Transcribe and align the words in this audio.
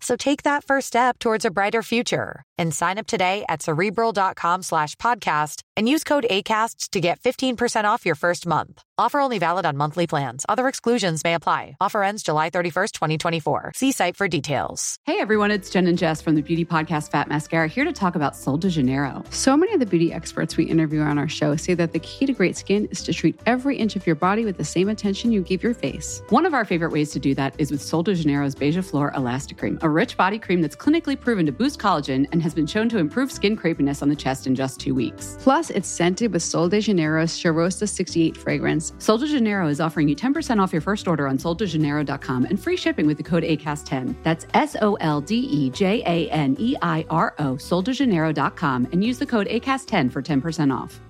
So 0.00 0.16
take 0.16 0.42
that 0.44 0.64
first 0.64 0.86
step 0.86 1.18
towards 1.18 1.44
a 1.44 1.50
brighter 1.50 1.82
future 1.82 2.42
and 2.58 2.74
sign 2.74 2.98
up 2.98 3.06
today 3.06 3.44
at 3.48 3.62
cerebral.com 3.62 4.62
slash 4.62 4.96
podcast 4.96 5.62
and 5.76 5.88
use 5.88 6.04
code 6.04 6.26
ACasts 6.30 6.90
to 6.90 7.00
get 7.00 7.20
15% 7.20 7.84
off 7.84 8.04
your 8.04 8.14
first 8.14 8.46
month. 8.46 8.82
Offer 8.98 9.20
only 9.20 9.38
valid 9.38 9.64
on 9.64 9.78
monthly 9.78 10.06
plans. 10.06 10.44
Other 10.46 10.68
exclusions 10.68 11.24
may 11.24 11.32
apply. 11.32 11.76
Offer 11.80 12.02
ends 12.02 12.22
July 12.22 12.50
31st, 12.50 12.92
2024. 12.92 13.72
See 13.74 13.92
site 13.92 14.14
for 14.14 14.28
details. 14.28 14.98
Hey 15.06 15.20
everyone, 15.20 15.50
it's 15.50 15.70
Jen 15.70 15.86
and 15.86 15.96
Jess 15.96 16.20
from 16.20 16.34
the 16.34 16.42
beauty 16.42 16.66
podcast 16.66 17.10
Fat 17.10 17.26
Mascara 17.28 17.66
here 17.66 17.84
to 17.86 17.94
talk 17.94 18.14
about 18.14 18.36
Sol 18.36 18.58
de 18.58 18.68
Janeiro. 18.68 19.24
So 19.30 19.56
many 19.56 19.72
of 19.72 19.80
the 19.80 19.86
beauty 19.86 20.12
experts 20.12 20.58
we 20.58 20.64
interview 20.64 21.00
on 21.00 21.18
our 21.18 21.28
show 21.28 21.56
say 21.56 21.72
that 21.74 21.92
the 21.94 21.98
key 22.00 22.26
to 22.26 22.34
great 22.34 22.58
skin 22.58 22.86
is 22.90 23.02
to 23.04 23.14
treat 23.14 23.40
every 23.46 23.78
inch 23.78 23.96
of 23.96 24.06
your 24.06 24.16
body 24.16 24.44
with 24.44 24.58
the 24.58 24.64
same 24.64 24.90
attention 24.90 25.32
you 25.32 25.40
give 25.40 25.62
your 25.62 25.72
face. 25.72 26.20
One 26.28 26.44
of 26.44 26.52
our 26.52 26.66
favorite 26.66 26.92
ways 26.92 27.10
to 27.12 27.18
do 27.18 27.34
that 27.36 27.54
is 27.56 27.70
with 27.70 27.80
Sol 27.80 28.02
de 28.02 28.14
Janeiro's 28.14 28.54
Beija 28.54 28.84
Flor 28.84 29.12
Elastic 29.16 29.56
Cream, 29.56 29.78
rich 29.90 30.16
body 30.16 30.38
cream 30.38 30.60
that's 30.60 30.76
clinically 30.76 31.18
proven 31.18 31.46
to 31.46 31.52
boost 31.52 31.78
collagen 31.78 32.26
and 32.32 32.42
has 32.42 32.54
been 32.54 32.66
shown 32.66 32.88
to 32.88 32.98
improve 32.98 33.30
skin 33.30 33.56
crepiness 33.56 34.02
on 34.02 34.08
the 34.08 34.16
chest 34.16 34.46
in 34.46 34.54
just 34.54 34.80
two 34.80 34.94
weeks. 34.94 35.36
Plus, 35.40 35.70
it's 35.70 35.88
scented 35.88 36.32
with 36.32 36.42
Sol 36.42 36.68
de 36.68 36.80
Janeiro's 36.80 37.32
Charosta 37.32 37.88
68 37.88 38.36
fragrance. 38.36 38.92
Sol 38.98 39.18
de 39.18 39.26
Janeiro 39.26 39.68
is 39.68 39.80
offering 39.80 40.08
you 40.08 40.16
10% 40.16 40.62
off 40.62 40.72
your 40.72 40.82
first 40.82 41.08
order 41.08 41.26
on 41.26 41.38
soldejaneiro.com 41.38 42.44
and 42.44 42.62
free 42.62 42.76
shipping 42.76 43.06
with 43.06 43.16
the 43.16 43.22
code 43.22 43.42
ACAST10. 43.42 44.14
That's 44.22 44.46
S 44.54 44.76
O 44.80 44.94
L 44.96 45.20
D 45.20 45.36
E 45.36 45.70
J 45.70 46.02
A 46.06 46.30
N 46.30 46.56
E 46.58 46.76
I 46.82 47.04
R 47.10 47.34
O, 47.38 47.54
soldejaneiro.com, 47.54 48.88
and 48.92 49.04
use 49.04 49.18
the 49.18 49.26
code 49.26 49.48
ACAST10 49.48 50.12
for 50.12 50.22
10% 50.22 50.74
off. 50.74 51.00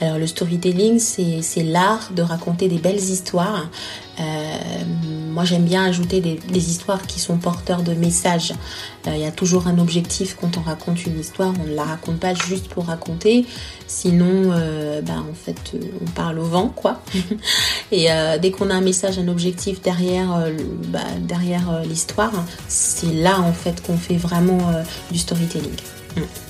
Alors 0.00 0.18
le 0.18 0.26
storytelling, 0.26 0.98
c'est 0.98 1.62
l'art 1.62 2.10
de 2.14 2.22
raconter 2.22 2.68
des 2.68 2.78
belles 2.78 2.96
histoires. 2.96 3.68
Euh, 4.18 4.24
moi 5.30 5.44
j'aime 5.44 5.64
bien 5.64 5.84
ajouter 5.84 6.20
des, 6.20 6.70
histoires 6.70 7.06
qui 7.06 7.20
sont 7.20 7.36
porteurs 7.36 7.82
de 7.82 7.92
messages. 7.92 8.52
Euh, 9.06 9.12
Il 9.14 9.20
y 9.20 9.26
a 9.26 9.30
toujours 9.30 9.66
un 9.66 9.78
objectif 9.78 10.36
quand 10.40 10.56
on 10.58 10.62
raconte 10.62 11.04
une 11.06 11.18
histoire, 11.18 11.52
on 11.62 11.68
ne 11.68 11.74
la 11.74 11.84
raconte 11.84 12.18
pas 12.18 12.34
juste 12.34 12.68
pour 12.68 12.86
raconter, 12.86 13.46
sinon 13.86 14.52
euh, 14.52 15.00
bah, 15.02 15.22
en 15.28 15.34
fait 15.34 15.74
on 16.00 16.10
parle 16.10 16.38
au 16.38 16.44
vent 16.44 16.68
quoi. 16.68 17.02
Et 17.92 18.08
dès 18.40 18.50
qu'on 18.50 18.70
a 18.70 18.74
un 18.74 18.80
message, 18.80 19.18
un 19.18 19.28
objectif 19.28 19.82
derrière, 19.82 20.46
derrière 21.20 21.82
l'histoire, 21.82 22.32
c'est 22.68 23.12
là 23.12 23.40
en 23.40 23.52
fait 23.52 23.82
qu'on 23.82 23.96
fait 23.96 24.16
vraiment 24.16 24.60
du 25.10 25.18
storytelling. 25.18 25.74
Mm. 26.16 26.49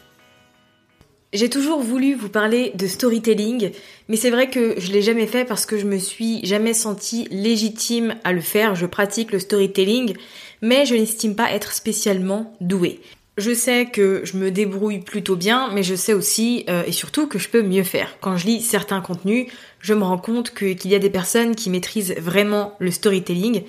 J'ai 1.33 1.49
toujours 1.49 1.79
voulu 1.79 2.13
vous 2.13 2.27
parler 2.27 2.73
de 2.75 2.87
storytelling, 2.87 3.71
mais 4.09 4.17
c'est 4.17 4.31
vrai 4.31 4.49
que 4.49 4.77
je 4.77 4.91
l'ai 4.91 5.01
jamais 5.01 5.27
fait 5.27 5.45
parce 5.45 5.65
que 5.65 5.77
je 5.77 5.85
me 5.85 5.97
suis 5.97 6.45
jamais 6.45 6.73
sentie 6.73 7.25
légitime 7.31 8.15
à 8.25 8.33
le 8.33 8.41
faire. 8.41 8.75
Je 8.75 8.85
pratique 8.85 9.31
le 9.31 9.39
storytelling, 9.39 10.17
mais 10.61 10.85
je 10.85 10.93
n'estime 10.93 11.37
pas 11.37 11.49
être 11.53 11.71
spécialement 11.71 12.53
douée. 12.59 12.99
Je 13.37 13.53
sais 13.53 13.85
que 13.85 14.23
je 14.25 14.35
me 14.35 14.51
débrouille 14.51 14.99
plutôt 14.99 15.37
bien, 15.37 15.69
mais 15.73 15.83
je 15.83 15.95
sais 15.95 16.11
aussi 16.11 16.65
euh, 16.69 16.83
et 16.85 16.91
surtout 16.91 17.27
que 17.27 17.39
je 17.39 17.47
peux 17.47 17.61
mieux 17.61 17.85
faire. 17.85 18.17
Quand 18.19 18.35
je 18.35 18.47
lis 18.47 18.61
certains 18.61 18.99
contenus, 18.99 19.47
je 19.79 19.93
me 19.93 20.03
rends 20.03 20.17
compte 20.17 20.53
qu'il 20.53 20.85
y 20.89 20.95
a 20.95 20.99
des 20.99 21.09
personnes 21.09 21.55
qui 21.55 21.69
maîtrisent 21.69 22.13
vraiment 22.17 22.73
le 22.79 22.91
storytelling, 22.91 23.63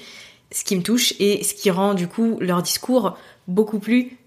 ce 0.50 0.64
qui 0.64 0.74
me 0.74 0.82
touche 0.82 1.14
et 1.20 1.44
ce 1.44 1.54
qui 1.54 1.70
rend 1.70 1.94
du 1.94 2.08
coup 2.08 2.38
leur 2.40 2.60
discours 2.60 3.16
beaucoup 3.46 3.78
plus 3.78 4.18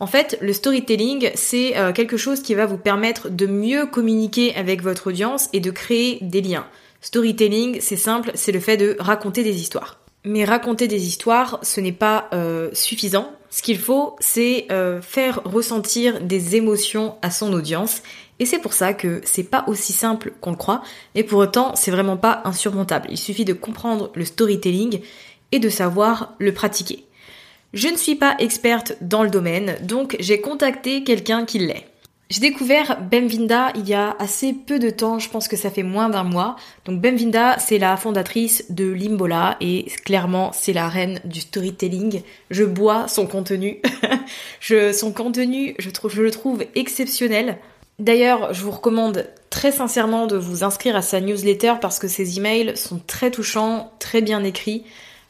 En 0.00 0.06
fait, 0.06 0.38
le 0.40 0.52
storytelling, 0.52 1.30
c'est 1.34 1.76
euh, 1.76 1.92
quelque 1.92 2.16
chose 2.16 2.42
qui 2.42 2.54
va 2.54 2.66
vous 2.66 2.78
permettre 2.78 3.28
de 3.28 3.46
mieux 3.46 3.86
communiquer 3.86 4.54
avec 4.54 4.82
votre 4.82 5.08
audience 5.08 5.48
et 5.52 5.60
de 5.60 5.70
créer 5.70 6.18
des 6.20 6.40
liens. 6.40 6.66
Storytelling, 7.00 7.78
c'est 7.80 7.96
simple, 7.96 8.30
c'est 8.34 8.52
le 8.52 8.60
fait 8.60 8.76
de 8.76 8.96
raconter 8.98 9.42
des 9.42 9.60
histoires. 9.60 9.98
Mais 10.24 10.44
raconter 10.44 10.88
des 10.88 11.06
histoires, 11.06 11.58
ce 11.62 11.80
n'est 11.80 11.92
pas 11.92 12.28
euh, 12.32 12.70
suffisant. 12.72 13.30
Ce 13.50 13.62
qu'il 13.62 13.78
faut, 13.78 14.16
c'est 14.20 14.66
euh, 14.72 15.02
faire 15.02 15.40
ressentir 15.44 16.20
des 16.20 16.56
émotions 16.56 17.16
à 17.20 17.30
son 17.30 17.52
audience. 17.52 18.02
Et 18.38 18.46
c'est 18.46 18.58
pour 18.58 18.72
ça 18.72 18.94
que 18.94 19.20
c'est 19.24 19.44
pas 19.44 19.64
aussi 19.68 19.92
simple 19.92 20.32
qu'on 20.40 20.50
le 20.50 20.56
croit. 20.56 20.82
Et 21.14 21.24
pour 21.24 21.38
autant, 21.38 21.76
c'est 21.76 21.90
vraiment 21.90 22.16
pas 22.16 22.40
insurmontable. 22.44 23.08
Il 23.10 23.18
suffit 23.18 23.44
de 23.44 23.52
comprendre 23.52 24.10
le 24.14 24.24
storytelling 24.24 25.00
et 25.52 25.58
de 25.58 25.68
savoir 25.68 26.34
le 26.38 26.52
pratiquer. 26.52 27.04
Je 27.74 27.88
ne 27.88 27.96
suis 27.96 28.14
pas 28.14 28.36
experte 28.38 28.92
dans 29.00 29.24
le 29.24 29.30
domaine, 29.30 29.74
donc 29.82 30.14
j'ai 30.20 30.40
contacté 30.40 31.02
quelqu'un 31.02 31.44
qui 31.44 31.58
l'est. 31.58 31.84
J'ai 32.30 32.40
découvert 32.40 33.00
Bemvinda 33.02 33.72
il 33.74 33.88
y 33.88 33.94
a 33.94 34.14
assez 34.20 34.52
peu 34.52 34.78
de 34.78 34.90
temps, 34.90 35.18
je 35.18 35.28
pense 35.28 35.48
que 35.48 35.56
ça 35.56 35.72
fait 35.72 35.82
moins 35.82 36.08
d'un 36.08 36.22
mois. 36.22 36.54
Donc 36.84 37.00
Bemvinda, 37.00 37.58
c'est 37.58 37.78
la 37.78 37.96
fondatrice 37.96 38.66
de 38.70 38.88
Limbola 38.88 39.56
et 39.60 39.86
clairement 40.04 40.52
c'est 40.54 40.72
la 40.72 40.88
reine 40.88 41.18
du 41.24 41.40
storytelling. 41.40 42.22
Je 42.48 42.62
bois 42.62 43.08
son 43.08 43.26
contenu. 43.26 43.82
son 44.92 45.12
contenu, 45.12 45.74
je, 45.80 45.90
je 45.90 46.22
le 46.22 46.30
trouve 46.30 46.64
exceptionnel. 46.76 47.58
D'ailleurs, 47.98 48.54
je 48.54 48.62
vous 48.62 48.70
recommande 48.70 49.28
très 49.50 49.72
sincèrement 49.72 50.28
de 50.28 50.36
vous 50.36 50.62
inscrire 50.62 50.94
à 50.94 51.02
sa 51.02 51.20
newsletter 51.20 51.74
parce 51.80 51.98
que 51.98 52.06
ses 52.06 52.38
emails 52.38 52.76
sont 52.76 53.00
très 53.04 53.32
touchants, 53.32 53.92
très 53.98 54.22
bien 54.22 54.44
écrits. 54.44 54.84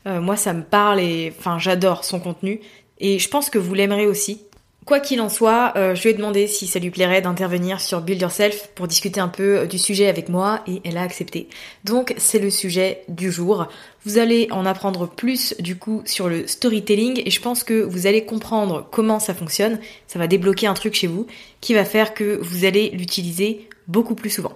Euh, 0.06 0.20
moi, 0.20 0.36
ça 0.36 0.52
me 0.52 0.62
parle 0.62 1.00
et 1.00 1.32
enfin, 1.38 1.58
j'adore 1.58 2.04
son 2.04 2.20
contenu 2.20 2.60
et 2.98 3.18
je 3.18 3.28
pense 3.28 3.50
que 3.50 3.58
vous 3.58 3.74
l'aimerez 3.74 4.06
aussi. 4.06 4.40
Quoi 4.84 5.00
qu'il 5.00 5.22
en 5.22 5.30
soit, 5.30 5.72
euh, 5.76 5.94
je 5.94 6.02
lui 6.02 6.10
ai 6.10 6.12
demandé 6.12 6.46
si 6.46 6.66
ça 6.66 6.78
lui 6.78 6.90
plairait 6.90 7.22
d'intervenir 7.22 7.80
sur 7.80 8.02
Build 8.02 8.20
Yourself 8.20 8.68
pour 8.74 8.86
discuter 8.86 9.18
un 9.18 9.28
peu 9.28 9.60
euh, 9.60 9.66
du 9.66 9.78
sujet 9.78 10.08
avec 10.08 10.28
moi 10.28 10.60
et 10.66 10.82
elle 10.84 10.98
a 10.98 11.02
accepté. 11.02 11.48
Donc 11.84 12.14
c'est 12.18 12.38
le 12.38 12.50
sujet 12.50 13.02
du 13.08 13.32
jour. 13.32 13.66
Vous 14.04 14.18
allez 14.18 14.46
en 14.50 14.66
apprendre 14.66 15.08
plus 15.08 15.54
du 15.58 15.76
coup 15.76 16.02
sur 16.04 16.28
le 16.28 16.46
storytelling 16.46 17.22
et 17.24 17.30
je 17.30 17.40
pense 17.40 17.64
que 17.64 17.82
vous 17.82 18.06
allez 18.06 18.26
comprendre 18.26 18.86
comment 18.92 19.20
ça 19.20 19.32
fonctionne. 19.32 19.78
Ça 20.06 20.18
va 20.18 20.26
débloquer 20.26 20.66
un 20.66 20.74
truc 20.74 20.92
chez 20.92 21.06
vous 21.06 21.26
qui 21.62 21.72
va 21.72 21.86
faire 21.86 22.12
que 22.12 22.38
vous 22.42 22.66
allez 22.66 22.90
l'utiliser 22.90 23.66
beaucoup 23.88 24.14
plus 24.14 24.30
souvent. 24.30 24.52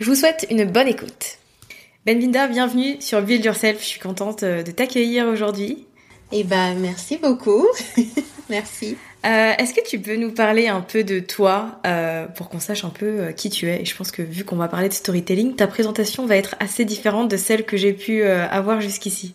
Je 0.00 0.04
vous 0.04 0.16
souhaite 0.16 0.46
une 0.50 0.64
bonne 0.64 0.88
écoute. 0.88 1.38
Benvinda, 2.04 2.48
bienvenue 2.48 3.00
sur 3.00 3.22
Build 3.22 3.44
Yourself. 3.44 3.80
Je 3.80 3.86
suis 3.86 4.00
contente 4.00 4.42
euh, 4.42 4.64
de 4.64 4.72
t'accueillir 4.72 5.26
aujourd'hui. 5.26 5.86
Eh 6.32 6.42
ben, 6.42 6.74
merci 6.74 7.16
beaucoup. 7.16 7.64
merci. 8.50 8.96
Euh, 9.24 9.52
Est-ce 9.56 9.72
que 9.72 9.86
tu 9.86 10.00
peux 10.00 10.16
nous 10.16 10.32
parler 10.32 10.66
un 10.66 10.80
peu 10.80 11.04
de 11.04 11.20
toi 11.20 11.80
euh, 11.86 12.26
pour 12.26 12.48
qu'on 12.48 12.58
sache 12.58 12.84
un 12.84 12.90
peu 12.90 13.28
qui 13.36 13.50
tu 13.50 13.68
es? 13.68 13.82
Et 13.82 13.84
je 13.84 13.94
pense 13.94 14.10
que 14.10 14.20
vu 14.20 14.44
qu'on 14.44 14.56
va 14.56 14.66
parler 14.66 14.88
de 14.88 14.94
storytelling, 14.94 15.54
ta 15.54 15.68
présentation 15.68 16.26
va 16.26 16.36
être 16.36 16.56
assez 16.58 16.84
différente 16.84 17.30
de 17.30 17.36
celle 17.36 17.64
que 17.64 17.76
j'ai 17.76 17.92
pu 17.92 18.22
euh, 18.22 18.48
avoir 18.48 18.80
jusqu'ici. 18.80 19.34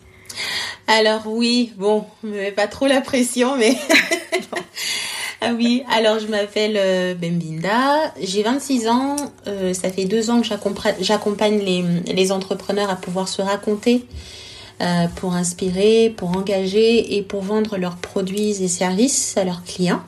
Alors 0.86 1.26
oui, 1.26 1.72
bon, 1.76 2.04
me 2.22 2.32
mets 2.32 2.52
pas 2.52 2.66
trop 2.66 2.86
la 2.86 3.00
pression, 3.00 3.56
mais 3.56 3.76
ah 5.42 5.52
oui, 5.56 5.84
alors 5.90 6.18
je 6.18 6.26
m'appelle 6.26 6.74
euh, 6.76 7.14
Bembinda, 7.14 8.12
j'ai 8.20 8.42
26 8.42 8.88
ans, 8.88 9.16
euh, 9.46 9.72
ça 9.72 9.90
fait 9.90 10.04
deux 10.04 10.30
ans 10.30 10.40
que 10.40 10.46
j'accompagne 11.00 11.58
les, 11.58 12.32
entrepreneurs 12.32 12.90
à 12.90 12.96
pouvoir 12.96 13.28
se 13.28 13.40
raconter, 13.40 14.04
euh, 14.80 15.06
pour 15.16 15.34
inspirer, 15.34 16.12
pour 16.16 16.36
engager 16.36 17.16
et 17.16 17.22
pour 17.22 17.42
vendre 17.42 17.78
leurs 17.78 17.96
produits 17.96 18.62
et 18.62 18.68
services 18.68 19.36
à 19.36 19.44
leurs 19.44 19.62
clients. 19.64 20.02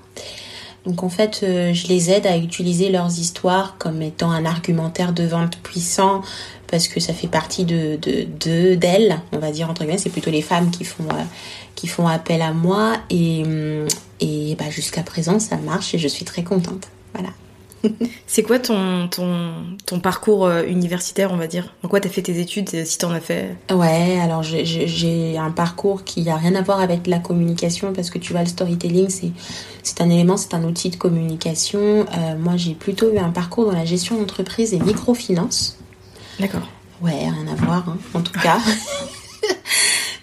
Donc 0.86 1.02
en 1.02 1.10
fait, 1.10 1.40
je 1.42 1.88
les 1.88 2.10
aide 2.10 2.26
à 2.26 2.38
utiliser 2.38 2.88
leurs 2.88 3.18
histoires 3.18 3.76
comme 3.78 4.00
étant 4.00 4.30
un 4.30 4.46
argumentaire 4.46 5.12
de 5.12 5.24
vente 5.24 5.58
puissant 5.58 6.22
parce 6.68 6.88
que 6.88 7.00
ça 7.00 7.12
fait 7.12 7.28
partie 7.28 7.66
de 7.66 7.98
d'elles, 8.76 9.20
on 9.32 9.38
va 9.38 9.50
dire 9.50 9.68
entre 9.68 9.82
guillemets, 9.82 9.98
c'est 9.98 10.08
plutôt 10.08 10.30
les 10.30 10.40
femmes 10.40 10.70
qui 10.70 10.84
font 10.84 11.04
qui 11.74 11.86
font 11.86 12.06
appel 12.06 12.40
à 12.40 12.52
moi 12.54 12.94
et, 13.10 13.42
et 14.20 14.54
bah, 14.58 14.70
jusqu'à 14.70 15.02
présent 15.02 15.38
ça 15.38 15.56
marche 15.56 15.94
et 15.94 15.98
je 15.98 16.08
suis 16.08 16.24
très 16.24 16.42
contente. 16.42 16.88
Voilà. 17.14 17.30
C'est 18.26 18.42
quoi 18.42 18.58
ton, 18.58 19.08
ton, 19.08 19.52
ton 19.86 20.00
parcours 20.00 20.46
euh, 20.46 20.64
universitaire, 20.64 21.32
on 21.32 21.36
va 21.36 21.46
dire? 21.46 21.74
En 21.82 21.88
quoi 21.88 22.00
tu 22.00 22.08
as 22.08 22.10
fait 22.10 22.22
tes 22.22 22.38
études, 22.38 22.84
si 22.84 22.98
tu 22.98 23.04
en 23.04 23.10
as 23.10 23.20
fait? 23.20 23.56
Ouais, 23.70 24.18
alors 24.20 24.42
j'ai 24.42 25.38
un 25.38 25.50
parcours 25.50 26.04
qui 26.04 26.22
n'a 26.22 26.36
rien 26.36 26.54
à 26.54 26.62
voir 26.62 26.80
avec 26.80 27.06
la 27.06 27.18
communication, 27.18 27.92
parce 27.92 28.10
que 28.10 28.18
tu 28.18 28.32
vois, 28.32 28.42
le 28.42 28.48
storytelling, 28.48 29.08
c'est 29.82 30.00
un 30.00 30.10
élément, 30.10 30.36
c'est 30.36 30.54
un 30.54 30.64
outil 30.64 30.90
de 30.90 30.96
communication. 30.96 31.78
Euh, 31.78 32.36
moi, 32.38 32.56
j'ai 32.56 32.74
plutôt 32.74 33.12
eu 33.12 33.18
un 33.18 33.30
parcours 33.30 33.66
dans 33.66 33.76
la 33.76 33.84
gestion 33.84 34.18
d'entreprise 34.18 34.74
et 34.74 34.78
microfinance. 34.78 35.78
D'accord. 36.38 36.68
Ouais, 37.02 37.12
rien 37.12 37.46
à 37.50 37.54
voir, 37.54 37.88
hein, 37.88 37.96
en 38.14 38.20
tout 38.20 38.38
cas. 38.38 38.58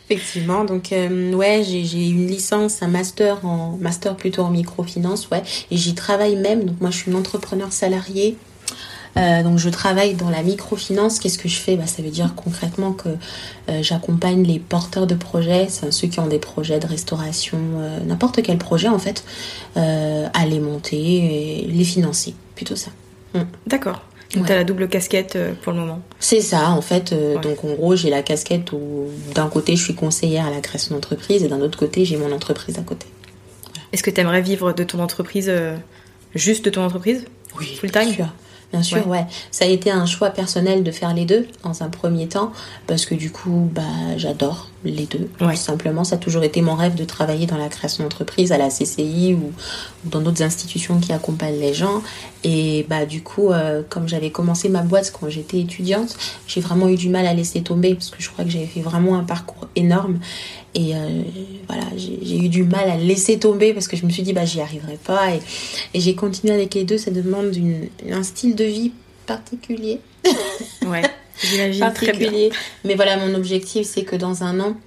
Effectivement, 0.10 0.64
donc 0.64 0.94
euh, 0.94 1.34
ouais, 1.34 1.64
j'ai 1.66 2.08
une 2.08 2.28
licence, 2.28 2.82
un 2.82 2.88
master 2.88 3.46
en 3.46 3.78
master 3.82 4.16
plutôt 4.16 4.44
en 4.44 4.52
microfinance, 4.52 5.30
ouais, 5.32 5.44
et 5.70 5.76
j'y 5.76 5.96
travaille 5.96 6.38
même. 6.38 6.64
Donc 6.64 6.80
moi, 6.80 6.92
je 6.92 6.98
suis 6.98 7.12
une 7.12 7.18
entrepreneur 7.18 7.74
salariée. 7.74 8.38
Euh, 9.18 9.44
donc 9.44 9.58
je 9.58 9.68
travaille 9.68 10.14
dans 10.14 10.30
la 10.30 10.44
microfinance. 10.44 11.20
Qu'est-ce 11.20 11.38
que 11.38 11.50
je 11.50 11.58
fais? 11.58 11.76
Bah, 11.76 11.88
Ça 11.88 12.02
veut 12.02 12.10
dire 12.10 12.36
concrètement 12.36 12.94
que 12.94 13.10
euh, 13.10 13.82
j'accompagne 13.82 14.44
les 14.44 14.60
porteurs 14.60 15.08
de 15.08 15.16
projets, 15.16 15.68
ceux 15.68 16.08
qui 16.08 16.22
ont 16.22 16.28
des 16.28 16.40
projets 16.40 16.80
de 16.80 16.88
restauration, 16.88 17.58
n'importe 18.06 18.42
quel 18.42 18.60
projet 18.60 18.88
en 18.88 19.00
fait, 19.00 19.26
à 19.76 20.46
les 20.46 20.62
monter 20.62 21.64
et 21.64 21.68
les 21.68 21.84
financer. 21.84 22.34
Plutôt 22.56 22.78
ça. 22.78 22.92
Mm. 23.34 23.42
D'accord. 23.66 24.04
Donc 24.34 24.46
tu 24.46 24.52
as 24.52 24.56
la 24.56 24.64
double 24.64 24.88
casquette 24.88 25.36
euh, 25.36 25.54
pour 25.62 25.72
le 25.74 25.80
moment. 25.80 26.02
C'est 26.20 26.42
ça, 26.42 26.70
en 26.72 26.82
fait. 26.82 27.14
Euh, 27.14 27.38
donc 27.40 27.64
en 27.64 27.74
gros, 27.74 27.96
j'ai 27.96 28.10
la 28.10 28.22
casquette 28.22 28.72
où 28.74 29.08
d'un 29.34 29.48
côté, 29.48 29.76
je 29.76 29.84
suis 29.84 29.96
conseillère 29.96 30.46
à 30.46 30.50
la 30.50 30.60
création 30.60 30.96
d'entreprise 30.96 31.44
et 31.44 31.48
d'un 31.48 31.62
autre 31.62 31.80
côté, 31.80 32.04
j'ai 32.04 32.18
mon 32.18 32.32
entreprise 32.32 32.78
à 32.78 32.82
côté. 32.82 33.08
Est-ce 33.94 34.04
que 34.04 34.12
tu 34.12 34.20
aimerais 34.20 34.42
vivre 34.42 34.74
de 34.74 34.84
ton 34.84 35.00
entreprise, 35.00 35.48
euh, 35.50 35.76
juste 36.36 36.66
de 36.66 36.70
ton 36.70 36.84
entreprise? 36.84 37.26
Oui, 37.58 37.78
full 37.80 37.92
time 37.92 38.28
Bien 38.74 38.84
sûr, 38.84 39.08
ouais. 39.08 39.26
Ça 39.50 39.64
a 39.64 39.68
été 39.70 39.92
un 39.92 40.06
choix 40.06 40.30
personnel 40.30 40.84
de 40.84 40.92
faire 40.92 41.14
les 41.14 41.24
deux 41.24 41.48
dans 41.64 41.84
un 41.84 41.90
premier 41.90 42.28
temps 42.28 42.52
parce 42.86 43.06
que 43.06 43.16
du 43.16 43.32
coup, 43.32 43.70
bah, 43.72 43.82
j'adore 44.18 44.70
les 44.84 45.06
deux. 45.06 45.30
Tout 45.38 45.56
simplement, 45.56 46.04
ça 46.04 46.16
a 46.16 46.18
toujours 46.20 46.44
été 46.44 46.62
mon 46.62 46.76
rêve 46.76 46.96
de 46.96 47.04
travailler 47.04 47.46
dans 47.46 47.58
la 47.58 47.68
création 47.68 48.04
d'entreprise 48.04 48.52
à 48.52 48.58
la 48.58 48.70
CCI 48.70 49.34
ou, 49.34 49.52
dans 50.06 50.22
d'autres 50.22 50.44
institutions 50.44 51.00
qui 51.00 51.14
accompagnent 51.14 51.60
les 51.60 51.74
gens. 51.74 52.02
Et 52.44 52.86
bah 52.90 53.06
du 53.06 53.24
coup, 53.24 53.52
euh, 53.52 53.82
comme 53.90 54.08
j'avais 54.08 54.30
commencé 54.30 54.70
ma 54.70 54.82
boîte 54.82 55.12
quand 55.12 55.30
j'étais 55.30 55.60
étudiante, 55.60 56.16
j'ai 56.48 56.62
vraiment 56.62 56.88
eu 56.88 56.96
du 56.96 57.10
mal 57.10 57.26
à 57.26 57.34
laisser 57.34 57.62
tomber 57.62 57.96
parce 57.96 58.10
que 58.10 58.22
je 58.22 58.30
crois 58.30 58.46
que 58.46 58.52
j'avais 58.52 58.68
fait 58.68 58.82
vraiment 58.82 59.16
un 59.18 59.24
parcours 59.24 59.68
énorme. 59.76 60.20
Et 60.76 60.96
euh, 60.96 61.24
voilà, 61.68 61.86
j'ai 61.96 62.38
eu 62.38 62.50
du 62.50 62.64
mal 62.64 62.90
à 62.90 62.98
laisser 62.98 63.40
tomber 63.40 63.74
parce 63.74 63.88
que 63.88 63.98
je 63.98 64.06
me 64.06 64.12
suis 64.12 64.22
dit, 64.22 64.34
bah, 64.34 64.46
j'y 64.46 64.62
arriverai 64.62 64.98
pas. 65.04 65.32
Et, 65.34 66.00
j'ai 66.00 66.14
continué 66.14 66.54
avec 66.54 66.76
les 66.76 66.84
deux. 66.84 67.00
Ça 67.00 67.10
demande 67.10 67.52
un 68.12 68.24
style 68.24 68.56
de 68.56 68.64
vie 68.64 68.92
particulier. 69.26 70.00
Ouais, 70.86 71.02
j'imagine 71.44 71.92
très 71.94 72.14
bien. 72.14 72.50
Mais 72.84 72.96
voilà, 72.96 73.18
mon 73.18 73.34
objectif, 73.36 73.88
c'est 73.88 74.04
que 74.04 74.16
dans 74.16 74.44
un 74.44 74.60
an, 74.60 74.78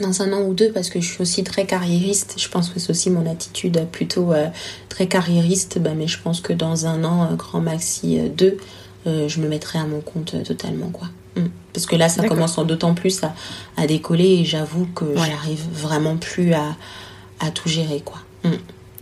dans 0.00 0.22
un 0.22 0.32
an 0.32 0.42
ou 0.42 0.54
deux, 0.54 0.72
parce 0.72 0.88
que 0.88 1.00
je 1.00 1.06
suis 1.06 1.20
aussi 1.20 1.44
très 1.44 1.66
carriériste, 1.66 2.34
je 2.38 2.48
pense 2.48 2.70
que 2.70 2.80
c'est 2.80 2.90
aussi 2.90 3.10
mon 3.10 3.30
attitude 3.30 3.86
plutôt 3.92 4.32
euh, 4.32 4.48
très 4.88 5.06
carriériste, 5.06 5.78
bah, 5.78 5.92
mais 5.96 6.06
je 6.06 6.18
pense 6.20 6.40
que 6.40 6.52
dans 6.52 6.86
un 6.86 7.04
an, 7.04 7.28
euh, 7.30 7.34
grand 7.34 7.60
maxi 7.60 8.18
deux, 8.36 8.58
je 9.06 9.40
me 9.40 9.48
mettrai 9.48 9.78
à 9.78 9.84
mon 9.84 10.00
compte 10.00 10.42
totalement, 10.44 10.90
quoi. 10.90 11.08
Mm. 11.36 11.46
Parce 11.72 11.86
que 11.86 11.96
là, 11.96 12.08
ça 12.08 12.26
commence 12.28 12.56
d'autant 12.58 12.94
plus 12.94 13.20
à, 13.76 13.86
décoller 13.86 14.40
et 14.40 14.44
j'avoue 14.44 14.86
que 14.94 15.14
j'arrive 15.16 15.64
vraiment 15.72 16.16
plus 16.16 16.52
à, 16.52 16.76
tout 17.54 17.68
gérer, 17.68 18.02
quoi. 18.04 18.18
Mm. 18.44 18.50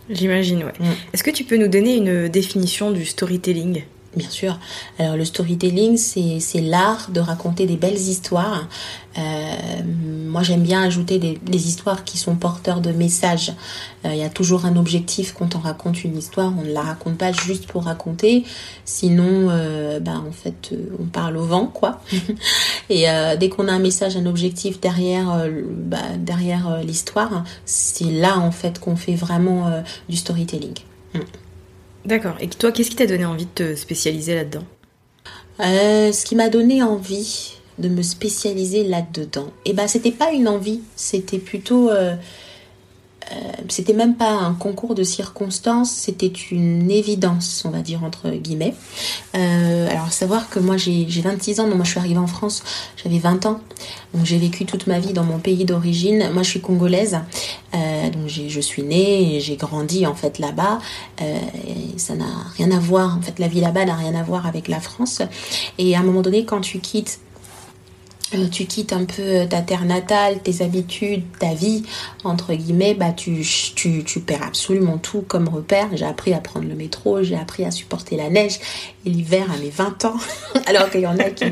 J'imagine, 0.09 0.63
ouais. 0.63 0.73
Mm. 0.79 0.93
Est-ce 1.13 1.23
que 1.23 1.31
tu 1.31 1.43
peux 1.43 1.57
nous 1.57 1.67
donner 1.67 1.95
une 1.95 2.29
définition 2.29 2.91
du 2.91 3.05
storytelling? 3.05 3.83
Bien 4.19 4.29
sûr. 4.29 4.59
Alors 4.97 5.15
le 5.15 5.23
storytelling, 5.23 5.95
c'est 5.95 6.61
l'art 6.61 7.09
de 7.09 7.21
raconter 7.21 7.65
des 7.65 7.77
belles 7.77 7.97
histoires. 7.97 8.67
Euh, 9.17 9.21
moi, 10.27 10.43
j'aime 10.43 10.61
bien 10.61 10.83
ajouter 10.83 11.19
des, 11.19 11.67
histoires 11.67 12.03
qui 12.03 12.17
sont 12.17 12.35
porteurs 12.35 12.81
de 12.81 12.91
messages. 12.91 13.53
Euh, 14.03 14.09
il 14.11 14.17
y 14.17 14.23
a 14.23 14.29
toujours 14.29 14.65
un 14.65 14.75
objectif 14.75 15.33
quand 15.33 15.55
on 15.55 15.59
raconte 15.59 16.03
une 16.03 16.17
histoire. 16.17 16.51
On 16.59 16.63
ne 16.63 16.73
la 16.73 16.81
raconte 16.81 17.17
pas 17.17 17.31
juste 17.31 17.65
pour 17.65 17.85
raconter. 17.85 18.43
Sinon, 18.83 19.47
bah, 20.01 20.21
en 20.27 20.33
fait, 20.33 20.73
on 20.99 21.05
parle 21.05 21.37
au 21.37 21.45
vent, 21.45 21.67
quoi. 21.67 22.01
Et 22.89 23.05
dès 23.39 23.47
qu'on 23.47 23.69
a 23.69 23.71
un 23.71 23.79
message, 23.79 24.17
un 24.17 24.25
objectif 24.25 24.81
derrière, 24.81 25.47
bah, 25.69 25.97
derrière 26.17 26.81
l'histoire, 26.83 27.45
c'est 27.63 28.11
là, 28.11 28.37
en 28.37 28.51
fait, 28.51 28.79
qu'on 28.79 28.97
fait 28.97 29.15
vraiment 29.15 29.81
du 30.09 30.17
storytelling. 30.17 30.75
Mm. 31.13 31.19
D'accord. 32.09 32.37
Et 32.39 32.47
toi, 32.47 32.71
qu'est-ce 32.71 32.89
qui 32.89 32.95
t'a 32.95 33.05
donné 33.05 33.23
envie 33.23 33.45
de 33.45 33.51
te 33.53 33.75
spécialiser 33.75 34.33
là-dedans? 34.33 34.63
Euh, 35.59 36.11
Ce 36.11 36.25
qui 36.25 36.35
m'a 36.35 36.49
donné 36.49 36.81
envie 36.81 37.53
de 37.77 37.87
me 37.87 38.01
spécialiser 38.01 38.83
là-dedans, 38.83 39.53
et 39.63 39.69
eh 39.69 39.73
ben, 39.73 39.87
c'était 39.87 40.11
pas 40.11 40.31
une 40.31 40.47
envie, 40.47 40.81
c'était 40.95 41.37
plutôt 41.37 41.91
euh, 41.91 42.15
c'était 43.67 43.93
même 43.93 44.15
pas 44.15 44.31
un 44.31 44.53
concours 44.53 44.95
de 44.95 45.03
circonstances, 45.03 45.91
c'était 45.91 46.31
une 46.51 46.89
évidence, 46.89 47.63
on 47.65 47.69
va 47.69 47.81
dire 47.81 48.03
entre 48.03 48.29
guillemets. 48.29 48.73
Euh, 49.35 49.89
alors 49.89 50.11
savoir 50.11 50.49
que 50.49 50.59
moi 50.59 50.77
j'ai 50.77 51.05
26 51.05 51.59
ans, 51.59 51.67
donc 51.67 51.75
moi 51.75 51.85
je 51.85 51.91
suis 51.91 51.99
arrivée 51.99 52.17
en 52.17 52.27
France, 52.27 52.63
j'avais 53.01 53.19
20 53.19 53.45
ans, 53.45 53.61
donc 54.13 54.25
j'ai 54.25 54.37
vécu 54.37 54.65
toute 54.65 54.87
ma 54.87 54.99
vie 54.99 55.13
dans 55.13 55.23
mon 55.23 55.39
pays 55.39 55.65
d'origine. 55.65 56.31
Moi 56.33 56.43
je 56.43 56.49
suis 56.49 56.61
congolaise, 56.61 57.19
euh, 57.75 58.09
donc 58.09 58.27
je 58.27 58.59
suis 58.59 58.83
née 58.83 59.35
et 59.35 59.39
j'ai 59.41 59.55
grandi 59.55 60.05
en 60.05 60.15
fait 60.15 60.39
là-bas. 60.39 60.79
ça 61.97 62.15
n'a 62.15 62.25
rien 62.57 62.71
à 62.71 62.79
voir, 62.79 63.17
en 63.17 63.21
fait 63.21 63.39
la 63.39 63.47
vie 63.47 63.61
là-bas 63.61 63.85
n'a 63.85 63.95
rien 63.95 64.15
à 64.15 64.23
voir 64.23 64.47
avec 64.47 64.67
la 64.67 64.79
France. 64.79 65.21
Et 65.77 65.95
à 65.95 65.99
un 65.99 66.03
moment 66.03 66.21
donné, 66.21 66.45
quand 66.45 66.61
tu 66.61 66.79
quittes 66.79 67.19
euh, 68.35 68.47
tu 68.47 68.65
quittes 68.65 68.93
un 68.93 69.05
peu 69.05 69.47
ta 69.49 69.61
terre 69.61 69.85
natale, 69.85 70.39
tes 70.39 70.63
habitudes, 70.63 71.23
ta 71.39 71.53
vie, 71.53 71.83
entre 72.23 72.53
guillemets, 72.53 72.93
bah 72.93 73.11
tu, 73.11 73.45
tu, 73.75 74.03
tu 74.03 74.19
perds 74.19 74.43
absolument 74.43 74.97
tout 74.97 75.21
comme 75.21 75.47
repère. 75.49 75.89
J'ai 75.93 76.05
appris 76.05 76.33
à 76.33 76.39
prendre 76.39 76.67
le 76.67 76.75
métro, 76.75 77.23
j'ai 77.23 77.35
appris 77.35 77.65
à 77.65 77.71
supporter 77.71 78.17
la 78.17 78.29
neige 78.29 78.59
et 79.05 79.09
l'hiver 79.09 79.45
à 79.51 79.57
mes 79.57 79.69
20 79.69 80.05
ans, 80.05 80.17
alors 80.67 80.89
qu'il 80.89 81.01
y 81.01 81.07
en 81.07 81.17
a 81.17 81.29
qui, 81.29 81.45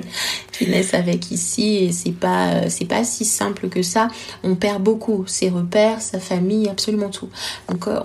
qui 0.57 0.95
avec 0.95 1.31
ici 1.31 1.77
et 1.77 1.91
c'est 1.91 2.11
pas, 2.11 2.69
c'est 2.69 2.85
pas 2.85 3.03
si 3.03 3.25
simple 3.25 3.69
que 3.69 3.81
ça. 3.81 4.07
On 4.43 4.55
perd 4.55 4.81
beaucoup 4.81 5.25
ses 5.27 5.49
repères, 5.49 6.01
sa 6.01 6.19
famille, 6.19 6.67
absolument 6.69 7.09
tout. 7.09 7.29
Donc 7.69 7.87
euh, 7.87 7.99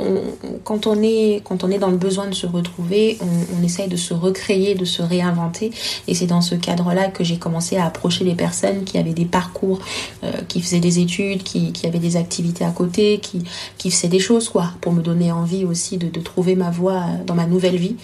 quand, 0.65 0.87
on 0.87 1.03
est, 1.03 1.43
quand 1.45 1.65
on 1.65 1.71
est 1.71 1.79
dans 1.79 1.91
le 1.91 1.97
besoin 1.97 2.27
de 2.27 2.35
se 2.35 2.47
retrouver, 2.47 3.19
on, 3.21 3.63
essaye 3.63 3.89
de 3.89 3.97
se 3.97 4.13
recréer, 4.13 4.75
de 4.75 4.85
se 4.85 5.03
réinventer 5.03 5.71
et 6.09 6.15
c'est 6.15 6.27
dans 6.27 6.41
ce 6.41 6.55
cadre-là 6.55 7.09
que 7.09 7.23
j'ai 7.23 7.39
commencé 7.39 7.77
à 7.77 7.87
approcher 7.87 8.25
les 8.25 8.35
personnes 8.35 8.85
qui 8.85 8.99
avaient 8.99 9.15
des 9.15 9.25
parcours, 9.25 9.79
euh, 10.25 10.33
qui 10.49 10.61
faisaient 10.61 10.81
des 10.81 10.99
études, 10.99 11.43
qui, 11.43 11.73
qui, 11.73 11.87
avaient 11.87 11.99
des 11.99 12.17
activités 12.17 12.65
à 12.65 12.71
côté, 12.71 13.19
qui, 13.19 13.43
qui 13.79 13.91
faisaient 13.91 14.09
des 14.09 14.19
choses, 14.19 14.49
quoi, 14.49 14.73
pour 14.81 14.93
me 14.93 15.03
donner 15.03 15.31
envie 15.33 15.65
aussi 15.65 15.97
de, 15.97 16.09
de 16.09 16.21
trouver 16.21 16.55
ma 16.55 16.71
voie 16.71 16.95
euh, 16.95 17.25
dans 17.25 17.35
ma 17.35 17.47
nouvelle 17.47 17.77
vie. 17.77 17.97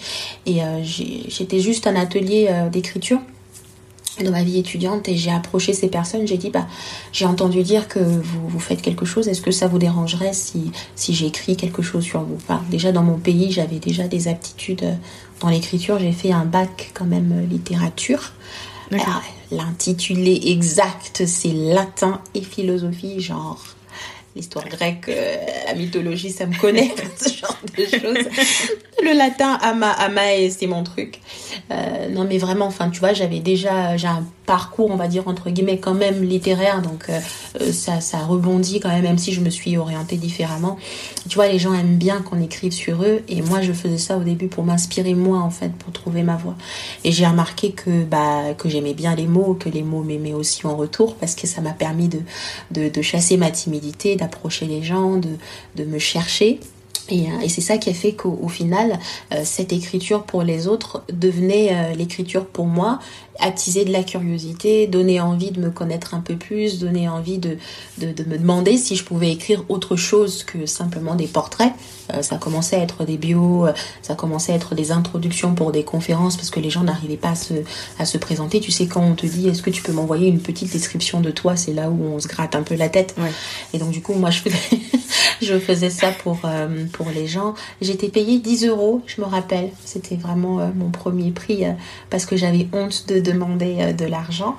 Et 0.45 0.63
euh, 0.63 0.81
j'étais 0.83 1.59
juste 1.59 1.87
un 1.87 1.95
atelier 1.95 2.49
d'écriture 2.71 3.19
dans 4.23 4.31
ma 4.31 4.43
vie 4.43 4.59
étudiante 4.59 5.07
et 5.07 5.15
j'ai 5.15 5.31
approché 5.31 5.73
ces 5.73 5.87
personnes, 5.87 6.27
j'ai 6.27 6.37
dit 6.37 6.49
bah 6.49 6.67
j'ai 7.11 7.25
entendu 7.25 7.63
dire 7.63 7.87
que 7.87 7.99
vous, 7.99 8.47
vous 8.47 8.59
faites 8.59 8.81
quelque 8.81 9.05
chose, 9.05 9.27
est-ce 9.27 9.41
que 9.41 9.51
ça 9.51 9.67
vous 9.67 9.79
dérangerait 9.79 10.33
si, 10.33 10.71
si 10.95 11.13
j'écris 11.13 11.55
quelque 11.55 11.81
chose 11.81 12.03
sur 12.03 12.21
vous? 12.21 12.35
Enfin, 12.35 12.61
Déjà 12.69 12.91
dans 12.91 13.03
mon 13.03 13.17
pays 13.17 13.51
j'avais 13.51 13.79
déjà 13.79 14.07
des 14.07 14.27
aptitudes 14.27 14.85
dans 15.41 15.49
l'écriture, 15.49 15.99
j'ai 15.99 16.11
fait 16.11 16.31
un 16.31 16.45
bac 16.45 16.91
quand 16.93 17.05
même 17.05 17.47
littérature. 17.49 18.31
L'intitulé 19.51 20.39
exact, 20.45 21.23
c'est 21.25 21.53
latin 21.53 22.21
et 22.35 22.41
philosophie, 22.41 23.19
genre 23.19 23.59
l'histoire 24.39 24.67
grecque, 24.69 25.09
euh, 25.09 25.35
la 25.67 25.73
mythologie, 25.73 26.31
ça 26.31 26.45
me 26.45 26.57
connaît, 26.57 26.91
ce 27.17 27.29
genre 27.29 27.59
de 27.77 27.83
choses. 27.83 28.25
Le 29.03 29.17
latin, 29.17 29.59
ama, 29.61 29.91
amae, 29.91 30.49
c'est 30.49 30.67
mon 30.67 30.83
truc. 30.83 31.19
Euh, 31.71 32.07
non, 32.09 32.23
mais 32.23 32.37
vraiment, 32.37 32.65
enfin, 32.65 32.89
tu 32.89 33.01
vois, 33.01 33.11
j'avais 33.11 33.39
déjà, 33.39 33.97
j'ai 33.97 34.07
un 34.07 34.23
parcours, 34.45 34.89
on 34.91 34.95
va 34.95 35.07
dire, 35.07 35.27
entre 35.27 35.49
guillemets, 35.49 35.77
quand 35.77 35.93
même 35.93 36.23
littéraire, 36.23 36.81
donc 36.81 37.09
euh, 37.09 37.71
ça, 37.73 37.99
ça 37.99 38.19
rebondit 38.19 38.79
quand 38.79 38.89
même, 38.89 39.03
même 39.03 39.17
si 39.17 39.33
je 39.33 39.41
me 39.41 39.49
suis 39.49 39.75
orientée 39.77 40.15
différemment. 40.15 40.77
Tu 41.29 41.35
vois, 41.35 41.47
les 41.47 41.59
gens 41.59 41.73
aiment 41.73 41.97
bien 41.97 42.21
qu'on 42.23 42.41
écrive 42.41 42.71
sur 42.71 43.03
eux, 43.03 43.21
et 43.27 43.43
moi, 43.43 43.61
je 43.61 43.71
faisais 43.71 43.99
ça 43.99 44.17
au 44.17 44.23
début 44.23 44.47
pour 44.47 44.63
m'inspirer 44.63 45.13
moi, 45.13 45.37
en 45.37 45.51
fait, 45.51 45.71
pour 45.71 45.93
trouver 45.93 46.23
ma 46.23 46.35
voix. 46.35 46.55
Et 47.03 47.11
j'ai 47.11 47.27
remarqué 47.27 47.71
que, 47.71 48.03
bah, 48.03 48.55
que 48.57 48.67
j'aimais 48.67 48.95
bien 48.95 49.15
les 49.15 49.27
mots, 49.27 49.53
que 49.53 49.69
les 49.69 49.83
mots 49.83 50.01
m'aimaient 50.01 50.33
aussi 50.33 50.65
en 50.65 50.75
retour, 50.75 51.15
parce 51.15 51.35
que 51.35 51.45
ça 51.45 51.61
m'a 51.61 51.73
permis 51.73 52.09
de, 52.09 52.89
de, 52.89 53.01
chasser 53.03 53.37
ma 53.37 53.51
timidité, 53.51 54.15
d'approcher 54.15 54.65
les 54.65 54.81
gens, 54.81 55.17
de, 55.17 55.29
de 55.75 55.85
me 55.85 55.99
chercher. 55.99 56.59
Et, 57.09 57.27
euh, 57.27 57.41
et 57.43 57.49
c'est 57.49 57.61
ça 57.61 57.77
qui 57.77 57.89
a 57.89 57.93
fait 57.93 58.13
qu'au 58.13 58.47
final, 58.47 58.99
euh, 59.33 59.41
cette 59.43 59.73
écriture 59.73 60.23
pour 60.23 60.43
les 60.43 60.67
autres 60.67 61.03
devenait 61.11 61.69
euh, 61.71 61.95
l'écriture 61.95 62.45
pour 62.45 62.65
moi, 62.65 62.99
attiser 63.39 63.85
de 63.85 63.91
la 63.91 64.03
curiosité, 64.03 64.87
donner 64.87 65.19
envie 65.19 65.51
de 65.51 65.59
me 65.59 65.69
connaître 65.69 66.13
un 66.13 66.21
peu 66.21 66.35
plus, 66.35 66.79
donner 66.79 67.07
envie 67.07 67.37
de, 67.37 67.57
de, 67.97 68.11
de 68.11 68.23
me 68.23 68.37
demander 68.37 68.77
si 68.77 68.95
je 68.95 69.03
pouvais 69.03 69.31
écrire 69.31 69.63
autre 69.69 69.95
chose 69.95 70.43
que 70.43 70.65
simplement 70.65 71.15
des 71.15 71.27
portraits. 71.27 71.73
ça 72.21 72.37
commençait 72.37 72.77
à 72.77 72.79
être 72.79 73.05
des 73.05 73.17
bios, 73.17 73.67
ça 74.01 74.15
commençait 74.15 74.53
à 74.53 74.55
être 74.55 74.75
des 74.75 74.91
introductions 74.91 75.53
pour 75.53 75.71
des 75.71 75.83
conférences 75.83 76.37
parce 76.37 76.49
que 76.49 76.59
les 76.59 76.69
gens 76.69 76.83
n'arrivaient 76.83 77.17
pas 77.17 77.29
à 77.29 77.35
se, 77.35 77.53
à 77.99 78.05
se 78.05 78.17
présenter. 78.17 78.59
Tu 78.59 78.71
sais, 78.71 78.87
quand 78.87 79.01
on 79.01 79.15
te 79.15 79.25
dit 79.25 79.47
est-ce 79.47 79.61
que 79.61 79.69
tu 79.69 79.81
peux 79.81 79.91
m'envoyer 79.91 80.27
une 80.27 80.39
petite 80.39 80.71
description 80.71 81.21
de 81.21 81.31
toi, 81.31 81.55
c'est 81.55 81.73
là 81.73 81.89
où 81.89 82.03
on 82.03 82.19
se 82.19 82.27
gratte 82.27 82.55
un 82.55 82.63
peu 82.63 82.75
la 82.75 82.89
tête. 82.89 83.15
Ouais. 83.17 83.31
Et 83.73 83.77
donc 83.77 83.91
du 83.91 84.01
coup, 84.01 84.13
moi, 84.13 84.29
je 84.29 84.41
faisais, 84.41 84.79
je 85.41 85.59
faisais 85.59 85.89
ça 85.89 86.11
pour, 86.11 86.39
euh, 86.45 86.85
pour 86.91 87.07
les 87.09 87.27
gens. 87.27 87.53
J'étais 87.81 88.09
payée 88.09 88.39
10 88.39 88.65
euros, 88.65 89.01
je 89.05 89.21
me 89.21 89.25
rappelle. 89.25 89.69
C'était 89.85 90.15
vraiment 90.15 90.59
euh, 90.59 90.67
mon 90.75 90.89
premier 90.89 91.31
prix 91.31 91.65
euh, 91.65 91.71
parce 92.09 92.25
que 92.25 92.37
j'avais 92.37 92.67
honte 92.73 93.05
de 93.07 93.28
demander 93.31 93.77
euh, 93.79 93.93
de 93.93 94.05
l'argent. 94.05 94.55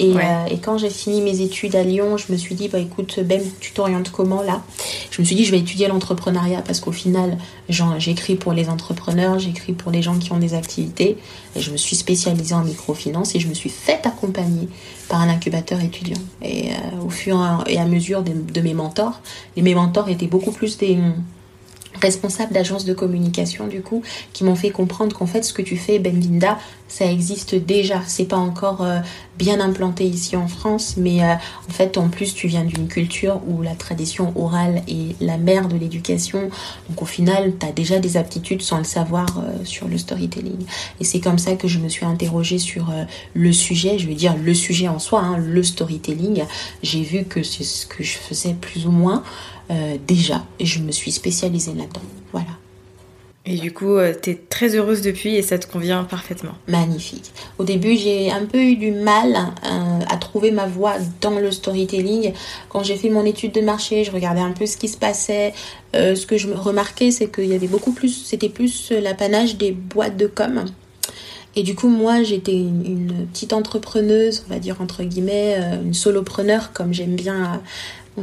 Et, 0.00 0.12
Ouais. 0.12 0.22
euh, 0.24 0.44
et 0.54 0.58
quand 0.58 0.78
j'ai 0.78 0.90
fini 0.90 1.20
mes 1.20 1.40
études 1.40 1.74
à 1.74 1.82
Lyon, 1.82 2.16
je 2.16 2.30
me 2.32 2.36
suis 2.38 2.54
dit, 2.54 2.68
bah 2.68 2.78
écoute, 2.78 3.18
Ben, 3.24 3.40
tu 3.58 3.72
t'orientes 3.72 4.10
comment 4.12 4.42
là? 4.42 4.62
Je 5.10 5.20
me 5.20 5.26
suis 5.26 5.34
dit, 5.34 5.44
je 5.44 5.50
vais 5.50 5.58
étudier 5.58 5.88
l'entrepreneuriat 5.88 6.62
parce 6.62 6.78
qu'au 6.78 6.92
final, 6.92 7.36
j'écris 7.68 8.36
pour 8.36 8.52
les 8.52 8.68
entrepreneurs, 8.68 9.40
j'écris 9.40 9.72
pour 9.72 9.90
les 9.90 10.00
gens 10.02 10.16
qui 10.18 10.30
ont 10.32 10.38
des 10.38 10.54
activités. 10.54 11.16
Et 11.56 11.60
je 11.60 11.72
me 11.72 11.76
suis 11.76 11.96
spécialisée 11.96 12.54
en 12.54 12.62
microfinance 12.62 13.34
et 13.34 13.40
je 13.40 13.48
me 13.48 13.54
suis 13.54 13.70
fait 13.70 14.06
accompagner 14.06 14.68
par 15.08 15.20
un 15.20 15.28
incubateur 15.28 15.80
étudiant. 15.80 16.22
Et 16.42 16.70
euh, 16.70 17.04
au 17.04 17.10
fur 17.10 17.64
et 17.66 17.78
à 17.78 17.84
mesure 17.84 18.22
de, 18.22 18.32
de 18.32 18.60
mes 18.60 18.74
mentors, 18.74 19.20
et 19.56 19.62
mes 19.62 19.74
mentors 19.74 20.08
étaient 20.08 20.28
beaucoup 20.28 20.52
plus 20.52 20.78
des 20.78 20.96
responsables 22.00 22.52
d'agences 22.52 22.84
de 22.84 22.94
communication 22.94 23.66
du 23.66 23.82
coup 23.82 24.02
qui 24.32 24.44
m'ont 24.44 24.54
fait 24.54 24.70
comprendre 24.70 25.16
qu'en 25.16 25.26
fait 25.26 25.42
ce 25.42 25.52
que 25.52 25.62
tu 25.62 25.76
fais 25.76 25.98
Benvinda 25.98 26.58
ça 26.88 27.04
existe 27.04 27.54
déjà. 27.54 28.00
C'est 28.06 28.24
pas 28.24 28.36
encore 28.36 28.82
euh, 28.82 29.00
bien 29.36 29.60
implanté 29.60 30.04
ici 30.04 30.36
en 30.36 30.48
France 30.48 30.94
mais 30.96 31.22
euh, 31.22 31.34
en 31.68 31.72
fait 31.72 31.98
en 31.98 32.08
plus 32.08 32.34
tu 32.34 32.48
viens 32.48 32.64
d'une 32.64 32.88
culture 32.88 33.40
où 33.46 33.62
la 33.62 33.74
tradition 33.74 34.32
orale 34.36 34.82
est 34.88 35.20
la 35.20 35.36
mère 35.36 35.68
de 35.68 35.76
l'éducation. 35.76 36.48
Donc 36.88 37.02
au 37.02 37.06
final 37.06 37.52
tu 37.60 37.66
as 37.66 37.72
déjà 37.72 37.98
des 37.98 38.16
aptitudes 38.16 38.62
sans 38.62 38.78
le 38.78 38.84
savoir 38.84 39.26
euh, 39.38 39.64
sur 39.64 39.86
le 39.86 39.98
storytelling. 39.98 40.64
Et 41.00 41.04
c'est 41.04 41.20
comme 41.20 41.38
ça 41.38 41.56
que 41.56 41.68
je 41.68 41.78
me 41.78 41.88
suis 41.88 42.06
interrogée 42.06 42.58
sur 42.58 42.92
le 43.34 43.52
sujet. 43.52 43.98
Je 43.98 44.08
veux 44.08 44.14
dire 44.14 44.34
le 44.36 44.54
sujet 44.54 44.88
en 44.88 44.98
soi 44.98 45.20
hein, 45.20 45.36
le 45.36 45.62
storytelling. 45.62 46.44
J'ai 46.82 47.02
vu 47.02 47.24
que 47.24 47.42
c'est 47.42 47.64
ce 47.64 47.86
que 47.86 48.02
je 48.02 48.16
faisais 48.16 48.54
plus 48.54 48.86
ou 48.86 48.90
moins 48.90 49.22
euh, 49.70 49.96
déjà 50.06 50.44
et 50.58 50.66
je 50.66 50.80
me 50.80 50.92
suis 50.92 51.12
spécialisée 51.12 51.74
là-dedans. 51.74 52.00
Voilà, 52.32 52.50
Et 53.46 53.56
du 53.56 53.72
coup, 53.72 53.94
euh, 53.96 54.12
t'es 54.14 54.34
très 54.48 54.74
heureuse 54.76 55.00
depuis 55.00 55.34
et 55.36 55.42
ça 55.42 55.58
te 55.58 55.66
convient 55.66 56.04
parfaitement. 56.04 56.52
magnifique. 56.68 57.32
Au 57.58 57.64
début, 57.64 57.96
j'ai 57.96 58.30
un 58.30 58.44
peu 58.44 58.58
eu 58.58 58.76
du 58.76 58.92
mal 58.92 59.34
euh, 59.64 60.00
à 60.08 60.16
trouver 60.18 60.50
ma 60.50 60.66
voie 60.66 60.94
dans 61.22 61.38
le 61.38 61.50
storytelling. 61.50 62.32
Quand 62.68 62.82
j'ai 62.82 62.96
fait 62.96 63.08
mon 63.10 63.24
étude 63.24 63.52
de 63.52 63.60
marché, 63.62 64.04
je 64.04 64.10
regardais 64.10 64.40
un 64.42 64.52
peu 64.52 64.66
ce 64.66 64.76
qui 64.76 64.88
se 64.88 64.96
passait. 64.98 65.54
Euh, 65.96 66.14
ce 66.14 66.26
que 66.26 66.36
je 66.36 66.48
remarquais, 66.50 67.10
c'est 67.10 67.28
qu'il 67.34 67.46
y 67.46 67.54
avait 67.54 67.68
beaucoup 67.68 67.92
plus, 67.92 68.24
c'était 68.24 68.50
plus 68.50 68.90
l'apanage 68.90 69.56
des 69.56 69.72
boîtes 69.72 70.16
de 70.18 70.26
com. 70.26 70.64
Et 71.56 71.62
du 71.62 71.74
coup, 71.74 71.88
moi, 71.88 72.22
j'étais 72.22 72.52
une, 72.52 72.84
une 72.84 73.26
petite 73.26 73.52
entrepreneuse, 73.52 74.44
on 74.46 74.52
va 74.52 74.60
dire 74.60 74.76
entre 74.80 75.02
guillemets, 75.02 75.56
euh, 75.58 75.82
une 75.82 75.94
solopreneur, 75.94 76.72
comme 76.72 76.92
j'aime 76.92 77.16
bien, 77.16 77.62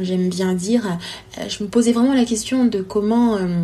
j'aime 0.02 0.28
bien 0.28 0.54
dire. 0.54 0.98
Euh, 1.38 1.48
je 1.48 1.62
me 1.62 1.68
posais 1.68 1.92
vraiment 1.92 2.14
la 2.14 2.24
question 2.24 2.64
de 2.64 2.80
comment 2.82 3.36
euh, 3.36 3.62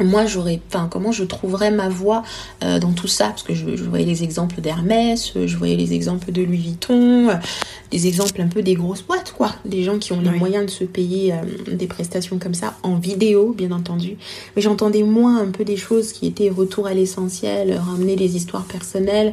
moi 0.00 0.26
j'aurais, 0.26 0.60
enfin 0.68 0.88
comment 0.90 1.12
je 1.12 1.22
trouverais 1.22 1.70
ma 1.70 1.88
voie 1.88 2.24
euh, 2.64 2.80
dans 2.80 2.90
tout 2.92 3.06
ça, 3.06 3.26
parce 3.28 3.44
que 3.44 3.54
je, 3.54 3.76
je 3.76 3.84
voyais 3.84 4.04
les 4.04 4.24
exemples 4.24 4.60
d'Hermès, 4.60 5.32
je 5.46 5.56
voyais 5.56 5.76
les 5.76 5.92
exemples 5.94 6.32
de 6.32 6.42
Louis 6.42 6.58
Vuitton, 6.58 7.28
euh, 7.28 7.34
des 7.92 8.08
exemples 8.08 8.40
un 8.40 8.48
peu 8.48 8.60
des 8.62 8.74
grosses 8.74 9.02
boîtes, 9.02 9.32
quoi, 9.36 9.54
des 9.64 9.84
gens 9.84 9.98
qui 9.98 10.12
ont 10.12 10.20
les 10.20 10.30
Oui. 10.30 10.38
moyens 10.38 10.66
de 10.66 10.70
se 10.70 10.82
payer 10.82 11.32
euh, 11.32 11.36
des 11.72 11.86
prestations 11.86 12.38
comme 12.40 12.54
ça 12.54 12.74
en 12.82 12.96
vidéo, 12.96 13.54
bien 13.56 13.70
entendu. 13.70 14.16
Mais 14.56 14.62
j'entendais 14.62 15.04
moins 15.04 15.40
un 15.40 15.50
peu 15.52 15.64
des 15.64 15.76
choses 15.76 16.12
qui 16.12 16.26
étaient 16.26 16.50
retour 16.50 16.88
à 16.88 16.94
l'essentiel, 16.94 17.78
ramener 17.78 18.16
des 18.16 18.34
histoires 18.36 18.64
personnelles 18.64 19.32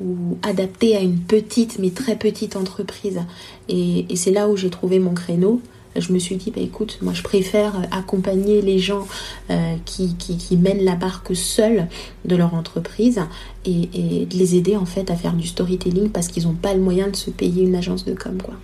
ou 0.00 0.38
adapter 0.42 0.96
à 0.96 1.00
une 1.00 1.18
petite 1.18 1.78
mais 1.78 1.90
très 1.90 2.16
petite 2.16 2.56
entreprise. 2.56 3.20
Et, 3.68 4.06
c'est 4.16 4.32
là 4.32 4.48
où 4.48 4.56
j'ai 4.56 4.70
trouvé 4.70 4.98
mon 4.98 5.14
créneau. 5.14 5.60
Je 5.96 6.12
me 6.12 6.18
suis 6.18 6.36
dit, 6.36 6.52
bah 6.52 6.60
écoute, 6.60 6.98
moi 7.02 7.12
je 7.12 7.22
préfère 7.22 7.74
accompagner 7.90 8.62
les 8.62 8.78
gens 8.78 9.08
euh, 9.50 9.74
qui, 9.84 10.14
qui, 10.14 10.56
mènent 10.56 10.84
la 10.84 10.94
barque 10.94 11.34
seuls 11.34 11.88
de 12.24 12.36
leur 12.36 12.54
entreprise 12.54 13.20
et, 13.64 13.88
et 13.92 14.26
les 14.26 14.54
aider 14.54 14.76
en 14.76 14.86
fait 14.86 15.10
à 15.10 15.16
faire 15.16 15.32
du 15.32 15.48
storytelling 15.48 16.10
parce 16.10 16.28
qu'ils 16.28 16.44
n'ont 16.44 16.54
pas 16.54 16.74
le 16.74 16.80
moyen 16.80 17.08
de 17.08 17.16
se 17.16 17.30
payer 17.30 17.64
une 17.64 17.74
agence 17.74 18.04
de 18.04 18.14
com. 18.14 18.40
quoi. 18.40 18.54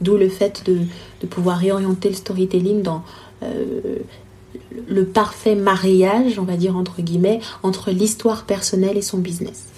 D'où 0.00 0.16
le 0.16 0.28
fait 0.28 0.64
de, 0.66 0.80
de 1.20 1.26
pouvoir 1.26 1.58
réorienter 1.58 2.08
le 2.08 2.14
storytelling 2.16 2.82
dans 2.82 3.04
euh, 3.44 3.98
le 4.88 5.04
parfait 5.04 5.54
mariage, 5.54 6.38
on 6.38 6.44
va 6.44 6.56
dire 6.56 6.76
entre 6.76 7.02
guillemets, 7.02 7.40
entre 7.62 7.90
l'histoire 7.90 8.44
personnelle 8.44 8.96
et 8.96 9.02
son 9.02 9.18
business. 9.18 9.73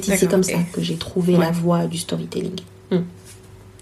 C'est 0.00 0.08
ici 0.08 0.26
comme 0.28 0.42
ça 0.42 0.58
que 0.72 0.80
j'ai 0.82 0.96
trouvé 0.96 1.34
Ouais. 1.34 1.40
la 1.40 1.50
voie 1.50 1.86
du 1.86 1.98
storytelling. 1.98 2.56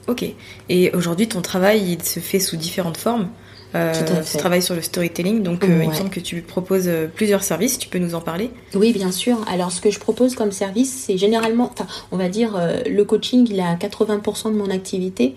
Ok. 0.08 0.24
Et 0.68 0.90
aujourd'hui, 0.92 1.28
ton 1.28 1.40
travail, 1.40 1.92
il 1.92 2.02
se 2.02 2.18
fait 2.20 2.40
sous 2.40 2.56
différentes 2.56 2.96
formes. 2.96 3.28
Euh, 3.74 4.22
fait. 4.22 4.38
travailles 4.38 4.62
sur 4.62 4.74
le 4.74 4.82
storytelling, 4.82 5.42
donc 5.42 5.62
euh, 5.62 5.68
il 5.68 5.74
me 5.74 5.86
Ouais. 5.86 5.94
semble 5.94 6.10
que 6.10 6.18
tu 6.20 6.40
proposes 6.42 6.88
euh, 6.88 7.06
plusieurs 7.06 7.42
services. 7.44 7.78
Tu 7.78 7.88
peux 7.88 7.98
nous 7.98 8.14
en 8.16 8.20
parler? 8.20 8.50
Oui, 8.74 8.92
bien 8.92 9.12
sûr. 9.12 9.38
Alors, 9.48 9.70
ce 9.70 9.80
que 9.80 9.90
je 9.90 10.00
propose 10.00 10.34
comme 10.34 10.50
service, 10.50 11.04
c'est 11.06 11.16
généralement, 11.16 11.70
enfin, 11.72 11.86
on 12.10 12.16
va 12.16 12.28
dire, 12.28 12.56
euh, 12.56 12.82
le 12.88 13.04
coaching, 13.04 13.46
il 13.48 13.58
est 13.58 13.62
à 13.62 13.76
80% 13.76 14.50
de 14.52 14.56
mon 14.56 14.70
activité. 14.70 15.34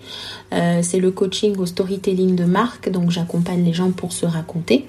C'est 0.82 1.00
le 1.00 1.10
coaching 1.10 1.56
au 1.58 1.66
storytelling 1.66 2.36
de 2.36 2.44
marque. 2.44 2.88
Donc, 2.88 3.10
j'accompagne 3.10 3.64
les 3.64 3.72
gens 3.72 3.90
pour 3.90 4.12
se 4.12 4.24
raconter 4.24 4.86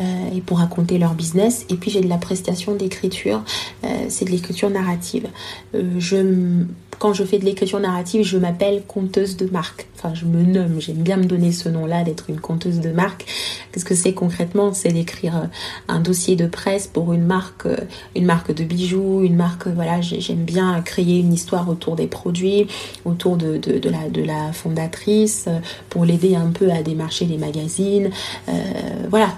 et 0.00 0.40
pour 0.40 0.58
raconter 0.58 0.98
leur 0.98 1.14
business. 1.14 1.64
Et 1.70 1.74
puis, 1.76 1.90
j'ai 1.92 2.00
de 2.00 2.08
la 2.08 2.18
prestation 2.18 2.74
d'écriture. 2.74 3.42
C'est 4.08 4.24
de 4.24 4.30
l'écriture 4.30 4.68
narrative. 4.70 5.28
Je 5.72 6.64
quand 6.98 7.12
je 7.12 7.24
fais 7.24 7.38
de 7.38 7.44
l'écriture 7.44 7.80
narrative, 7.80 8.24
je 8.24 8.38
m'appelle 8.38 8.82
conteuse 8.86 9.36
de 9.36 9.46
marque. 9.46 9.86
Enfin, 9.96 10.14
je 10.14 10.24
me 10.24 10.42
nomme, 10.42 10.80
j'aime 10.80 10.96
bien 10.96 11.16
me 11.16 11.24
donner 11.24 11.52
ce 11.52 11.68
nom-là, 11.68 12.04
d'être 12.04 12.28
une 12.28 12.40
conteuse 12.40 12.80
de 12.80 12.90
marque. 12.90 13.24
Qu'est-ce 13.72 13.84
que 13.84 13.94
c'est 13.94 14.12
concrètement? 14.12 14.72
C'est 14.72 14.90
d'écrire 14.92 15.36
euh, 15.36 15.46
un 15.88 16.00
dossier 16.00 16.36
de 16.36 16.46
presse 16.46 16.86
pour 16.86 17.12
une 17.12 17.24
marque, 17.24 17.66
euh, 17.66 17.76
une 18.14 18.24
marque 18.24 18.52
de 18.52 18.64
bijoux, 18.64 19.22
une 19.22 19.36
marque, 19.36 19.66
euh, 19.66 19.72
voilà, 19.74 20.00
j'ai- 20.00 20.20
j'aime 20.20 20.44
bien 20.44 20.80
créer 20.82 21.18
une 21.20 21.32
histoire 21.32 21.68
autour 21.68 21.96
des 21.96 22.06
produits, 22.06 22.66
autour 23.04 23.36
de, 23.36 23.60
la, 24.24 24.52
fondatrice, 24.52 25.48
pour 25.90 26.04
l'aider 26.04 26.34
un 26.34 26.50
peu 26.50 26.70
à 26.70 26.82
démarcher 26.82 27.26
les 27.26 27.38
magazines, 27.38 28.10
voilà, 29.10 29.28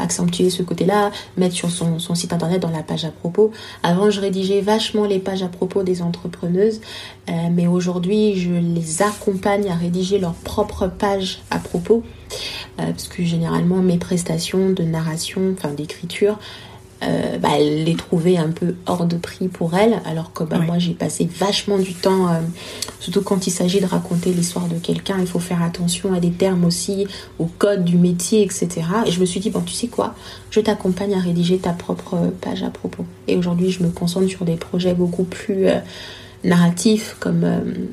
accentuer 0.00 0.50
ce 0.50 0.62
côté-là, 0.62 1.10
mettre 1.36 1.54
sur 1.54 1.70
son, 1.70 1.98
site 2.14 2.32
internet 2.32 2.60
dans 2.60 2.70
la 2.70 2.82
page 2.82 3.04
à 3.04 3.10
propos. 3.10 3.52
Avant, 3.82 4.10
je 4.10 4.20
rédigeais 4.20 4.60
vachement 4.60 5.04
les 5.04 5.18
pages 5.18 5.42
à 5.42 5.48
propos 5.48 5.82
des 5.82 6.02
entrepreneuses, 6.42 6.80
euh, 7.28 7.32
mais 7.52 7.66
aujourd'hui, 7.66 8.36
je 8.36 8.50
les 8.50 9.02
accompagne 9.02 9.68
à 9.70 9.74
rédiger 9.74 10.18
leur 10.18 10.34
propre 10.34 10.86
page 10.86 11.40
à 11.50 11.58
propos, 11.58 12.02
euh, 12.78 12.86
parce 12.86 13.08
que 13.08 13.22
généralement, 13.24 13.76
mes 13.76 13.98
prestations 13.98 14.70
de 14.70 14.82
narration, 14.82 15.54
enfin 15.56 15.72
d'écriture, 15.72 16.38
euh, 17.02 17.38
bah, 17.38 17.58
les 17.58 17.96
trouvait 17.96 18.36
un 18.36 18.50
peu 18.50 18.76
hors 18.86 19.06
de 19.06 19.16
prix 19.16 19.48
pour 19.48 19.74
elle, 19.74 20.00
alors 20.04 20.32
que 20.32 20.44
bah, 20.44 20.58
moi 20.58 20.78
j'ai 20.78 20.92
passé 20.92 21.28
vachement 21.36 21.78
du 21.78 21.94
temps, 21.94 22.28
euh, 22.28 22.38
surtout 23.00 23.22
quand 23.22 23.46
il 23.48 23.50
s'agit 23.50 23.80
de 23.80 23.86
raconter 23.86 24.32
l'histoire 24.32 24.68
de 24.68 24.76
quelqu'un, 24.76 25.16
il 25.18 25.26
faut 25.26 25.40
faire 25.40 25.62
attention 25.62 26.14
à 26.14 26.20
des 26.20 26.30
termes 26.30 26.64
aussi, 26.64 27.08
au 27.40 27.46
code 27.46 27.84
du 27.84 27.96
métier, 27.96 28.42
etc. 28.42 28.82
Et 29.06 29.10
je 29.10 29.18
me 29.18 29.24
suis 29.24 29.40
dit, 29.40 29.50
bon, 29.50 29.62
tu 29.62 29.72
sais 29.72 29.88
quoi, 29.88 30.14
je 30.50 30.60
t'accompagne 30.60 31.14
à 31.14 31.18
rédiger 31.18 31.58
ta 31.58 31.72
propre 31.72 32.30
page 32.40 32.62
à 32.62 32.70
propos. 32.70 33.04
Et 33.26 33.36
aujourd'hui, 33.36 33.72
je 33.72 33.82
me 33.82 33.88
concentre 33.88 34.28
sur 34.28 34.44
des 34.44 34.56
projets 34.56 34.94
beaucoup 34.94 35.24
plus 35.24 35.66
euh, 35.66 35.80
narratifs 36.44 37.16
comme 37.20 37.44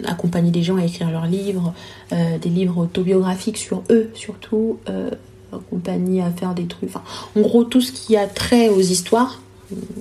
accompagner 0.05 0.51
des 0.51 0.63
gens 0.63 0.77
à 0.77 0.85
écrire 0.85 1.11
leurs 1.11 1.27
livres, 1.27 1.73
des 2.11 2.49
livres 2.49 2.77
autobiographiques 2.79 3.57
sur 3.57 3.83
eux 3.89 4.09
surtout, 4.13 4.79
accompagner 5.53 6.21
à 6.21 6.31
faire 6.31 6.53
des 6.53 6.65
trucs. 6.65 6.89
Enfin, 6.89 7.03
en 7.35 7.41
gros, 7.41 7.63
tout 7.63 7.81
ce 7.81 7.91
qui 7.91 8.17
a 8.17 8.27
trait 8.27 8.69
aux 8.69 8.81
histoires, 8.81 9.41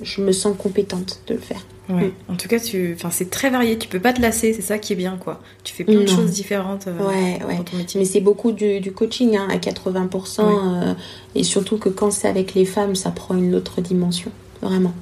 je 0.03 0.21
me 0.21 0.31
sens 0.31 0.55
compétente 0.57 1.21
de 1.27 1.35
le 1.35 1.39
faire. 1.39 1.65
Ouais. 1.89 2.13
En 2.27 2.35
tout 2.35 2.47
cas, 2.47 2.59
tu... 2.59 2.93
enfin, 2.95 3.09
c'est 3.09 3.31
très 3.31 3.49
varié. 3.49 3.77
Tu 3.77 3.87
peux 3.87 3.99
pas 3.99 4.13
te 4.13 4.21
lasser, 4.21 4.53
c'est 4.53 4.61
ça 4.61 4.77
qui 4.77 4.93
est 4.93 4.95
bien, 4.95 5.17
quoi. 5.17 5.41
Tu 5.63 5.73
fais 5.73 5.83
plein 5.83 6.01
de 6.01 6.07
choses 6.07 6.31
différentes 6.31 6.87
euh, 6.87 7.07
ouais, 7.07 7.43
ouais. 7.47 7.63
ton 7.63 7.77
métier. 7.77 7.99
Mais 7.99 8.05
c'est 8.05 8.21
beaucoup 8.21 8.51
du, 8.51 8.79
du 8.79 8.91
coaching, 8.91 9.35
hein, 9.35 9.47
à 9.49 9.57
80%. 9.57 10.41
Euh, 10.41 10.93
et 11.33 11.43
surtout 11.43 11.77
que 11.77 11.89
quand 11.89 12.11
c'est 12.11 12.27
avec 12.27 12.53
les 12.53 12.65
femmes, 12.65 12.95
ça 12.95 13.09
prend 13.09 13.35
une 13.35 13.55
autre 13.55 13.81
dimension. 13.81 14.31
Vraiment. 14.61 14.93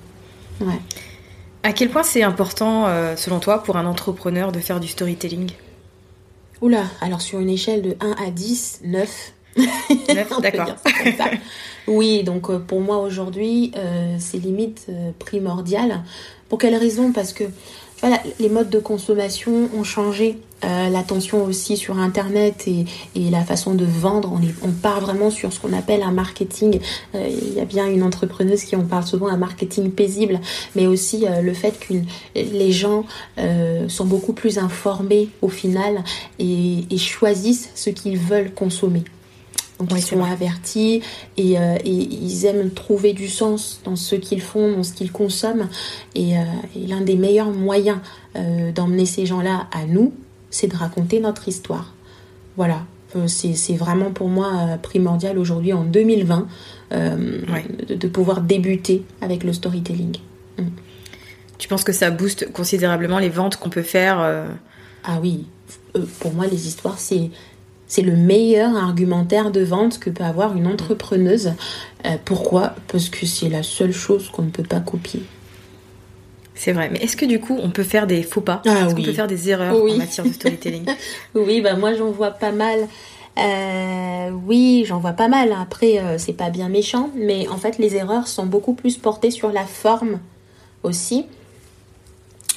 Ouais. 0.61 0.79
À 1.67 1.73
quel 1.73 1.89
point 1.89 2.03
c'est 2.03 2.23
important, 2.23 2.87
euh, 2.87 3.17
selon 3.17 3.41
toi, 3.41 3.61
pour 3.61 3.75
un 3.75 3.85
entrepreneur 3.85 4.53
de 4.53 4.59
faire 4.59 4.79
du 4.79 4.87
storytelling? 4.87 5.51
Oula, 6.61 6.85
alors 7.01 7.19
sur 7.19 7.39
une 7.39 7.49
échelle 7.49 7.81
de 7.81 7.97
1 7.99 8.11
à 8.25 8.31
10, 8.31 8.83
9. 8.85 9.33
9, 9.57 10.41
d'accord. 10.41 10.75
oui, 11.87 12.23
donc 12.23 12.55
pour 12.59 12.79
moi 12.79 12.99
aujourd'hui, 12.99 13.73
c'est 14.17 14.37
limite 14.37 14.87
primordial 15.19 16.03
pour 16.47 16.57
quelle 16.57 16.75
raison? 16.75 17.11
Parce 17.11 17.33
que 17.33 17.43
voilà, 17.99 18.21
les 18.39 18.47
modes 18.47 18.69
de 18.69 18.79
consommation 18.79 19.69
ont 19.75 19.83
changé. 19.83 20.37
Euh, 20.63 20.89
L'attention 20.89 21.43
aussi 21.43 21.77
sur 21.77 21.99
Internet 21.99 22.67
et, 22.67 22.85
et, 23.15 23.29
la 23.29 23.43
façon 23.43 23.75
de 23.75 23.85
vendre. 23.85 24.31
On, 24.33 24.41
est, 24.41 24.53
on 24.63 24.71
part 24.71 25.01
vraiment 25.01 25.29
sur 25.29 25.53
ce 25.53 25.59
qu'on 25.59 25.73
appelle 25.73 26.01
un 26.01 26.11
marketing. 26.11 26.79
Euh, 27.13 27.27
il 27.29 27.53
y 27.53 27.59
a 27.59 27.65
bien 27.65 27.87
une 27.87 28.03
entrepreneuse 28.03 28.63
qui 28.63 28.75
en 28.75 28.83
parle 28.83 29.03
souvent, 29.03 29.27
un 29.27 29.37
marketing 29.37 29.91
paisible, 29.91 30.39
mais 30.75 30.87
aussi 30.87 31.25
euh, 31.27 31.41
le 31.41 31.53
fait 31.53 31.77
que 31.79 31.93
les 32.35 32.71
gens 32.71 33.05
sont 33.87 34.05
beaucoup 34.05 34.33
plus 34.33 34.57
informés 34.57 35.29
au 35.41 35.49
final 35.49 36.03
et, 36.39 36.85
et 36.89 36.97
choisissent 36.97 37.69
ce 37.75 37.89
qu'ils 37.89 38.17
veulent 38.17 38.53
consommer. 38.53 39.03
Donc 39.79 39.91
ils 39.91 40.01
sont 40.01 40.23
avertis 40.23 41.01
euh, 41.39 41.77
et, 41.83 41.89
ils 41.89 42.45
aiment 42.45 42.71
trouver 42.71 43.13
du 43.13 43.27
sens 43.27 43.81
dans 43.83 43.95
ce 43.95 44.15
qu'ils 44.15 44.41
font, 44.41 44.73
dans 44.73 44.83
ce 44.83 44.93
qu'ils 44.93 45.11
consomment. 45.11 45.69
Et, 46.15 46.37
euh, 46.37 46.41
l'un 46.75 47.01
des 47.01 47.15
meilleurs 47.15 47.51
moyens 47.51 47.99
euh, 48.35 48.71
d'emmener 48.71 49.05
ces 49.05 49.25
gens-là 49.25 49.67
à 49.71 49.85
nous, 49.85 50.13
c'est 50.57 50.67
de 50.67 50.75
raconter 50.75 51.19
notre 51.19 51.47
histoire. 51.47 51.93
Voilà, 52.55 52.81
c'est 53.27 53.75
vraiment 53.75 54.11
pour 54.11 54.27
moi 54.29 54.77
primordial 54.81 55.37
aujourd'hui 55.37 55.73
en 55.73 55.83
2020 55.83 56.47
de, 56.91 58.07
pouvoir 58.07 58.41
débuter 58.41 59.03
avec 59.21 59.43
le 59.43 59.53
storytelling. 59.53 60.17
Mm. 60.57 60.63
Tu 61.59 61.67
penses 61.67 61.83
que 61.83 61.93
ça 61.93 62.09
booste 62.09 62.51
considérablement 62.51 63.19
les 63.19 63.29
ventes 63.29 63.57
qu'on 63.57 63.69
peut 63.69 63.83
faire 63.83 64.19
Ah 65.03 65.19
oui, 65.21 65.45
pour 66.19 66.33
moi 66.33 66.47
les 66.47 66.67
histoires 66.67 66.97
c'est 66.97 67.29
c'est 67.87 68.01
le 68.01 68.15
meilleur 68.15 68.75
argumentaire 68.75 69.49
de 69.49 69.61
vente 69.61 69.99
que 69.99 70.09
peut 70.09 70.23
avoir 70.23 70.55
une 70.55 70.67
entrepreneuse. 70.67 71.53
Euh, 72.05 72.17
pourquoi? 72.25 72.75
Parce 72.89 73.09
que 73.09 73.25
c'est 73.25 73.49
la 73.49 73.63
seule 73.63 73.93
chose 73.93 74.29
qu'on 74.29 74.43
ne 74.43 74.49
peut 74.49 74.63
pas 74.63 74.81
copier. 74.81 75.23
C'est 76.57 76.71
vrai, 76.73 76.89
mais 76.91 76.99
est-ce 76.99 77.15
que 77.15 77.25
du 77.25 77.39
coup 77.39 77.57
on 77.61 77.69
peut 77.69 77.83
faire 77.83 78.07
des 78.07 78.23
faux 78.23 78.41
pas? 78.41 78.61
Ah, 78.65 78.85
Est-ce 78.87 78.95
qu'on 78.95 79.03
peut 79.03 79.13
faire 79.13 79.27
des 79.27 79.49
erreurs 79.49 79.75
en 79.75 79.95
matière 79.95 80.25
de 80.25 80.31
storytelling? 80.33 80.85
Oui, 81.35 81.61
bah 81.61 81.75
moi 81.75 81.93
j'en 81.93 82.11
vois 82.11 82.31
pas 82.31 82.51
mal. 82.51 82.87
Euh, 83.37 84.31
oui, 84.47 84.83
j'en 84.87 84.97
vois 84.99 85.13
pas 85.13 85.27
mal. 85.27 85.53
Après, 85.61 85.99
euh, 85.99 86.17
c'est 86.17 86.33
pas 86.33 86.49
bien 86.49 86.69
méchant, 86.69 87.11
mais 87.15 87.47
en 87.49 87.57
fait 87.57 87.77
les 87.77 87.95
erreurs 87.95 88.27
sont 88.27 88.47
beaucoup 88.47 88.73
plus 88.73 88.97
portées 88.97 89.29
sur 89.31 89.51
la 89.51 89.65
forme 89.65 90.19
aussi. 90.83 91.27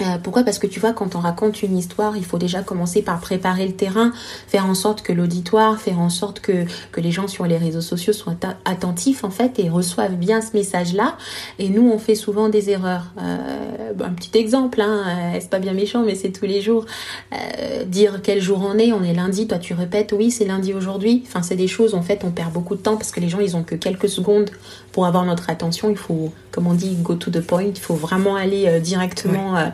Euh, 0.02 0.18
pourquoi? 0.22 0.44
Parce 0.44 0.58
que 0.58 0.66
tu 0.66 0.80
vois, 0.80 0.92
quand 0.92 1.14
on 1.14 1.20
raconte 1.20 1.62
une 1.62 1.76
histoire, 1.76 2.16
il 2.16 2.24
faut 2.24 2.38
déjà 2.38 2.62
commencer 2.62 3.02
par 3.02 3.20
préparer 3.20 3.66
le 3.66 3.74
terrain, 3.74 4.12
faire 4.46 4.66
en 4.66 4.74
sorte 4.74 5.02
que 5.02 5.12
l'auditoire, 5.12 5.80
faire 5.80 6.00
en 6.00 6.08
sorte 6.08 6.40
que, 6.40 6.64
que 6.92 7.00
les 7.00 7.10
gens 7.10 7.28
sur 7.28 7.46
les 7.46 7.58
réseaux 7.58 7.80
sociaux 7.80 8.12
soient 8.12 8.36
attentifs 8.64 9.24
en 9.24 9.30
fait 9.30 9.58
et 9.58 9.68
reçoivent 9.68 10.14
bien 10.14 10.40
ce 10.40 10.56
message-là. 10.56 11.16
Et 11.58 11.68
nous, 11.68 11.90
on 11.90 11.98
fait 11.98 12.14
souvent 12.14 12.48
des 12.48 12.70
erreurs. 12.70 13.12
Euh, 13.20 13.92
un 14.02 14.10
petit 14.10 14.36
exemple, 14.38 14.80
hein, 14.80 15.04
euh, 15.06 15.38
c'est 15.40 15.50
pas 15.50 15.58
bien 15.58 15.74
méchant, 15.74 16.02
mais 16.04 16.14
c'est 16.14 16.30
tous 16.30 16.46
les 16.46 16.62
jours. 16.62 16.86
Euh, 17.32 17.84
dire 17.84 18.20
quel 18.22 18.40
jour 18.40 18.62
on 18.62 18.78
est, 18.78 18.92
on 18.92 19.02
est 19.02 19.14
lundi, 19.14 19.46
toi 19.46 19.58
tu 19.58 19.74
répètes, 19.74 20.14
oui, 20.16 20.30
c'est 20.30 20.46
lundi 20.46 20.72
aujourd'hui. 20.72 21.24
Enfin, 21.26 21.42
c'est 21.42 21.56
des 21.56 21.68
choses, 21.68 21.94
en 21.94 22.02
fait, 22.02 22.22
on 22.24 22.30
perd 22.30 22.52
beaucoup 22.52 22.74
de 22.74 22.80
temps 22.80 22.96
parce 22.96 23.10
que 23.10 23.20
les 23.20 23.28
gens, 23.28 23.40
ils 23.40 23.56
ont 23.56 23.62
que 23.62 23.74
quelques 23.74 24.08
secondes 24.08 24.50
pour 24.92 25.06
avoir 25.06 25.24
notre 25.24 25.50
attention. 25.50 25.90
Il 25.90 25.96
faut, 25.96 26.32
comme 26.50 26.66
on 26.66 26.74
dit, 26.74 26.96
go 26.96 27.14
to 27.14 27.30
the 27.30 27.40
point. 27.40 27.64
Il 27.64 27.78
faut 27.78 27.94
vraiment 27.94 28.36
aller 28.36 28.80
directement. 28.80 29.56
Euh, 29.56 29.66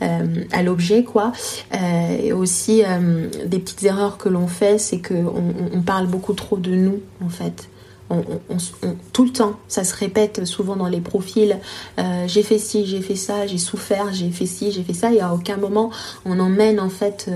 à 0.00 0.62
l'objet, 0.62 1.04
quoi. 1.04 1.32
Euh, 1.74 2.18
et 2.22 2.32
aussi, 2.32 2.82
euh, 2.84 3.28
des 3.46 3.58
petites 3.58 3.82
erreurs 3.84 4.18
que 4.18 4.28
l'on 4.28 4.46
fait, 4.46 4.78
c'est 4.78 5.00
qu'on 5.00 5.54
on 5.72 5.82
parle 5.82 6.06
beaucoup 6.06 6.34
trop 6.34 6.56
de 6.56 6.74
nous, 6.74 7.00
en 7.24 7.28
fait. 7.28 7.68
Tout 9.12 9.24
le 9.24 9.30
temps, 9.30 9.58
ça 9.68 9.84
se 9.84 9.94
répète 9.94 10.46
souvent 10.46 10.76
dans 10.76 10.88
les 10.88 11.02
profils. 11.02 11.58
j'ai 12.26 12.42
fait 12.42 12.58
ci, 12.58 12.86
j'ai 12.86 13.02
fait 13.02 13.16
ça, 13.16 13.46
j'ai 13.46 13.58
souffert, 13.58 14.14
j'ai 14.14 14.30
fait 14.30 14.46
ci, 14.46 14.72
j'ai 14.72 14.82
fait 14.82 14.94
ça. 14.94 15.12
Et 15.12 15.20
à 15.20 15.34
aucun 15.34 15.58
moment 15.58 15.90
on 16.24 16.40
emmène 16.40 16.80
en 16.80 16.88
fait 16.88 17.30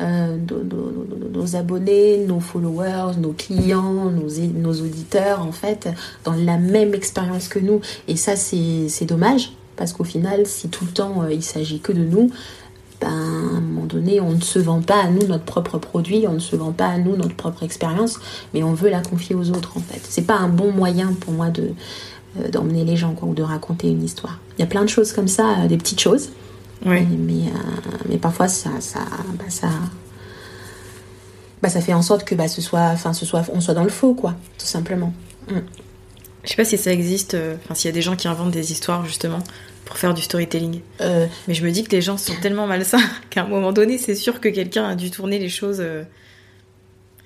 nos, 0.00 1.56
abonnés, 1.56 2.24
nos 2.26 2.40
followers, 2.40 3.18
nos 3.18 3.32
clients, 3.32 4.10
nos, 4.10 4.30
nos 4.54 4.72
auditeurs 4.72 5.42
en 5.42 5.52
fait 5.52 5.90
dans 6.24 6.32
la 6.32 6.56
même 6.56 6.94
expérience 6.94 7.48
que 7.48 7.58
nous. 7.58 7.82
Et 8.08 8.16
ça, 8.16 8.34
c'est 8.34 9.04
dommage 9.04 9.52
parce 9.76 9.92
qu'au 9.92 10.04
final, 10.04 10.46
si 10.46 10.68
tout 10.68 10.84
le 10.84 10.90
temps 10.90 11.22
euh, 11.22 11.32
il 11.32 11.42
s'agit 11.42 11.80
que 11.80 11.92
de 11.92 12.04
nous, 12.04 12.30
ben, 13.00 13.08
à 13.08 13.56
un 13.56 13.60
moment 13.60 13.86
donné, 13.86 14.20
on 14.20 14.32
ne 14.32 14.40
se 14.40 14.58
vend 14.58 14.80
pas 14.80 15.02
à 15.02 15.08
nous 15.08 15.26
notre 15.26 15.44
propre 15.44 15.78
produit, 15.78 16.26
on 16.28 16.34
ne 16.34 16.38
se 16.38 16.56
vend 16.56 16.72
pas 16.72 16.86
à 16.86 16.98
nous 16.98 17.16
notre 17.16 17.34
propre 17.34 17.62
expérience, 17.62 18.18
mais 18.52 18.62
on 18.62 18.72
veut 18.72 18.90
la 18.90 19.00
confier 19.00 19.34
aux 19.34 19.50
autres 19.50 19.76
en 19.76 19.80
fait. 19.80 20.00
C'est 20.02 20.26
pas 20.26 20.36
un 20.36 20.48
bon 20.48 20.72
moyen 20.72 21.12
pour 21.20 21.32
moi 21.32 21.50
de 21.50 21.72
euh, 22.40 22.48
d'emmener 22.48 22.84
les 22.84 22.96
gens 22.96 23.14
ou 23.22 23.34
de 23.34 23.42
raconter 23.42 23.88
une 23.88 24.02
histoire. 24.02 24.38
Il 24.58 24.60
y 24.60 24.64
a 24.64 24.68
plein 24.68 24.82
de 24.82 24.88
choses 24.88 25.12
comme 25.12 25.28
ça, 25.28 25.60
euh, 25.60 25.66
des 25.66 25.76
petites 25.76 26.00
choses, 26.00 26.30
oui. 26.86 27.06
mais, 27.18 27.50
mais, 28.08 28.18
parfois 28.18 28.48
ça, 28.48 28.70
ça, 28.80 29.00
bah, 29.38 29.44
ça, 29.48 29.68
bah, 31.62 31.68
ça 31.68 31.80
fait 31.80 31.94
en 31.94 32.02
sorte 32.02 32.24
que 32.24 32.34
bah, 32.34 32.48
ce 32.48 32.60
soit, 32.60 32.90
enfin, 32.92 33.12
ce 33.12 33.24
soit, 33.24 33.42
on 33.52 33.60
soit 33.60 33.74
dans 33.74 33.84
le 33.84 33.90
faux, 33.90 34.14
quoi, 34.14 34.34
tout 34.58 34.66
simplement. 34.66 35.12
Mm. 35.48 35.60
Je 36.44 36.50
sais 36.50 36.56
pas 36.56 36.64
si 36.64 36.76
ça 36.76 36.92
existe, 36.92 37.34
euh, 37.34 37.56
enfin 37.64 37.74
s'il 37.74 37.88
y 37.88 37.92
a 37.92 37.94
des 37.94 38.02
gens 38.02 38.16
qui 38.16 38.28
inventent 38.28 38.50
des 38.50 38.70
histoires 38.70 39.04
justement 39.06 39.38
pour 39.86 39.96
faire 39.96 40.14
du 40.14 40.22
storytelling. 40.22 40.80
Euh. 41.00 41.26
Mais 41.48 41.54
je 41.54 41.64
me 41.64 41.70
dis 41.70 41.84
que 41.84 41.90
les 41.90 42.02
gens 42.02 42.16
sont 42.16 42.34
tellement 42.40 42.66
malsains 42.66 42.98
qu'à 43.30 43.42
un 43.42 43.48
moment 43.48 43.72
donné, 43.72 43.98
c'est 43.98 44.14
sûr 44.14 44.40
que 44.40 44.48
quelqu'un 44.48 44.84
a 44.84 44.94
dû 44.94 45.10
tourner 45.10 45.38
les 45.38 45.48
choses. 45.48 45.78
Euh. 45.80 46.04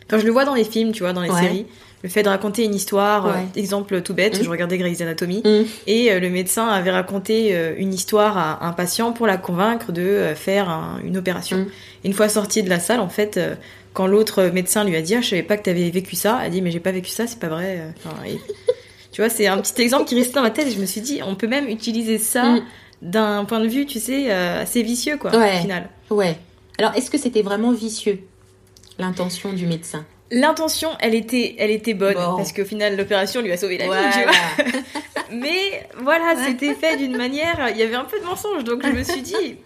Enfin, 0.07 0.19
je 0.19 0.27
le 0.27 0.33
vois 0.33 0.45
dans 0.45 0.55
les 0.55 0.65
films, 0.65 0.93
tu 0.93 1.03
vois, 1.03 1.13
dans 1.13 1.21
les 1.21 1.31
séries. 1.31 1.67
Le 2.05 2.09
fait 2.09 2.23
de 2.23 2.29
raconter 2.29 2.63
une 2.63 2.77
histoire, 2.77 3.37
exemple 3.57 4.01
tout 4.03 4.15
bête, 4.15 4.39
mmh. 4.39 4.45
je 4.45 4.49
regardais 4.49 4.79
Grey's 4.79 5.01
Anatomy, 5.01 5.43
mmh. 5.45 5.63
et 5.89 6.19
le 6.19 6.31
médecin 6.31 6.69
avait 6.69 6.93
raconté 6.93 7.75
une 7.77 7.93
histoire 7.93 8.39
à 8.39 8.65
un 8.65 8.73
patient 8.73 9.13
pour 9.13 9.27
la 9.27 9.37
convaincre 9.37 9.91
de 9.91 10.33
faire 10.37 10.97
une 11.05 11.17
opération. 11.17 11.59
Mmh. 11.59 11.67
Une 12.05 12.13
fois 12.13 12.29
sorti 12.29 12.63
de 12.63 12.71
la 12.71 12.79
salle, 12.79 13.01
en 13.01 13.09
fait, 13.09 13.41
quand 13.95 14.07
l'autre 14.07 14.45
médecin 14.45 14.85
lui 14.85 14.95
a 14.95 15.03
dit 15.03 15.17
ah, 15.17 15.21
Je 15.21 15.31
savais 15.31 15.43
pas 15.43 15.57
que 15.57 15.65
tu 15.65 15.71
avais 15.71 15.91
vécu 15.91 16.15
ça, 16.15 16.39
elle 16.41 16.47
a 16.47 16.51
dit 16.51 16.63
Mais 16.63 16.71
j'ai 16.71 16.81
pas 16.81 16.93
vécu 16.93 17.11
ça, 17.11 17.27
c'est 17.27 17.41
pas 17.41 17.49
vrai. 17.49 17.83
Tu 19.19 19.23
vois, 19.23 19.31
c'est 19.31 19.49
un 19.49 19.59
petit 19.61 19.83
exemple 19.83 20.05
qui 20.05 20.15
restait 20.15 20.35
dans 20.35 20.43
ma 20.43 20.53
tête 20.53 20.69
et 20.69 20.71
je 20.71 20.79
me 20.79 20.87
suis 20.87 21.01
dit, 21.01 21.23
on 21.27 21.35
peut 21.35 21.49
même 21.49 21.67
utiliser 21.67 22.19
ça 22.19 22.53
mm. 22.53 22.63
d'un 23.03 23.45
point 23.45 23.59
de 23.59 23.67
vue, 23.67 23.85
tu 23.85 23.99
sais, 23.99 24.31
euh, 24.31 24.63
assez 24.63 24.85
vicieux, 24.85 25.17
quoi, 25.17 25.33
au 25.33 25.61
final. 25.61 25.91
Ouais. 26.09 26.39
Alors, 26.79 26.95
est-ce 26.95 27.11
que 27.11 27.19
c'était 27.19 27.43
vraiment 27.43 27.73
vicieux, 27.73 28.21
l'intention 28.97 29.53
du 29.53 29.67
médecin? 29.67 30.05
L'intention, 30.31 30.91
elle 31.01 31.15
était, 31.15 31.57
elle 31.59 31.71
était 31.71 31.95
bonne 31.95 32.15
parce 32.15 32.53
qu'au 32.53 32.65
final, 32.65 32.97
l'opération 32.97 33.41
lui 33.41 33.53
a 33.53 33.57
sauvé 33.57 33.79
la 33.79 33.87
vie, 33.87 34.13
tu 34.13 34.23
vois. 34.25 34.81
Mais 35.33 35.87
voilà, 36.03 36.35
c'était 36.47 36.75
fait 36.75 36.97
d'une 36.97 37.17
manière. 37.17 37.69
Il 37.71 37.77
y 37.77 37.83
avait 37.83 37.95
un 37.95 38.05
peu 38.05 38.19
de 38.19 38.25
mensonge, 38.25 38.65
donc 38.65 38.83
je 38.85 38.93
me 38.93 39.03
suis 39.03 39.23
dit. 39.23 39.57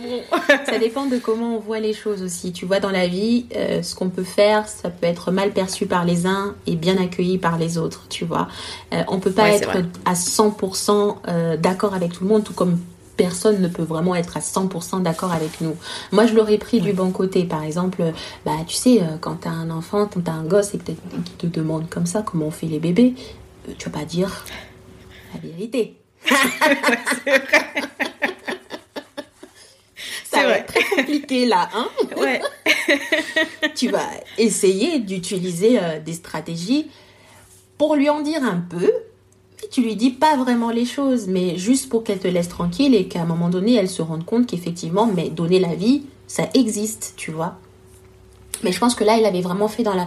ça 0.66 0.78
dépend 0.78 1.06
de 1.06 1.18
comment 1.18 1.56
on 1.56 1.58
voit 1.58 1.80
les 1.80 1.92
choses 1.92 2.22
aussi. 2.22 2.52
Tu 2.52 2.66
vois, 2.66 2.80
dans 2.80 2.90
la 2.90 3.06
vie, 3.06 3.46
euh, 3.56 3.82
ce 3.82 3.94
qu'on 3.94 4.10
peut 4.10 4.24
faire, 4.24 4.68
ça 4.68 4.90
peut 4.90 5.06
être 5.06 5.30
mal 5.30 5.50
perçu 5.50 5.86
par 5.86 6.04
les 6.04 6.26
uns 6.26 6.54
et 6.66 6.76
bien 6.76 6.96
accueilli 6.98 7.38
par 7.38 7.58
les 7.58 7.78
autres. 7.78 8.06
Tu 8.08 8.24
vois, 8.24 8.48
euh, 8.92 9.02
on 9.08 9.20
peut 9.20 9.32
pas 9.32 9.50
être 9.50 9.70
à 10.04 10.14
100% 10.14 11.16
euh, 11.28 11.56
d'accord 11.56 11.94
avec 11.94 12.12
tout 12.12 12.24
le 12.24 12.30
monde, 12.30 12.44
tout 12.44 12.54
comme 12.54 12.78
personne 13.16 13.60
ne 13.60 13.68
peut 13.68 13.82
vraiment 13.82 14.14
être 14.14 14.36
à 14.36 14.40
100% 14.40 15.02
d'accord 15.02 15.32
avec 15.32 15.60
nous. 15.60 15.76
Moi, 16.12 16.26
je 16.26 16.34
l'aurais 16.34 16.58
pris 16.58 16.80
du 16.80 16.92
bon 16.92 17.10
côté. 17.10 17.44
Par 17.44 17.62
exemple, 17.62 18.02
bah, 18.44 18.52
tu 18.66 18.74
sais, 18.74 19.00
euh, 19.00 19.16
quand 19.20 19.42
tu 19.42 19.48
as 19.48 19.52
un 19.52 19.70
enfant, 19.70 20.06
quand 20.06 20.22
tu 20.22 20.30
as 20.30 20.34
un 20.34 20.44
gosse 20.44 20.74
et 20.74 20.78
que 20.78 20.92
qui 20.92 21.32
te 21.38 21.46
demande 21.46 21.88
comme 21.88 22.06
ça 22.06 22.22
comment 22.22 22.46
on 22.46 22.50
fait 22.50 22.66
les 22.66 22.78
bébés, 22.78 23.14
euh, 23.68 23.72
tu 23.78 23.88
vas 23.88 23.98
pas 24.00 24.04
dire 24.04 24.44
la 25.34 25.40
vérité. 25.40 25.96
c'est 27.24 27.38
vrai. 27.38 27.42
Ça 30.32 30.46
va 30.46 30.58
être 30.58 30.72
très 30.72 30.84
compliqué 30.96 31.44
là, 31.44 31.68
hein 31.74 31.88
Ouais. 32.16 32.40
tu 33.74 33.90
vas 33.90 34.08
essayer 34.38 34.98
d'utiliser 34.98 35.78
euh, 35.78 36.00
des 36.00 36.14
stratégies 36.14 36.90
pour 37.76 37.96
lui 37.96 38.08
en 38.08 38.22
dire 38.22 38.42
un 38.42 38.64
peu, 38.68 38.90
tu 39.70 39.82
lui 39.82 39.96
dis 39.96 40.10
pas 40.10 40.36
vraiment 40.36 40.70
les 40.70 40.84
choses, 40.84 41.28
mais 41.28 41.56
juste 41.56 41.88
pour 41.88 42.04
qu'elle 42.04 42.18
te 42.18 42.28
laisse 42.28 42.48
tranquille 42.48 42.94
et 42.94 43.06
qu'à 43.06 43.22
un 43.22 43.26
moment 43.26 43.48
donné, 43.48 43.74
elle 43.74 43.88
se 43.88 44.02
rende 44.02 44.24
compte 44.24 44.46
qu'effectivement, 44.46 45.06
mais 45.06 45.30
donner 45.30 45.58
la 45.58 45.74
vie, 45.74 46.02
ça 46.26 46.48
existe, 46.54 47.14
tu 47.16 47.30
vois. 47.30 47.56
Mais 48.62 48.72
je 48.72 48.78
pense 48.78 48.94
que 48.94 49.02
là, 49.02 49.16
il 49.16 49.24
avait 49.24 49.40
vraiment 49.40 49.68
fait 49.68 49.82
dans, 49.82 49.94
la, 49.94 50.06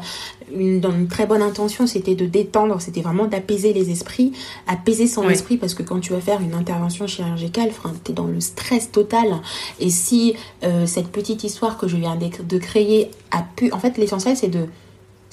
une, 0.53 0.79
dans 0.79 0.91
une 0.91 1.07
très 1.07 1.25
bonne 1.25 1.41
intention, 1.41 1.87
c'était 1.87 2.15
de 2.15 2.25
détendre, 2.25 2.79
c'était 2.79 3.01
vraiment 3.01 3.25
d'apaiser 3.25 3.73
les 3.73 3.91
esprits, 3.91 4.31
apaiser 4.67 5.07
son 5.07 5.29
esprit, 5.29 5.57
parce 5.57 5.73
que 5.73 5.83
quand 5.83 5.99
tu 5.99 6.13
vas 6.13 6.21
faire 6.21 6.41
une 6.41 6.53
intervention 6.53 7.05
chirurgicale, 7.07 7.71
tu 8.03 8.11
es 8.11 8.13
dans 8.13 8.27
le 8.27 8.39
stress 8.39 8.91
total. 8.91 9.41
Et 9.79 9.89
si 9.89 10.35
euh, 10.63 10.85
cette 10.85 11.09
petite 11.09 11.43
histoire 11.43 11.77
que 11.77 11.87
je 11.87 11.97
viens 11.97 12.15
de 12.15 12.57
créer 12.57 13.11
a 13.31 13.43
pu... 13.43 13.71
En 13.71 13.79
fait, 13.79 13.97
l'essentiel, 13.97 14.37
c'est 14.37 14.47
de... 14.47 14.67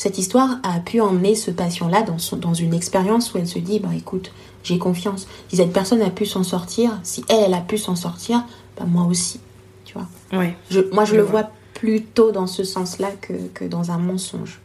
Cette 0.03 0.19
histoire 0.19 0.59
a 0.65 0.81
pu 0.81 1.01
emmener 1.01 1.37
ce 1.37 1.53
patient-là 1.53 2.03
dans, 2.03 2.17
dans 2.37 2.55
une 2.55 2.75
expérience 2.75 3.33
où 3.33 3.39
elle 3.39 3.47
se 3.47 3.61
dit, 3.61 3.79
bah 3.79 3.91
écoute, 3.97 4.33
j'ai 4.65 4.77
confiance. 4.77 5.29
Si 5.49 5.55
cette 5.55 5.73
personne 5.73 6.03
a 6.03 6.11
pu 6.11 6.27
s'en 6.27 6.43
sortir, 6.43 6.99
si 7.05 7.25
elle, 7.29 7.45
elle 7.47 7.55
a 7.55 7.61
pu 7.61 7.79
s'en 7.79 7.95
sortir, 7.95 8.45
bah 8.77 8.85
moi 8.85 9.07
aussi, 9.09 9.39
tu 9.85 9.95
vois. 9.95 10.09
Ouais. 10.37 10.57
Je, 10.73 10.81
moi, 10.93 11.05
je, 11.05 11.15
le 11.15 11.23
vois 11.23 11.53
plutôt 11.75 12.33
dans 12.33 12.49
ce 12.49 12.65
sens-là 12.65 13.13
que, 13.21 13.33
que, 13.55 13.65
dans 13.65 13.93
un 13.93 13.99
mensonge. 13.99 14.61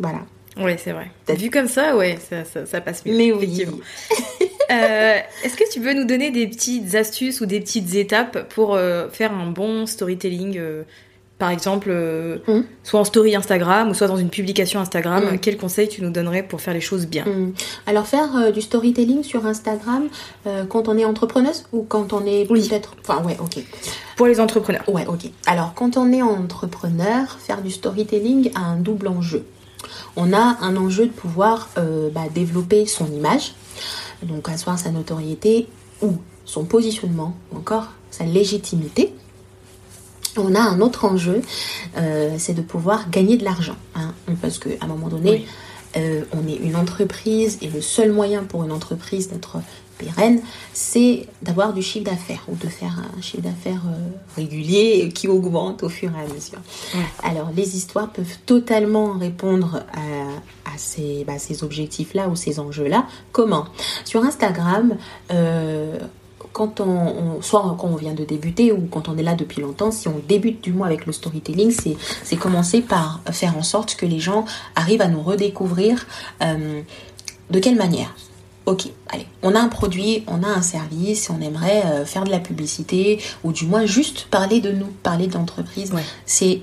Voilà. 0.00 0.22
Oui, 0.56 0.72
c'est 0.78 0.90
vrai. 0.90 1.12
T'as 1.26 1.34
vu 1.34 1.48
comme 1.48 1.68
ça, 1.68 1.96
ouais, 1.96 2.18
ça, 2.28 2.44
ça, 2.44 2.66
ça 2.66 2.80
passe 2.80 3.06
mieux. 3.06 3.16
Mais 3.16 3.30
oui. 3.30 3.64
euh, 4.72 5.18
Est-ce 5.44 5.56
que 5.56 5.72
tu 5.72 5.80
peux 5.80 5.94
nous 5.94 6.06
donner 6.06 6.32
des 6.32 6.48
petites 6.48 6.96
astuces 6.96 7.40
ou 7.40 7.46
des 7.46 7.60
petites 7.60 7.94
étapes 7.94 8.52
pour 8.52 8.74
euh, 8.74 9.08
faire 9.10 9.32
un 9.32 9.46
bon 9.52 9.86
storytelling 9.86 10.58
euh, 10.58 10.82
par 11.42 11.50
exemple, 11.50 11.88
euh, 11.90 12.38
hum. 12.46 12.62
soit 12.84 13.00
en 13.00 13.04
story 13.04 13.34
Instagram 13.34 13.90
ou 13.90 13.94
soit 13.94 14.06
dans 14.06 14.16
une 14.16 14.28
publication 14.28 14.78
Instagram, 14.78 15.24
hum. 15.24 15.38
quel 15.40 15.56
conseil 15.56 15.88
tu 15.88 16.00
nous 16.00 16.10
donnerais 16.10 16.44
pour 16.44 16.60
faire 16.60 16.72
les 16.72 16.80
choses 16.80 17.04
bien? 17.08 17.24
Hum. 17.26 17.52
Alors 17.84 18.06
faire 18.06 18.36
euh, 18.36 18.52
du 18.52 18.60
storytelling 18.60 19.24
sur 19.24 19.44
Instagram 19.44 20.04
euh, 20.46 20.64
quand 20.66 20.86
on 20.86 20.96
est 20.96 21.04
entrepreneuse 21.04 21.64
ou 21.72 21.82
quand 21.82 22.12
on 22.12 22.24
est 22.26 22.46
peut-être... 22.46 22.94
Enfin 23.00 23.24
ouais, 23.24 23.36
ok. 23.40 23.60
Pour 24.14 24.28
les 24.28 24.38
entrepreneurs. 24.38 24.88
Ouais, 24.88 25.04
ok. 25.04 25.32
Alors 25.46 25.74
quand 25.74 25.96
on 25.96 26.12
est 26.12 26.22
entrepreneur, 26.22 27.36
faire 27.40 27.60
du 27.60 27.72
storytelling 27.72 28.52
a 28.54 28.60
un 28.60 28.76
double 28.76 29.08
enjeu. 29.08 29.44
On 30.14 30.32
a 30.32 30.58
un 30.60 30.76
enjeu 30.76 31.06
de 31.06 31.10
pouvoir 31.10 31.70
bah, 32.14 32.28
développer 32.32 32.86
son 32.86 33.06
image, 33.06 33.54
donc 34.22 34.48
asseoir 34.48 34.78
sa 34.78 34.92
notoriété 34.92 35.66
ou 36.02 36.12
son 36.44 36.62
positionnement, 36.66 37.34
ou 37.50 37.58
encore 37.58 37.88
sa 38.12 38.22
légitimité 38.22 39.12
on 40.36 40.54
a 40.54 40.60
un 40.60 40.80
autre 40.80 41.04
enjeu, 41.04 41.42
euh, 41.96 42.34
c'est 42.38 42.54
de 42.54 42.62
pouvoir 42.62 43.10
gagner 43.10 43.36
de 43.36 43.44
l'argent. 43.44 43.76
Hein. 43.94 44.12
parce 44.40 44.58
qu'à 44.58 44.70
un 44.80 44.86
moment 44.86 45.08
donné, 45.08 45.46
euh, 45.96 46.22
on 46.32 46.48
est 46.48 46.56
une 46.56 46.76
entreprise 46.76 47.58
et 47.60 47.68
le 47.68 47.80
seul 47.80 48.12
moyen 48.12 48.44
pour 48.44 48.64
une 48.64 48.72
entreprise 48.72 49.28
d'être 49.28 49.58
pérenne, 49.98 50.40
c'est 50.72 51.26
d'avoir 51.42 51.74
du 51.74 51.82
chiffre 51.82 52.06
d'affaires 52.06 52.42
ou 52.48 52.56
de 52.56 52.66
faire 52.66 52.98
un 53.16 53.20
chiffre 53.20 53.42
d'affaires 53.42 53.82
euh, 53.86 54.08
régulier 54.36 55.10
qui 55.14 55.28
augmente 55.28 55.82
au 55.82 55.88
fur 55.88 56.10
et 56.16 56.20
à 56.20 56.34
mesure. 56.34 56.58
Alors, 57.22 57.50
les 57.54 57.76
histoires 57.76 58.10
peuvent 58.10 58.38
totalement 58.46 59.12
répondre 59.18 59.84
à, 59.92 60.70
bah, 61.26 61.38
ces, 61.38 61.62
objectifs-là 61.62 62.28
ou 62.28 62.36
ces 62.36 62.58
enjeux-là. 62.58 63.06
Comment? 63.30 63.66
Sur 64.04 64.24
Instagram, 64.24 64.96
quand 66.52 66.80
on, 66.80 67.40
soit 67.40 67.76
quand 67.78 67.88
on 67.88 67.96
vient 67.96 68.14
de 68.14 68.24
débuter 68.24 68.72
ou 68.72 68.86
quand 68.90 69.08
on 69.08 69.16
est 69.16 69.22
là 69.22 69.34
depuis 69.34 69.62
longtemps, 69.62 69.90
si 69.90 70.08
on 70.08 70.20
débute 70.28 70.62
du 70.62 70.72
moins 70.72 70.86
avec 70.86 71.06
le 71.06 71.12
storytelling, 71.12 71.74
c'est 72.24 72.36
commencer 72.36 72.82
par 72.82 73.20
faire 73.30 73.56
en 73.56 73.62
sorte 73.62 73.94
que 73.94 74.06
les 74.06 74.18
gens 74.18 74.44
arrivent 74.74 75.02
à 75.02 75.08
nous 75.08 75.22
redécouvrir. 75.22 76.06
Euh, 76.42 76.82
de 77.50 77.58
quelle 77.58 77.76
manière? 77.76 78.14
Ok, 78.64 78.88
allez, 79.10 79.26
on 79.42 79.54
a 79.54 79.60
un 79.60 79.68
produit, 79.68 80.22
on 80.28 80.42
a 80.44 80.46
un 80.46 80.62
service, 80.62 81.30
on 81.30 81.40
aimerait 81.40 81.82
euh, 81.84 82.04
faire 82.04 82.24
de 82.24 82.30
la 82.30 82.38
publicité 82.38 83.20
ou 83.42 83.52
du 83.52 83.66
moins 83.66 83.86
juste 83.86 84.26
parler 84.30 84.60
de 84.60 84.70
nous, 84.70 84.86
parler 85.02 85.26
d'entreprise. 85.26 85.92
C'est 86.26 86.62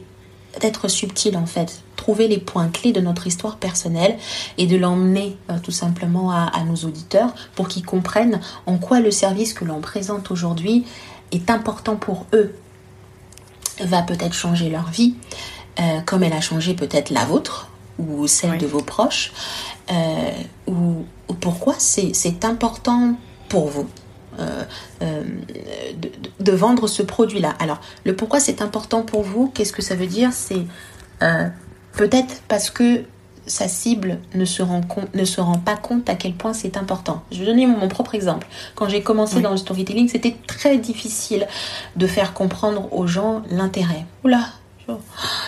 d'être 0.61 0.87
subtil 0.87 1.35
en 1.35 1.45
fait, 1.45 1.81
trouver 1.99 2.29
les 2.29 2.37
points 2.37 2.69
clés 2.69 2.93
de 2.93 3.01
notre 3.01 3.27
histoire 3.27 3.57
personnelle 3.57 4.17
et 4.57 4.67
de 4.67 4.77
l'emmener 4.77 5.35
euh, 5.49 5.59
tout 5.61 5.71
simplement 5.71 6.31
à, 6.31 6.63
nos 6.63 6.87
auditeurs 6.87 7.33
pour 7.55 7.67
qu'ils 7.67 7.85
comprennent 7.85 8.39
en 8.65 8.77
quoi 8.77 9.01
le 9.01 9.11
service 9.11 9.53
que 9.53 9.65
l'on 9.65 9.81
présente 9.81 10.31
aujourd'hui 10.31 10.85
est 11.33 11.49
important 11.49 11.97
pour 11.97 12.25
eux, 12.33 12.55
va 13.81 14.01
peut-être 14.01 14.33
changer 14.33 14.69
leur 14.69 14.89
vie, 14.89 15.15
euh, 15.79 15.99
comme 16.05 16.23
elle 16.23 16.33
a 16.33 16.39
changé 16.39 16.73
peut-être 16.73 17.09
la 17.09 17.25
vôtre 17.25 17.67
ou 17.97 18.27
celle 18.27 18.57
de 18.57 18.65
vos 18.65 18.81
proches, 18.81 19.33
euh, 19.91 20.31
ou, 20.67 21.05
pourquoi 21.41 21.75
c'est 21.77 22.45
important 22.45 23.15
pour 23.49 23.67
vous. 23.67 23.89
de, 24.37 26.09
de, 26.39 26.51
vendre 26.53 26.87
ce 26.87 27.03
produit-là. 27.03 27.55
Alors, 27.59 27.81
le 28.05 28.15
pourquoi 28.15 28.39
c'est 28.39 28.61
important 28.61 29.01
pour 29.01 29.21
vous, 29.23 29.51
qu'est-ce 29.53 29.73
que 29.73 29.81
ça 29.81 29.95
veut 29.95 30.07
dire? 30.07 30.31
C'est 30.31 30.65
Peut-être 31.93 32.41
parce 32.47 32.69
que 32.69 33.03
sa 33.47 33.67
cible 33.67 34.19
ne 34.35 34.45
se, 34.45 34.61
rend 34.61 34.81
ne 35.13 35.25
se 35.25 35.41
rend 35.41 35.57
pas 35.57 35.75
compte 35.75 36.07
à 36.09 36.15
quel 36.15 36.33
point 36.33 36.53
c'est 36.53 36.77
important. 36.77 37.23
Je 37.31 37.39
vais 37.39 37.45
donner 37.45 37.65
mon, 37.65 37.87
propre 37.87 38.15
exemple. 38.15 38.47
Quand 38.75 38.87
j'ai 38.87 39.01
commencé 39.01 39.41
dans 39.41 39.51
le 39.51 39.57
storytelling, 39.57 40.07
c'était 40.07 40.37
très 40.47 40.77
difficile 40.77 41.47
de 41.95 42.07
faire 42.07 42.33
comprendre 42.33 42.93
aux 42.93 43.07
gens 43.07 43.41
l'intérêt. 43.49 44.05
Oula, 44.23 44.45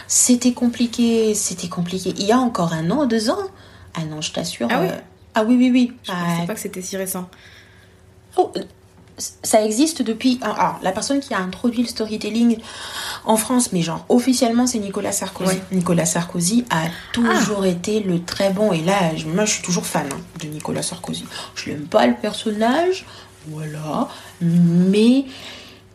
c'était 0.08 0.54
compliqué, 0.54 1.34
c'était 1.36 1.70
compliqué. 1.70 2.14
Il 2.18 2.26
y 2.26 2.32
a 2.32 2.40
encore 2.40 2.74
un 2.74 2.90
an, 2.92 3.06
deux 3.06 3.30
ans? 3.30 3.48
Ah 3.94 4.04
non, 4.06 4.22
je 4.22 4.32
t'assure. 4.32 4.68
Ah 4.72 4.82
oui, 4.82 4.88
euh, 4.90 4.98
ah 5.36 5.44
oui, 5.44 5.56
oui, 5.58 5.72
oui. 5.72 5.94
Je 6.04 6.12
ne 6.12 6.18
pensais 6.18 6.48
pas 6.48 6.54
que 6.54 6.60
c'était 6.60 6.82
si 6.82 6.98
récent. 6.98 7.30
Oh, 8.38 8.52
ça 9.18 9.64
existe 9.64 10.02
depuis. 10.02 10.40
Alors, 10.42 10.80
la 10.82 10.92
personne 10.92 11.20
qui 11.20 11.34
a 11.34 11.40
introduit 11.40 11.84
le 11.84 11.88
storytelling 11.88 12.58
en 13.26 13.38
France, 13.38 13.72
mais 13.72 13.82
genre 13.82 14.06
officiellement, 14.10 14.68
c'est 14.68 14.80
Nicolas 14.80 15.12
Sarkozy. 15.12 15.60
Nicolas 15.72 16.06
Sarkozy 16.06 16.66
a 16.70 16.84
toujours 17.14 17.64
ah. 17.64 17.68
été 17.68 18.00
le 18.00 18.24
très 18.24 18.52
bon. 18.52 18.72
Et 18.74 18.82
là, 18.82 19.12
moi, 19.28 19.46
je 19.46 19.54
suis 19.54 19.64
toujours 19.64 19.86
fan 19.86 20.08
hein, 20.12 20.20
de 20.42 20.48
Nicolas 20.48 20.84
Sarkozy. 20.84 21.26
Je 21.56 21.70
l'aime 21.70 21.86
pas 21.86 22.08
le 22.08 22.16
personnage, 22.16 23.06
voilà, 23.48 24.08
mais 24.42 25.26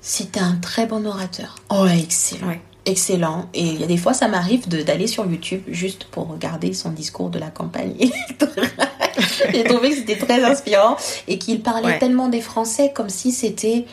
c'était 0.00 0.40
un 0.40 0.56
très 0.56 0.86
bon 0.86 1.04
orateur. 1.06 1.56
Oh, 1.70 1.86
excellent. 1.86 2.54
Excellent. 2.84 3.48
Et 3.52 3.64
il 3.64 3.80
y 3.80 3.84
a 3.84 3.88
des 3.88 3.96
fois, 3.96 4.14
ça 4.14 4.28
m'arrive 4.28 4.68
d'aller 4.68 5.08
sur 5.08 5.26
YouTube 5.26 5.62
juste 5.66 6.04
pour 6.04 6.28
regarder 6.28 6.72
son 6.72 6.90
discours 6.90 7.30
de 7.30 7.40
la 7.40 7.50
campagne 7.50 7.96
J'ai 9.52 9.64
trouvé 9.64 9.90
que 9.90 9.96
c'était 9.96 10.16
très 10.16 10.42
inspirant 10.42 10.96
et 11.28 11.38
qu'il 11.38 11.60
parlait 11.60 11.98
tellement 11.98 12.28
des 12.28 12.40
Français 12.40 12.92
comme 12.94 13.08
si 13.08 13.32
c'était 13.32 13.84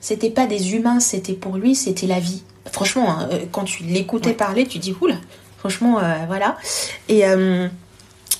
c'était 0.00 0.30
pas 0.30 0.46
des 0.46 0.74
humains, 0.74 0.98
c'était 0.98 1.32
pour 1.32 1.56
lui, 1.56 1.74
c'était 1.76 2.08
la 2.08 2.18
vie. 2.18 2.42
Franchement, 2.70 3.10
hein, 3.10 3.28
euh, 3.30 3.38
quand 3.52 3.64
tu 3.64 3.84
l'écoutais 3.84 4.32
parler, 4.32 4.66
tu 4.66 4.78
dis 4.78 4.94
oula. 5.00 5.14
Franchement, 5.58 6.00
euh, 6.00 6.24
voilà. 6.26 6.56
Et 7.08 7.24
euh, 7.24 7.68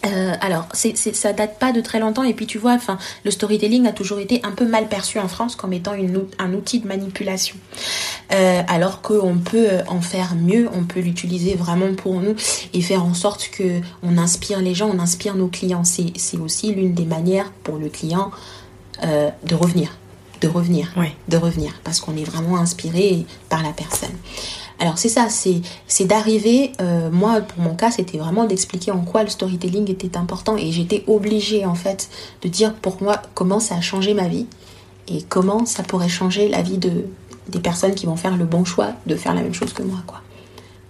euh, 0.05 0.33
alors, 0.41 0.67
c'est, 0.73 0.97
ça 0.97 1.33
date 1.33 1.59
pas 1.59 1.73
de 1.73 1.81
très 1.81 2.01
longtemps 2.01 2.25
et 2.25 2.35
puis 2.35 2.47
tu 2.47 2.59
vois, 2.59 2.73
enfin, 2.73 2.99
le 3.25 3.31
storytelling 3.31 3.87
a 3.87 3.93
toujours 3.93 4.19
été 4.19 4.41
un 4.43 4.51
peu 4.51 4.67
mal 4.67 4.89
perçu 4.89 5.21
en 5.21 5.29
France 5.29 5.55
comme 5.55 5.73
étant 5.73 5.95
une, 5.95 6.27
un 6.39 6.53
outil 6.55 6.81
de 6.81 6.89
manipulation. 6.89 7.55
Euh, 8.33 8.63
alors 8.67 9.03
qu'on 9.03 9.39
peut 9.39 9.69
en 9.89 10.01
faire 10.01 10.35
mieux, 10.35 10.69
on 10.73 10.85
peut 10.85 11.01
l'utiliser 11.01 11.55
vraiment 11.55 11.95
pour 11.95 12.21
nous 12.21 12.35
et 12.73 12.81
faire 12.81 13.05
en 13.05 13.15
sorte 13.15 13.51
que 13.51 13.81
on 14.03 14.17
inspire 14.17 14.61
les 14.61 14.75
gens, 14.75 14.91
on 14.93 14.99
inspire 14.99 15.35
nos 15.35 15.49
clients. 15.49 15.85
C'est, 15.85 16.13
c'est 16.17 16.39
aussi 16.39 16.73
l'une 16.73 16.95
des 16.95 17.05
manières 17.05 17.53
pour 17.63 17.77
le 17.77 17.89
client 17.89 18.31
euh, 19.05 19.31
de 19.45 19.55
revenir, 19.55 19.97
de 20.41 20.49
revenir, 20.49 20.93
de 21.29 21.37
revenir, 21.37 21.73
parce 21.85 22.01
qu'on 22.01 22.17
est 22.17 22.25
vraiment 22.25 22.57
inspiré 22.57 23.27
par 23.49 23.63
la 23.63 23.73
personne. 23.73 24.17
Alors 24.79 24.99
c'est 24.99 25.09
ça, 25.09 25.29
c'est 25.29 26.05
d'arriver, 26.07 26.73
euh, 26.81 27.11
moi 27.11 27.41
pour 27.41 27.63
mon 27.63 27.75
cas 27.75 27.91
c'était 27.91 28.19
vraiment 28.19 28.47
d'expliquer 28.47 28.91
en 28.91 29.03
quoi 29.03 29.23
le 29.23 29.29
storytelling 29.29 29.89
était 29.91 30.17
important 30.17 30.57
et 30.57 30.73
j'étais 30.73 31.05
obligée 31.07 31.65
en 31.65 31.77
fait 31.77 32.09
de 32.43 32.49
dire 32.49 32.75
pour 32.75 33.01
moi 33.01 33.23
comment 33.35 33.61
ça 33.61 33.77
a 33.77 33.81
changé 33.81 34.13
ma 34.13 34.27
vie 34.27 34.47
et 35.07 35.23
comment 35.23 35.67
ça 35.67 35.85
pourrait 35.85 36.09
changer 36.09 36.49
la 36.49 36.63
vie 36.63 36.79
de, 36.79 37.07
des 37.49 37.61
personnes 37.61 37.95
qui 37.95 38.07
vont 38.07 38.17
faire 38.17 38.37
le 38.37 38.45
bon 38.45 38.65
choix 38.65 38.93
de 39.07 39.17
faire 39.17 39.35
la 39.35 39.43
même 39.43 39.55
chose 39.55 39.73
que 39.73 39.83
moi 39.83 39.99
quoi. 40.07 40.23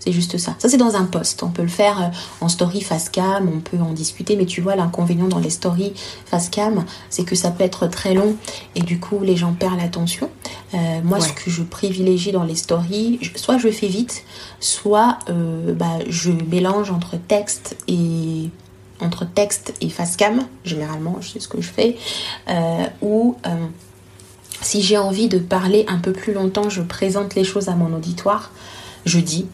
C'est 0.05 0.11
juste 0.11 0.37
ça. 0.37 0.57
Ça, 0.59 0.69
c'est 0.69 0.79
dans 0.79 0.97
un 0.97 1.05
post. 1.05 1.45
On 1.45 1.51
peut 1.51 1.63
le 1.63 1.69
faire 1.69 2.03
euh, 2.03 2.07
en 2.41 2.49
story 2.49 2.81
face 2.81 3.09
cam, 3.09 3.49
on 3.49 3.61
peut 3.61 3.79
en 3.79 3.93
discuter, 3.93 4.35
mais 4.35 4.47
tu 4.47 4.61
vois, 4.61 4.75
l'inconvénient 4.75 5.29
dans 5.29 5.39
les 5.39 5.51
stories 5.51 5.93
face 6.27 6.49
cam, 6.49 6.85
c'est 7.09 7.23
que 7.23 7.37
ça 7.37 7.53
peut 7.53 7.63
être 7.63 7.87
très 7.87 8.13
long 8.13 8.35
et 8.75 8.81
du 8.81 8.99
coup, 8.99 9.21
les 9.21 9.37
gens 9.37 9.53
perdent 9.53 9.79
l'attention. 9.79 10.29
Euh, 10.75 11.01
moi, 11.05 11.21
ce 11.21 11.33
que 11.33 11.51
je 11.51 11.63
privilégie 11.63 12.33
dans 12.33 12.43
les 12.43 12.57
stories, 12.57 13.21
soit 13.37 13.59
je 13.59 13.69
fais 13.69 13.87
vite, 13.87 14.25
soit 14.59 15.21
euh, 15.29 15.73
bah, 15.73 15.99
je 16.09 16.33
mélange 16.33 16.91
entre 16.91 17.17
texte 17.17 17.77
et 17.87 18.51
entre 18.99 19.25
texte 19.25 19.73
et 19.81 19.89
face 19.89 20.17
cam. 20.17 20.43
Généralement, 20.65 21.19
je 21.21 21.29
sais 21.29 21.41
ce 21.41 21.47
que 21.47 21.61
je 21.61 21.69
fais. 21.69 21.97
ou 23.03 23.37
si 24.63 24.83
j'ai 24.83 24.99
envie 24.99 25.29
de 25.29 25.39
parler 25.39 25.85
un 25.89 25.99
peu 25.99 26.13
plus 26.13 26.33
longtemps, 26.33 26.71
je 26.71 26.83
présente 26.83 27.35
les 27.35 27.45
choses 27.45 27.69
à 27.69 27.75
mon 27.75 27.95
auditoire. 27.95 28.51
Je 29.05 29.19
dis 29.19 29.47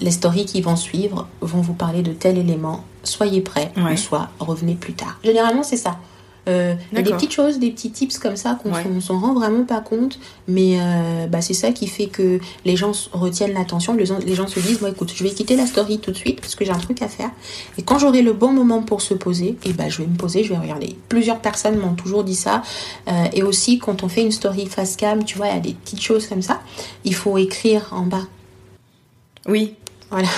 les 0.00 0.10
stories 0.10 0.46
qui 0.46 0.60
vont 0.60 0.76
suivre 0.76 1.28
vont 1.40 1.60
vous 1.60 1.74
parler 1.74 2.02
de 2.02 2.12
tel 2.12 2.38
élément. 2.38 2.84
Soyez 3.02 3.40
prêts, 3.40 3.72
ou 3.76 3.96
soit 3.96 4.30
revenez 4.38 4.74
plus 4.74 4.92
tard. 4.92 5.18
Généralement, 5.24 5.62
c'est 5.62 5.76
ça. 5.76 5.98
Euh, 6.48 6.74
il 6.92 6.98
y 6.98 7.00
a 7.00 7.04
des 7.04 7.12
petites 7.12 7.32
choses, 7.32 7.58
des 7.58 7.70
petits 7.70 7.90
tips 7.90 8.18
comme 8.18 8.36
ça 8.36 8.58
qu'on 8.62 8.70
ne 8.88 9.00
s'en 9.00 9.18
rend 9.18 9.34
vraiment 9.34 9.64
pas 9.64 9.80
compte, 9.80 10.18
mais 10.48 10.78
euh, 10.80 11.26
bah, 11.26 11.40
c'est 11.42 11.54
ça 11.54 11.72
qui 11.72 11.86
fait 11.86 12.06
que 12.06 12.40
les 12.64 12.76
gens 12.76 12.92
retiennent 13.12 13.52
l'attention, 13.52 13.94
les, 13.94 14.06
les, 14.26 14.34
gens 14.34 14.46
se 14.46 14.58
disent, 14.60 14.80
moi 14.80 14.90
écoute, 14.90 15.12
je 15.14 15.22
vais 15.22 15.30
quitter 15.30 15.56
la 15.56 15.66
story 15.66 15.98
tout 15.98 16.10
de 16.10 16.16
suite 16.16 16.40
parce 16.40 16.54
que 16.54 16.64
j'ai 16.64 16.72
un 16.72 16.78
truc 16.78 17.02
à 17.02 17.08
faire. 17.08 17.30
Et 17.78 17.82
quand 17.82 17.98
j'aurai 17.98 18.22
le 18.22 18.32
bon 18.32 18.52
moment 18.52 18.82
pour 18.82 19.02
se 19.02 19.14
poser, 19.14 19.48
et 19.48 19.58
eh 19.66 19.72
bah, 19.72 19.88
je 19.88 19.98
vais 19.98 20.08
me 20.08 20.16
poser, 20.16 20.44
je 20.44 20.50
vais 20.50 20.58
regarder. 20.58 20.96
Plusieurs 21.08 21.40
personnes 21.40 21.78
m'ont 21.78 21.94
toujours 21.94 22.24
dit 22.24 22.34
ça. 22.34 22.62
Euh, 23.08 23.24
et 23.32 23.42
aussi, 23.42 23.78
quand 23.78 24.02
on 24.02 24.08
fait 24.08 24.22
une 24.22 24.32
story 24.32 24.66
face 24.66 24.96
cam, 24.96 25.24
tu 25.24 25.36
vois, 25.36 25.48
il 25.48 25.54
y 25.54 25.58
a 25.58 25.60
des 25.60 25.74
petites 25.74 26.02
choses 26.02 26.26
comme 26.26 26.42
ça, 26.42 26.60
il 27.04 27.14
faut 27.14 27.36
écrire 27.38 27.88
en 27.92 28.02
bas. 28.02 28.24
Oui. 29.46 29.74
Voilà. 30.10 30.28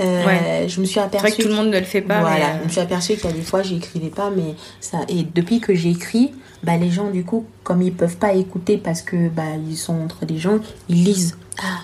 Euh, 0.00 0.68
je 0.68 0.80
me 0.80 0.86
suis 0.86 1.00
aperçue. 1.00 1.26
C'est 1.26 1.32
vrai 1.32 1.36
que 1.36 1.42
tout 1.42 1.48
le 1.48 1.54
monde 1.54 1.72
ne 1.72 1.78
le 1.78 1.84
fait 1.84 2.02
pas. 2.02 2.20
Voilà, 2.20 2.58
je 2.58 2.64
me 2.64 2.68
suis 2.68 2.80
aperçue 2.80 3.14
qu'il 3.14 3.30
y 3.30 3.32
a 3.32 3.36
des 3.36 3.42
fois, 3.42 3.62
j'écrivais 3.62 4.10
pas, 4.10 4.30
mais 4.30 4.54
ça. 4.80 4.98
Et 5.08 5.24
depuis 5.34 5.60
que 5.60 5.74
j'écris, 5.74 6.32
bah, 6.62 6.76
les 6.76 6.90
gens, 6.90 7.10
du 7.10 7.24
coup, 7.24 7.46
comme 7.64 7.82
ils 7.82 7.92
peuvent 7.92 8.16
pas 8.16 8.34
écouter 8.34 8.78
parce 8.78 9.02
que 9.02 9.28
bah, 9.28 9.42
ils 9.68 9.76
sont 9.76 9.94
entre 9.94 10.24
des 10.26 10.38
gens, 10.38 10.58
ils 10.88 11.04
lisent. 11.04 11.36
Ah, 11.62 11.80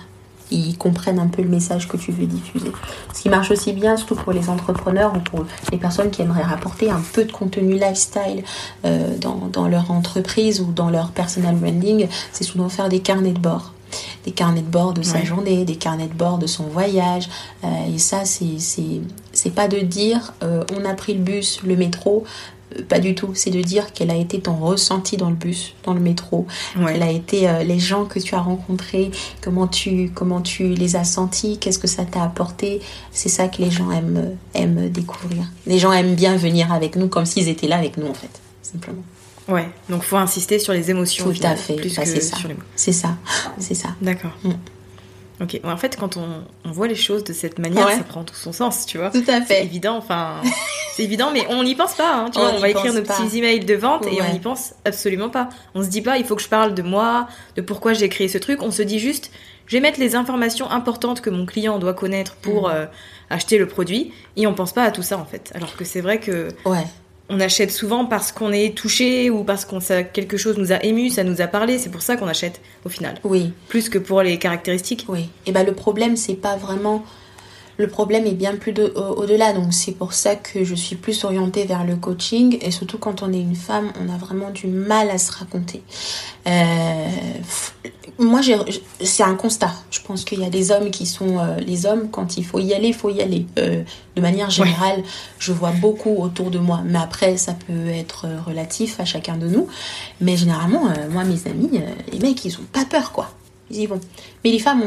ils 0.51 0.77
comprennent 0.77 1.19
un 1.19 1.27
peu 1.27 1.41
le 1.41 1.49
message 1.49 1.87
que 1.87 1.97
tu 1.97 2.11
veux 2.11 2.25
diffuser. 2.27 2.71
Ce 3.13 3.21
qui 3.21 3.29
marche 3.29 3.51
aussi 3.51 3.73
bien, 3.73 3.97
surtout 3.97 4.15
pour 4.15 4.31
les 4.31 4.49
entrepreneurs 4.49 5.15
ou 5.15 5.19
pour 5.19 5.45
les 5.71 5.77
personnes 5.77 6.11
qui 6.11 6.21
aimeraient 6.21 6.43
rapporter 6.43 6.91
un 6.91 7.01
peu 7.13 7.25
de 7.25 7.31
contenu 7.31 7.73
lifestyle 7.73 8.43
euh, 8.85 9.17
dans, 9.17 9.49
dans, 9.51 9.67
leur 9.67 9.89
entreprise 9.89 10.61
ou 10.61 10.71
dans 10.71 10.89
leur 10.89 11.11
personal 11.11 11.55
branding, 11.55 12.07
c'est 12.31 12.43
souvent 12.43 12.69
faire 12.69 12.89
des 12.89 12.99
carnets 12.99 13.31
de 13.31 13.39
bord 13.39 13.73
des 14.25 14.31
carnets 14.31 14.61
de 14.61 14.69
bord 14.69 14.93
de 14.93 15.01
sa 15.01 15.23
journée, 15.23 15.65
des 15.65 15.75
carnets 15.75 16.07
de 16.07 16.13
bord 16.13 16.37
de 16.37 16.47
son 16.47 16.63
voyage. 16.63 17.29
Euh, 17.63 17.93
et 17.93 17.99
ça, 17.99 18.23
c'est 18.25 19.53
pas 19.53 19.67
de 19.67 19.79
dire 19.79 20.33
euh, 20.43 20.63
on 20.75 20.85
a 20.85 20.93
pris 20.93 21.13
le 21.13 21.21
bus, 21.21 21.61
le 21.63 21.75
métro. 21.75 22.23
Euh, 22.75 22.81
pas 22.89 22.99
du 22.99 23.13
tout, 23.13 23.31
c'est 23.35 23.51
de 23.51 23.61
dire 23.61 23.93
quel 23.93 24.09
a 24.09 24.15
été 24.15 24.39
ton 24.39 24.55
ressenti 24.55 25.17
dans 25.17 25.29
le 25.29 25.35
bus, 25.35 25.75
dans 25.83 25.93
le 25.93 25.99
métro, 25.99 26.47
quel 26.73 27.03
a 27.03 27.11
été 27.11 27.47
les 27.63 27.79
gens 27.79 28.05
que 28.05 28.19
tu 28.19 28.33
as 28.33 28.41
rencontrés, 28.41 29.11
comment 29.41 29.67
tu, 29.67 30.09
comment 30.13 30.41
tu 30.41 30.69
les 30.69 30.95
as 30.95 31.03
sentis, 31.03 31.59
qu'est-ce 31.59 31.79
que 31.79 31.87
ça 31.87 32.05
t'a 32.05 32.23
apporté. 32.23 32.81
C'est 33.11 33.29
ça 33.29 33.47
que 33.47 33.61
les 33.61 33.69
gens 33.69 33.91
aiment, 33.91 34.35
aiment 34.55 34.89
découvrir. 34.89 35.45
Les 35.67 35.77
gens 35.77 35.91
aiment 35.91 36.15
bien 36.15 36.35
venir 36.37 36.73
avec 36.73 36.95
nous 36.95 37.07
comme 37.07 37.25
s'ils 37.25 37.49
étaient 37.49 37.67
là 37.67 37.77
avec 37.77 37.97
nous 37.97 38.07
en 38.07 38.15
fait, 38.15 38.41
simplement. 38.63 39.03
Ouais, 39.47 39.69
donc 39.89 40.03
faut 40.03 40.17
insister 40.17 40.59
sur 40.59 40.73
les 40.73 40.89
émotions. 40.89 41.31
Tout 41.31 41.39
à 41.43 41.55
fait, 41.55 41.75
plus 41.75 41.95
bah, 41.95 42.03
que 42.03 42.21
sur 42.21 42.47
les 42.47 42.55
mots. 42.55 42.63
C'est 42.75 42.91
ça, 42.91 43.17
c'est 43.59 43.75
ça. 43.75 43.89
D'accord. 44.01 44.31
Mm. 44.43 44.51
Ok, 45.41 45.59
en 45.65 45.75
fait, 45.75 45.97
quand 45.97 46.15
on, 46.15 46.45
on, 46.63 46.71
voit 46.71 46.87
les 46.87 46.95
choses 46.95 47.25
de 47.25 47.33
cette 47.33 47.59
manière, 47.59 47.89
ça 47.89 48.03
prend 48.03 48.23
tout 48.23 48.35
son 48.35 48.53
sens, 48.53 48.85
tu 48.85 48.97
vois. 48.97 49.09
Tout 49.09 49.23
à 49.27 49.41
fait. 49.41 49.55
C'est 49.55 49.65
évident, 49.65 49.97
enfin, 49.97 50.41
c'est 50.93 51.03
évident, 51.03 51.29
mais 51.33 51.45
on 51.49 51.63
n'y 51.63 51.75
pense 51.75 51.93
pas, 51.93 52.15
hein, 52.15 52.29
tu 52.31 52.39
vois. 52.39 52.53
On 52.55 52.59
va 52.59 52.69
écrire 52.69 52.93
nos 52.93 53.01
petits 53.01 53.37
emails 53.37 53.65
de 53.65 53.75
vente 53.75 54.07
et 54.07 54.21
on 54.21 54.31
n'y 54.31 54.39
pense 54.39 54.73
absolument 54.85 55.29
pas. 55.29 55.49
On 55.73 55.83
se 55.83 55.89
dit 55.89 56.01
pas, 56.01 56.17
il 56.17 56.25
faut 56.25 56.37
que 56.37 56.41
je 56.41 56.47
parle 56.47 56.73
de 56.73 56.81
moi, 56.81 57.27
de 57.57 57.61
pourquoi 57.61 57.93
j'ai 57.93 58.07
créé 58.07 58.29
ce 58.29 58.37
truc. 58.37 58.61
On 58.61 58.71
se 58.71 58.81
dit 58.81 58.99
juste, 58.99 59.29
je 59.67 59.75
vais 59.75 59.81
mettre 59.81 59.99
les 59.99 60.15
informations 60.15 60.71
importantes 60.71 61.19
que 61.19 61.29
mon 61.29 61.45
client 61.45 61.79
doit 61.79 61.93
connaître 61.93 62.35
pour 62.35 62.69
mm. 62.69 62.71
euh, 62.73 62.85
acheter 63.29 63.57
le 63.57 63.67
produit, 63.67 64.13
et 64.37 64.47
on 64.47 64.53
pense 64.53 64.71
pas 64.71 64.83
à 64.83 64.91
tout 64.91 65.03
ça 65.03 65.17
en 65.17 65.25
fait. 65.25 65.51
Alors 65.53 65.75
que 65.75 65.83
c'est 65.83 66.01
vrai 66.01 66.21
que 66.21 66.47
ouais 66.63 66.85
on 67.29 67.39
achète 67.39 67.71
souvent 67.71 68.05
parce 68.05 68.31
qu'on 68.31 68.51
est 68.51 68.75
touché 68.77 69.29
ou 69.29 69.43
parce 69.43 69.65
qu'on 69.65 69.79
quelque 69.79 70.37
chose 70.37 70.57
nous 70.57 70.71
a 70.71 70.83
ému, 70.83 71.09
ça 71.09 71.23
nous 71.23 71.41
a 71.41 71.47
parlé. 71.47 71.77
C'est 71.77 71.89
pour 71.89 72.01
ça 72.01 72.15
qu'on 72.15 72.27
achète 72.27 72.61
au 72.85 72.89
final. 72.89 73.15
Oui. 73.23 73.53
Plus 73.67 73.89
que 73.89 73.97
pour 73.97 74.21
les 74.21 74.37
caractéristiques. 74.37 75.05
Oui. 75.07 75.29
Et 75.45 75.51
ben 75.51 75.65
le 75.65 75.73
problème 75.73 76.15
c'est 76.15 76.35
pas 76.35 76.55
vraiment 76.55 77.03
le 77.77 77.87
problème 77.87 78.25
est 78.25 78.33
bien 78.33 78.55
plus 78.55 78.71
de, 78.71 78.93
au-delà. 78.95 79.53
Donc 79.53 79.73
c'est 79.73 79.91
pour 79.91 80.13
ça 80.13 80.35
que 80.35 80.63
je 80.63 80.75
suis 80.75 80.95
plus 80.95 81.23
orientée 81.23 81.65
vers 81.65 81.85
le 81.85 81.95
coaching. 81.95 82.57
Et 82.61 82.71
surtout 82.71 82.97
quand 82.97 83.23
on 83.23 83.31
est 83.33 83.39
une 83.41 83.55
femme, 83.55 83.91
on 84.01 84.13
a 84.13 84.17
vraiment 84.17 84.49
du 84.51 84.67
mal 84.67 85.09
à 85.09 85.17
se 85.17 85.31
raconter. 85.31 85.81
Euh, 86.47 87.09
moi, 88.17 88.39
c'est 89.01 89.23
un 89.23 89.35
constat. 89.35 89.73
Je 89.91 89.99
pense 89.99 90.23
qu'il 90.23 90.39
y 90.39 90.45
a 90.45 90.49
des 90.49 90.71
hommes 90.71 90.89
qui 90.89 91.05
sont 91.05 91.39
euh, 91.39 91.57
les 91.57 91.85
hommes. 91.85 92.09
Quand 92.09 92.37
il 92.37 92.45
faut 92.45 92.59
y 92.59 92.73
aller, 92.73 92.89
il 92.89 92.93
faut 92.93 93.09
y 93.09 93.21
aller. 93.21 93.45
Euh, 93.59 93.83
de 94.15 94.21
manière 94.21 94.49
générale, 94.49 95.03
je 95.39 95.51
vois 95.51 95.71
beaucoup 95.71 96.15
autour 96.17 96.49
de 96.49 96.59
moi. 96.59 96.81
Mais 96.85 96.99
après, 96.99 97.35
ça 97.35 97.53
peut 97.53 97.89
être 97.89 98.25
relatif 98.45 98.99
à 99.01 99.05
chacun 99.05 99.35
de 99.35 99.47
nous. 99.47 99.67
Mais 100.21 100.37
généralement, 100.37 100.83
moi, 101.11 101.25
mes 101.25 101.45
amis, 101.47 101.81
les 102.13 102.19
mecs, 102.19 102.45
ils 102.45 102.55
ont 102.55 102.65
pas 102.71 102.85
peur, 102.85 103.11
quoi. 103.11 103.29
Ils 103.71 103.87
bon. 103.87 103.99
Mais 104.43 104.51
les 104.51 104.59
femmes, 104.59 104.83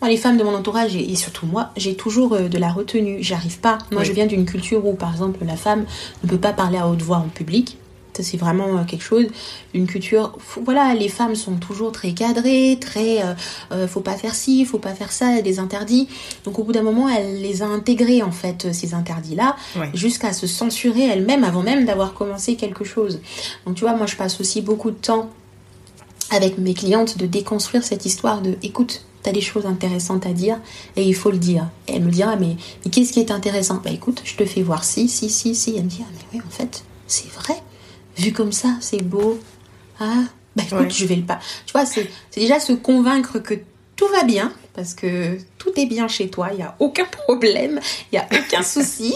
moi, 0.00 0.08
les 0.08 0.16
femmes 0.16 0.38
de 0.38 0.42
mon 0.42 0.54
entourage 0.54 0.96
et, 0.96 1.14
surtout 1.16 1.46
moi, 1.46 1.70
j'ai 1.76 1.94
toujours 1.94 2.32
euh, 2.32 2.48
de 2.48 2.58
la 2.58 2.70
retenue. 2.70 3.18
J'arrive 3.20 3.58
pas. 3.58 3.78
Moi, 3.92 4.04
je 4.04 4.12
viens 4.12 4.26
d'une 4.26 4.46
culture 4.46 4.86
où, 4.86 4.94
par 4.94 5.12
exemple, 5.12 5.44
la 5.44 5.56
femme 5.56 5.84
ne 6.24 6.28
peut 6.28 6.38
pas 6.38 6.52
parler 6.52 6.78
à 6.78 6.88
haute 6.88 7.02
voix 7.02 7.18
en 7.18 7.28
public. 7.28 7.76
Ça, 8.14 8.22
c'est 8.22 8.38
vraiment 8.38 8.78
euh, 8.78 8.84
quelque 8.84 9.02
chose. 9.02 9.26
Une 9.74 9.86
culture. 9.86 10.38
Voilà, 10.64 10.94
les 10.94 11.10
femmes 11.10 11.34
sont 11.34 11.56
toujours 11.56 11.92
très 11.92 12.12
cadrées, 12.12 12.78
très. 12.80 13.22
Euh, 13.72 13.86
faut 13.86 14.00
pas 14.00 14.14
faire 14.14 14.34
ci, 14.34 14.64
faut 14.64 14.78
pas 14.78 14.94
faire 14.94 15.12
ça, 15.12 15.42
des 15.42 15.58
interdits. 15.58 16.08
Donc, 16.44 16.58
au 16.58 16.64
bout 16.64 16.72
d'un 16.72 16.82
moment, 16.82 17.10
elle 17.10 17.42
les 17.42 17.62
a 17.62 17.66
intégrés, 17.66 18.22
en 18.22 18.32
fait, 18.32 18.72
ces 18.72 18.94
interdits-là, 18.94 19.56
jusqu'à 19.92 20.32
se 20.32 20.46
censurer 20.46 21.06
elle-même 21.06 21.44
avant 21.44 21.62
même 21.62 21.84
d'avoir 21.84 22.14
commencé 22.14 22.56
quelque 22.56 22.84
chose. 22.84 23.20
Donc, 23.66 23.74
tu 23.74 23.82
vois, 23.82 23.94
moi, 23.94 24.06
je 24.06 24.16
passe 24.16 24.40
aussi 24.40 24.62
beaucoup 24.62 24.90
de 24.90 24.96
temps 24.96 25.28
avec 26.30 26.58
mes 26.58 26.74
clientes 26.74 27.18
de 27.18 27.26
déconstruire 27.26 27.84
cette 27.84 28.06
histoire 28.06 28.42
de 28.42 28.56
écoute, 28.62 29.04
tu 29.22 29.30
as 29.30 29.32
des 29.32 29.40
choses 29.40 29.66
intéressantes 29.66 30.26
à 30.26 30.32
dire 30.32 30.58
et 30.96 31.02
il 31.02 31.14
faut 31.14 31.30
le 31.30 31.38
dire. 31.38 31.68
Et 31.88 31.96
elle 31.96 32.02
me 32.02 32.10
dira 32.10 32.36
mais, 32.36 32.56
mais 32.84 32.90
qu'est-ce 32.90 33.12
qui 33.12 33.20
est 33.20 33.30
intéressant? 33.30 33.80
Bah 33.84 33.90
écoute, 33.90 34.22
je 34.24 34.34
te 34.34 34.44
fais 34.44 34.62
voir 34.62 34.84
si, 34.84 35.08
si, 35.08 35.30
si, 35.30 35.54
si. 35.54 35.76
Elle 35.76 35.84
me 35.84 35.88
dit 35.88 36.02
ah 36.02 36.10
mais 36.12 36.38
oui 36.38 36.44
en 36.46 36.50
fait, 36.50 36.84
c'est 37.06 37.30
vrai. 37.30 37.54
Vu 38.16 38.32
comme 38.32 38.52
ça, 38.52 38.76
c'est 38.80 39.02
beau. 39.02 39.38
Ah, 40.00 40.24
bah 40.56 40.62
écoute, 40.66 40.92
je 40.92 41.06
vais 41.06 41.16
le 41.16 41.22
pas. 41.22 41.38
Tu 41.66 41.72
vois, 41.72 41.86
c'est 41.86 42.08
déjà 42.34 42.60
se 42.60 42.72
convaincre 42.72 43.38
que 43.38 43.54
tout 43.94 44.08
va 44.08 44.24
bien 44.24 44.52
parce 44.74 44.94
que 44.94 45.38
tout 45.58 45.72
est 45.76 45.86
bien 45.86 46.06
chez 46.06 46.28
toi, 46.28 46.48
il 46.52 46.56
n'y 46.56 46.62
a 46.62 46.76
aucun 46.78 47.06
problème, 47.06 47.80
il 48.12 48.16
n'y 48.16 48.18
a 48.18 48.28
aucun 48.30 48.62
souci. 48.62 49.14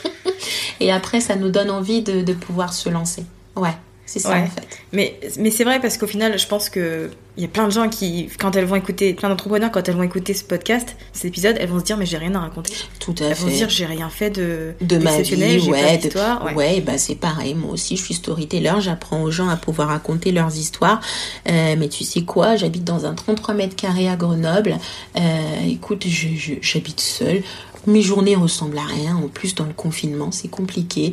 et 0.80 0.90
après, 0.90 1.20
ça 1.20 1.36
nous 1.36 1.50
donne 1.50 1.70
envie 1.70 2.02
de, 2.02 2.22
de 2.22 2.32
pouvoir 2.32 2.72
se 2.72 2.88
lancer. 2.88 3.24
Ouais. 3.56 3.74
C'est 4.10 4.18
ça 4.18 4.30
en 4.30 4.46
fait. 4.46 4.66
Mais, 4.92 5.20
mais 5.38 5.52
c'est 5.52 5.62
vrai 5.62 5.78
parce 5.78 5.96
qu'au 5.96 6.08
final, 6.08 6.36
je 6.36 6.46
pense 6.48 6.68
que 6.68 7.10
il 7.36 7.44
y 7.44 7.46
a 7.46 7.48
plein 7.48 7.66
de 7.66 7.70
gens 7.70 7.88
qui, 7.88 8.28
quand 8.40 8.56
elles 8.56 8.64
vont 8.64 8.74
écouter, 8.74 9.14
plein 9.14 9.28
d'entrepreneurs, 9.28 9.70
quand 9.70 9.88
elles 9.88 9.94
vont 9.94 10.02
écouter 10.02 10.34
ce 10.34 10.42
podcast, 10.42 10.96
cet 11.12 11.26
épisode, 11.26 11.56
elles 11.60 11.68
vont 11.68 11.78
se 11.78 11.84
dire 11.84 11.96
mais 11.96 12.06
j'ai 12.06 12.16
rien 12.16 12.34
à 12.34 12.40
raconter. 12.40 12.72
Tout 12.98 13.12
à 13.12 13.14
fait. 13.14 13.24
Elles 13.26 13.36
vont 13.36 13.48
se 13.50 13.54
dire 13.54 13.68
j'ai 13.70 13.86
rien 13.86 14.08
fait 14.08 14.30
de 14.30 14.74
de 14.80 14.98
ma 14.98 15.20
vie, 15.20 15.70
ouais, 15.70 16.00
ouais. 16.44 16.54
ouais, 16.54 16.80
bah 16.80 16.98
c'est 16.98 17.14
pareil. 17.14 17.54
Moi 17.54 17.70
aussi, 17.70 17.96
je 17.96 18.02
suis 18.02 18.14
storyteller. 18.14 18.72
J'apprends 18.80 19.22
aux 19.22 19.30
gens 19.30 19.48
à 19.48 19.56
pouvoir 19.56 19.88
raconter 19.88 20.32
leurs 20.32 20.56
histoires. 20.56 21.00
Euh, 21.48 21.76
mais 21.78 21.88
tu 21.88 22.02
sais 22.02 22.22
quoi? 22.22 22.56
J'habite 22.56 22.82
dans 22.82 23.06
un 23.06 23.14
33 23.14 23.54
mètres 23.54 23.76
carrés 23.76 24.08
à 24.08 24.16
Grenoble. 24.16 24.76
Euh, 25.16 25.66
écoute, 25.68 26.04
j'habite 26.08 27.00
seule. 27.00 27.44
Mes 27.86 28.02
journées 28.02 28.34
ressemblent 28.34 28.78
à 28.78 28.86
rien. 28.86 29.14
En 29.14 29.28
plus, 29.28 29.54
dans 29.54 29.66
le 29.66 29.72
confinement, 29.72 30.32
c'est 30.32 30.48
compliqué. 30.48 31.12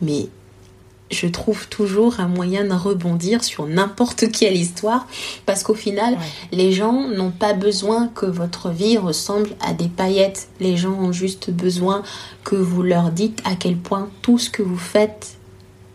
Mais 0.00 0.28
je 1.10 1.26
trouve 1.26 1.68
toujours 1.68 2.20
un 2.20 2.28
moyen 2.28 2.64
de 2.64 2.72
rebondir 2.72 3.42
sur 3.42 3.66
n'importe 3.66 4.30
quelle 4.30 4.56
histoire 4.56 5.06
parce 5.46 5.62
qu'au 5.62 5.74
final, 5.74 6.16
les 6.52 6.72
gens 6.72 7.08
n'ont 7.08 7.30
pas 7.30 7.54
besoin 7.54 8.08
que 8.08 8.26
votre 8.26 8.70
vie 8.70 8.98
ressemble 8.98 9.50
à 9.60 9.72
des 9.72 9.88
paillettes. 9.88 10.48
Les 10.60 10.76
gens 10.76 10.92
ont 10.92 11.12
juste 11.12 11.50
besoin 11.50 12.02
que 12.44 12.56
vous 12.56 12.82
leur 12.82 13.10
dites 13.10 13.40
à 13.44 13.54
quel 13.54 13.76
point 13.76 14.10
tout 14.22 14.38
ce 14.38 14.50
que 14.50 14.62
vous 14.62 14.78
faites 14.78 15.36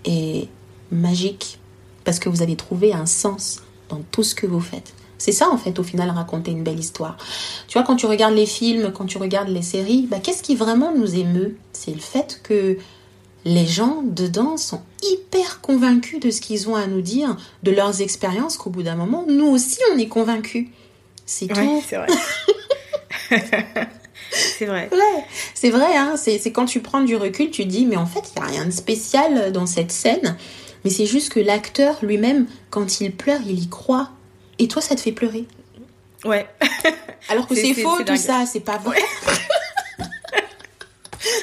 est 0.05 0.47
magique 0.91 1.59
parce 2.03 2.19
que 2.19 2.29
vous 2.29 2.41
avez 2.41 2.55
trouvé 2.55 2.93
un 2.93 3.05
sens 3.05 3.61
dans 3.89 4.01
tout 4.11 4.23
ce 4.23 4.35
que 4.35 4.47
vous 4.47 4.59
faites. 4.59 4.93
C'est 5.17 5.31
ça 5.31 5.49
en 5.49 5.57
fait 5.57 5.79
au 5.79 5.83
final 5.83 6.09
raconter 6.09 6.51
une 6.51 6.63
belle 6.63 6.79
histoire. 6.79 7.17
Tu 7.67 7.77
vois 7.77 7.87
quand 7.87 7.95
tu 7.95 8.07
regardes 8.07 8.33
les 8.33 8.45
films, 8.45 8.91
quand 8.91 9.05
tu 9.05 9.17
regardes 9.17 9.47
les 9.47 9.61
séries, 9.61 10.07
bah, 10.09 10.17
qu'est-ce 10.21 10.43
qui 10.43 10.55
vraiment 10.55 10.93
nous 10.93 11.15
émeut? 11.15 11.55
C'est 11.71 11.93
le 11.93 12.01
fait 12.01 12.41
que 12.43 12.77
les 13.45 13.65
gens 13.65 14.01
dedans 14.03 14.57
sont 14.57 14.81
hyper 15.01 15.61
convaincus 15.61 16.19
de 16.19 16.31
ce 16.31 16.41
qu'ils 16.41 16.69
ont 16.69 16.75
à 16.75 16.87
nous 16.87 17.01
dire, 17.01 17.37
de 17.63 17.71
leurs 17.71 18.01
expériences, 18.01 18.57
qu'au 18.57 18.69
bout 18.69 18.83
d'un 18.83 18.95
moment, 18.95 19.25
nous 19.27 19.47
aussi, 19.47 19.79
on 19.93 19.97
est 19.97 20.07
convaincus. 20.07 20.67
C'est 21.25 21.47
tout. 21.47 21.83
C'est 21.87 21.97
vrai. 21.97 22.07
c'est 24.31 24.65
vrai. 24.65 24.89
c'est 25.53 25.69
vrai. 25.69 25.95
Hein 25.95 26.15
c'est 26.17 26.51
quand 26.51 26.65
tu 26.65 26.79
prends 26.79 27.01
du 27.01 27.15
recul, 27.15 27.51
tu 27.51 27.65
dis, 27.65 27.85
mais 27.85 27.97
en 27.97 28.05
fait, 28.05 28.31
il 28.35 28.41
n'y 28.41 28.47
a 28.47 28.51
rien 28.51 28.65
de 28.65 28.71
spécial 28.71 29.51
dans 29.51 29.65
cette 29.65 29.91
scène. 29.91 30.37
Mais 30.83 30.89
c'est 30.89 31.05
juste 31.05 31.31
que 31.31 31.39
l'acteur 31.39 31.97
lui-même, 32.01 32.45
quand 32.69 32.99
il 32.99 33.15
pleure, 33.15 33.39
il 33.45 33.63
y 33.63 33.69
croit. 33.69 34.09
Et 34.59 34.67
toi, 34.67 34.81
ça 34.81 34.95
te 34.95 35.01
fait 35.01 35.13
pleurer. 35.13 35.45
Ouais. 36.25 36.47
Alors 37.29 37.47
que 37.47 37.55
c'est 37.55 37.73
faux, 37.73 38.03
tout 38.03 38.17
ça, 38.17 38.45
c'est 38.45 38.59
pas 38.59 38.77
vrai. 38.77 38.99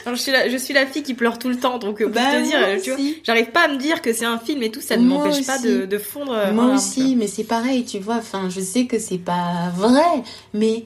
Je, 0.07 0.15
suis 0.15 0.33
la, 0.33 0.49
je 0.49 0.57
suis 0.57 0.75
la 0.75 0.87
fille 0.87 1.03
qui 1.03 1.15
pleure 1.15 1.39
tout 1.39 1.49
le 1.49 1.57
temps, 1.57 1.79
donc 1.79 2.01
euh, 2.01 2.07
pour 2.07 2.15
bah, 2.15 2.33
te 2.33 2.43
dire, 2.43 2.59
tu 2.83 2.91
vois, 2.91 3.01
j'arrive 3.25 3.51
pas 3.51 3.67
à 3.67 3.69
me 3.69 3.77
dire 3.77 4.03
que 4.03 4.13
c'est 4.13 4.25
un 4.25 4.39
film 4.39 4.63
et 4.63 4.71
tout, 4.71 4.81
ça 4.81 4.97
ne 4.97 5.05
m'empêche 5.05 5.47
pas 5.47 5.59
de, 5.59 5.87
de, 5.87 5.99
fondre. 5.99 6.33
Euh, 6.33 6.53
moi 6.53 6.75
aussi, 6.75 7.17
mais 7.17 7.27
c'est 7.27 7.45
pareil, 7.45 7.85
tu 7.85 7.99
vois. 7.99 8.17
Enfin, 8.17 8.49
je 8.49 8.61
sais 8.61 8.87
que 8.87 8.99
c'est 8.99 9.19
pas 9.19 9.71
vrai, 9.75 10.23
mais 10.55 10.85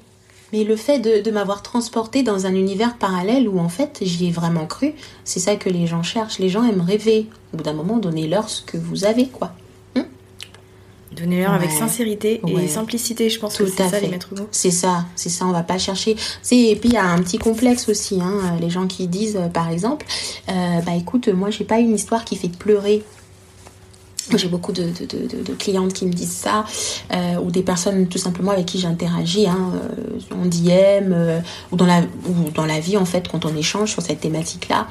mais 0.52 0.62
le 0.62 0.76
fait 0.76 1.00
de, 1.00 1.20
de 1.20 1.30
m'avoir 1.32 1.62
transporté 1.62 2.22
dans 2.22 2.46
un 2.46 2.54
univers 2.54 2.96
parallèle 2.96 3.48
où 3.48 3.58
en 3.58 3.68
fait 3.68 3.98
j'y 4.02 4.28
ai 4.28 4.30
vraiment 4.30 4.66
cru, 4.66 4.92
c'est 5.24 5.40
ça 5.40 5.56
que 5.56 5.68
les 5.68 5.86
gens 5.86 6.04
cherchent. 6.04 6.38
Les 6.38 6.48
gens 6.48 6.64
aiment 6.64 6.80
rêver. 6.80 7.26
Au 7.52 7.56
bout 7.56 7.64
d'un 7.64 7.72
moment, 7.72 7.96
donnez-leur 7.96 8.48
ce 8.48 8.62
que 8.62 8.76
vous 8.76 9.04
avez, 9.04 9.26
quoi. 9.26 9.52
Donnez-leur 11.16 11.52
avec 11.52 11.70
sincérité 11.70 12.40
et 12.46 12.68
simplicité, 12.68 13.30
je 13.30 13.38
pense 13.38 13.56
que 13.56 13.66
c'est 13.66 13.88
ça 13.88 14.00
les 14.00 14.08
maîtres 14.08 14.34
mots. 14.36 14.48
C'est 14.50 14.70
ça, 14.70 15.06
c'est 15.16 15.28
ça, 15.28 15.46
on 15.46 15.52
va 15.52 15.62
pas 15.62 15.78
chercher. 15.78 16.16
Et 16.50 16.76
puis 16.76 16.90
il 16.90 16.94
y 16.94 16.96
a 16.96 17.04
un 17.04 17.18
petit 17.22 17.38
complexe 17.38 17.88
aussi, 17.88 18.20
hein, 18.20 18.56
les 18.60 18.70
gens 18.70 18.86
qui 18.86 19.06
disent 19.06 19.36
euh, 19.36 19.48
par 19.48 19.70
exemple, 19.70 20.06
euh, 20.48 20.80
bah 20.80 20.94
écoute, 20.96 21.28
moi 21.28 21.50
j'ai 21.50 21.64
pas 21.64 21.78
une 21.78 21.94
histoire 21.94 22.24
qui 22.24 22.36
fait 22.36 22.48
pleurer 22.48 23.02
j'ai 24.36 24.48
beaucoup 24.48 24.72
de, 24.72 24.84
de, 24.84 25.42
de, 25.42 25.54
clientes 25.54 25.92
qui 25.92 26.06
me 26.06 26.12
disent 26.12 26.32
ça, 26.32 26.64
euh, 27.12 27.36
ou 27.36 27.50
des 27.50 27.62
personnes 27.62 28.06
tout 28.06 28.18
simplement 28.18 28.52
avec 28.52 28.66
qui 28.66 28.78
j'interagis, 28.78 29.46
hein, 29.46 29.72
euh, 29.74 30.34
en 30.34 30.46
DM, 30.46 31.12
euh, 31.12 31.40
ou, 31.70 31.76
dans 31.76 31.86
la, 31.86 32.00
ou 32.00 32.50
dans 32.54 32.64
la 32.64 32.80
vie 32.80 32.96
en 32.96 33.04
fait, 33.04 33.28
quand 33.28 33.44
on 33.44 33.54
échange 33.56 33.92
sur 33.92 34.02
cette 34.02 34.20
thématique-là. 34.20 34.88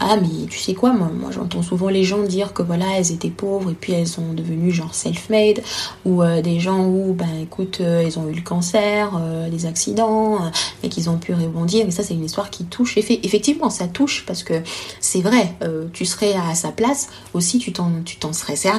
Ah, 0.00 0.16
mais 0.20 0.46
tu 0.50 0.58
sais 0.58 0.74
quoi, 0.74 0.92
moi, 0.92 1.30
j'entends 1.30 1.62
souvent 1.62 1.88
les 1.88 2.02
gens 2.02 2.22
dire 2.22 2.52
que 2.52 2.62
voilà, 2.62 2.86
elles 2.96 3.12
étaient 3.12 3.30
pauvres 3.30 3.70
et 3.70 3.74
puis 3.74 3.92
elles 3.92 4.08
sont 4.08 4.32
devenues 4.32 4.72
genre 4.72 4.94
self-made, 4.94 5.62
ou 6.04 6.22
des 6.42 6.58
gens 6.58 6.84
où, 6.86 7.14
ben 7.14 7.28
écoute, 7.40 7.80
ils 7.80 8.18
ont 8.18 8.28
eu 8.28 8.34
le 8.34 8.42
cancer, 8.42 9.12
des 9.48 9.66
accidents, 9.66 10.50
et 10.82 10.88
qu'ils 10.88 11.08
ont 11.08 11.18
pu 11.18 11.32
rebondir. 11.34 11.86
Et 11.86 11.92
ça, 11.92 12.02
c'est 12.02 12.14
une 12.14 12.24
histoire 12.24 12.50
qui 12.50 12.64
touche. 12.64 12.98
Effectivement, 12.98 13.70
ça 13.70 13.86
touche 13.86 14.24
parce 14.26 14.42
que 14.42 14.54
c'est 14.98 15.20
vrai, 15.20 15.54
tu 15.92 16.04
serais 16.04 16.34
à 16.34 16.56
sa 16.56 16.72
place 16.72 17.08
aussi, 17.32 17.58
tu 17.60 17.72
t'en 17.72 18.32
serais 18.32 18.56
servi 18.56 18.71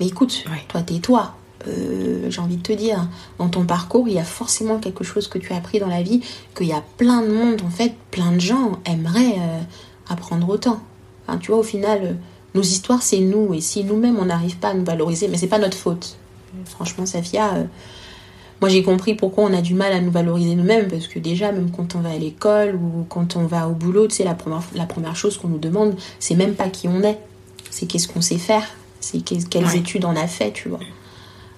mais 0.00 0.06
écoute, 0.06 0.44
toi, 0.68 0.82
tais-toi. 0.82 1.34
Euh, 1.66 2.30
j'ai 2.30 2.40
envie 2.40 2.56
de 2.56 2.62
te 2.62 2.72
dire, 2.72 3.08
dans 3.38 3.48
ton 3.48 3.64
parcours, 3.64 4.06
il 4.08 4.14
y 4.14 4.18
a 4.18 4.24
forcément 4.24 4.78
quelque 4.78 5.02
chose 5.02 5.26
que 5.28 5.38
tu 5.38 5.52
as 5.52 5.56
appris 5.56 5.80
dans 5.80 5.88
la 5.88 6.02
vie, 6.02 6.20
qu'il 6.56 6.68
y 6.68 6.72
a 6.72 6.82
plein 6.96 7.22
de 7.22 7.28
monde, 7.28 7.62
en 7.66 7.70
fait, 7.70 7.94
plein 8.10 8.32
de 8.32 8.40
gens 8.40 8.78
aimeraient 8.84 9.36
euh, 9.38 9.60
apprendre 10.08 10.48
autant. 10.48 10.80
Enfin, 11.26 11.38
tu 11.38 11.50
vois, 11.50 11.60
au 11.60 11.64
final, 11.64 12.00
euh, 12.02 12.12
nos 12.54 12.62
histoires, 12.62 13.02
c'est 13.02 13.18
nous, 13.18 13.54
et 13.54 13.60
si 13.60 13.84
nous-mêmes, 13.84 14.18
on 14.18 14.26
n'arrive 14.26 14.56
pas 14.58 14.68
à 14.68 14.74
nous 14.74 14.84
valoriser, 14.84 15.28
mais 15.28 15.36
c'est 15.36 15.48
pas 15.48 15.58
notre 15.58 15.76
faute. 15.76 16.16
Franchement, 16.64 17.04
Safia, 17.04 17.66
moi 18.62 18.70
j'ai 18.70 18.82
compris 18.82 19.14
pourquoi 19.14 19.44
on 19.44 19.52
a 19.52 19.60
du 19.60 19.74
mal 19.74 19.92
à 19.92 20.00
nous 20.00 20.10
valoriser 20.10 20.54
nous-mêmes, 20.54 20.88
parce 20.88 21.06
que 21.06 21.18
déjà, 21.18 21.52
même 21.52 21.70
quand 21.70 21.94
on 21.94 22.00
va 22.00 22.10
à 22.10 22.16
l'école 22.16 22.74
ou 22.74 23.04
quand 23.08 23.36
on 23.36 23.46
va 23.46 23.68
au 23.68 23.72
boulot, 23.72 24.08
tu 24.08 24.16
sais, 24.16 24.24
la 24.24 24.34
première, 24.34 24.62
la 24.74 24.86
première 24.86 25.14
chose 25.14 25.36
qu'on 25.36 25.48
nous 25.48 25.58
demande, 25.58 25.94
c'est 26.18 26.34
même 26.34 26.54
pas 26.54 26.70
qui 26.70 26.88
on 26.88 27.02
est, 27.02 27.18
c'est 27.70 27.86
qu'est-ce 27.86 28.08
qu'on 28.08 28.22
sait 28.22 28.38
faire. 28.38 28.64
C'est 29.10 29.20
quelles 29.20 29.76
études 29.76 30.04
on 30.04 30.14
a 30.16 30.26
fait, 30.26 30.52
tu 30.52 30.68
vois. 30.68 30.80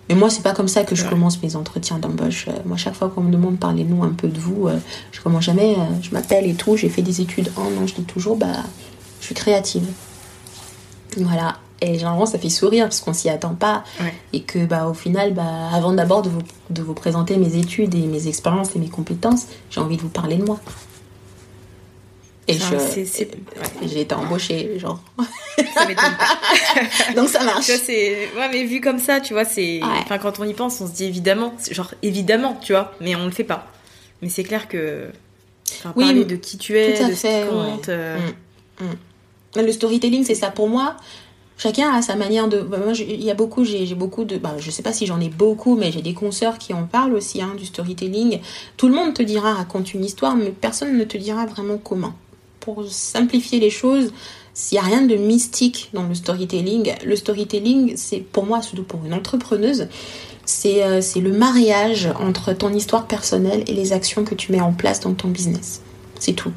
Mais 0.09 0.15
moi, 0.15 0.31
c'est 0.31 0.43
pas 0.43 0.53
comme 0.53 0.69
ça 0.69 0.85
que 0.85 0.95
je 0.95 1.05
commence 1.05 1.43
mes 1.43 1.55
entretiens 1.57 1.99
d'embauche. 1.99 2.47
Euh, 2.49 2.53
moi, 2.65 2.77
chaque 2.77 2.95
fois 2.95 3.09
qu'on 3.09 3.21
me 3.21 3.31
demande 3.31 3.59
parlez-nous 3.59 4.03
un 4.03 4.11
peu 4.11 4.29
de 4.29 4.39
vous, 4.39 4.67
euh, 4.67 4.77
je 5.13 5.21
commence 5.21 5.45
jamais, 5.45 5.75
euh, 5.75 5.83
je 6.03 6.11
m'appelle 6.11 6.47
et 6.47 6.55
tout, 6.55 6.77
j'ai 6.77 6.89
fait 6.89 7.03
des 7.03 7.21
études 7.21 7.53
en, 7.57 7.71
non, 7.71 7.87
je 7.87 7.95
dis 7.95 8.03
toujours, 8.03 8.37
bah, 8.37 8.65
je 9.21 9.27
suis 9.27 9.35
créative. 9.35 9.87
Voilà. 11.17 11.59
Et 11.81 11.95
généralement, 11.95 12.27
ça 12.27 12.39
fait 12.39 12.51
sourire 12.51 12.85
parce 12.85 13.01
qu'on 13.01 13.13
s'y 13.13 13.29
attend 13.29 13.55
pas. 13.55 13.85
Et 14.33 14.43
que, 14.43 14.65
bah, 14.65 14.87
au 14.89 14.95
final, 14.95 15.33
bah, 15.33 15.71
avant 15.73 15.93
d'abord 15.93 16.23
de 16.23 16.29
vous, 16.29 16.43
de 16.71 16.83
vous 16.83 16.95
présenter 16.95 17.37
mes 17.37 17.57
études 17.57 17.95
et 17.95 18.07
mes 18.07 18.29
expériences 18.29 18.77
et 18.77 18.79
mes 18.79 18.89
compétences, 18.89 19.47
j'ai 19.71 19.81
envie 19.81 19.97
de 19.97 20.03
vous 20.03 20.09
parler 20.09 20.37
de 20.37 20.45
moi. 20.45 20.61
Et 22.51 23.89
j'ai 23.89 24.01
été 24.01 24.15
embauchée, 24.15 24.79
genre. 24.79 25.01
Donc 27.17 27.29
ça 27.29 27.45
marche. 27.45 27.67
c'est, 27.67 28.29
ouais, 28.37 28.49
mais 28.53 28.65
vu 28.65 28.81
comme 28.81 28.99
ça, 28.99 29.21
tu 29.21 29.35
vois, 29.35 29.45
c'est, 29.45 29.81
enfin, 29.83 30.19
quand 30.19 30.41
on 30.41 30.45
y 30.45 30.55
pense, 30.55 30.81
on 30.81 30.87
se 30.87 30.93
dit 30.93 31.05
évidemment, 31.05 31.55
genre 31.71 31.95
évidemment, 32.03 32.59
tu 32.61 32.73
vois, 32.73 32.93
mais 33.01 33.15
on 33.15 33.25
le 33.27 33.31
fait 33.31 33.45
pas. 33.45 33.67
Mais 34.23 34.29
c'est 34.29 34.45
clair 34.45 34.69
que, 34.69 35.09
oui, 35.97 36.05
parler 36.05 36.25
de 36.25 36.37
qui 36.37 36.59
tu 36.59 36.77
es, 36.79 37.09
de 37.09 37.15
ce 37.15 37.27
qui 37.27 37.49
compte. 37.49 37.89
Euh, 37.89 38.19
mm, 38.81 38.85
mm. 38.85 39.63
Le 39.65 39.73
storytelling, 39.73 40.25
c'est 40.25 40.35
ça 40.35 40.51
pour 40.51 40.69
moi. 40.69 40.97
Chacun 41.57 41.93
a 41.93 42.01
sa 42.01 42.17
manière 42.17 42.49
de. 42.49 42.61
Bah, 42.61 42.79
moi, 42.83 42.93
il 42.95 43.23
y 43.23 43.31
a 43.31 43.35
beaucoup, 43.35 43.65
j'ai 43.65 43.95
beaucoup 43.95 44.25
de. 44.25 44.39
Bah, 44.39 44.55
je 44.59 44.71
sais 44.71 44.83
pas 44.83 44.93
si 44.93 45.07
j'en 45.07 45.21
ai 45.21 45.29
beaucoup, 45.29 45.77
mais 45.77 45.93
j'ai 45.93 46.03
des 46.03 46.15
consoeurs 46.15 46.59
qui 46.59 46.73
en 46.73 46.87
parlent 46.87 47.15
aussi, 47.15 47.43
hein, 47.43 47.55
du 47.57 47.67
storytelling. 47.67 48.41
Tout 48.77 48.89
le 48.89 48.95
monde 48.95 49.15
te 49.15 49.23
dira 49.23 49.55
raconte 49.55 49.93
une 49.95 50.05
histoire, 50.05 50.37
mais 50.37 50.51
personne 50.51 50.97
ne 50.97 51.05
te 51.05 51.19
dira 51.19 51.47
vraiment 51.47 51.79
comment 51.79 52.15
pour 52.61 52.85
simplifier 52.89 53.59
les 53.59 53.71
choses, 53.71 54.13
s'il 54.55 54.79
n'y 54.79 54.85
a 54.85 54.87
rien 54.87 55.03
de 55.03 55.17
mystique 55.17 55.91
dans 55.93 56.03
le 56.03 56.15
storytelling, 56.15 56.93
le 57.05 57.17
storytelling, 57.17 57.95
c'est 57.97 58.19
pour 58.19 58.45
moi, 58.45 58.63
surtout 58.63 58.83
pour 58.83 59.05
une 59.05 59.15
entrepreneuse, 59.15 59.89
euh, 60.67 61.01
c'est 61.01 61.21
le 61.21 61.33
mariage 61.33 62.09
entre 62.19 62.53
ton 62.53 62.73
histoire 62.73 63.07
personnelle 63.07 63.65
et 63.67 63.73
les 63.73 63.93
actions 63.93 64.25
que 64.25 64.35
tu 64.35 64.53
mets 64.53 64.61
en 64.61 64.73
place 64.73 65.01
dans 65.01 65.15
ton 65.15 65.29
business. 65.29 65.83
C'est 66.19 66.33
tout. 66.33 66.53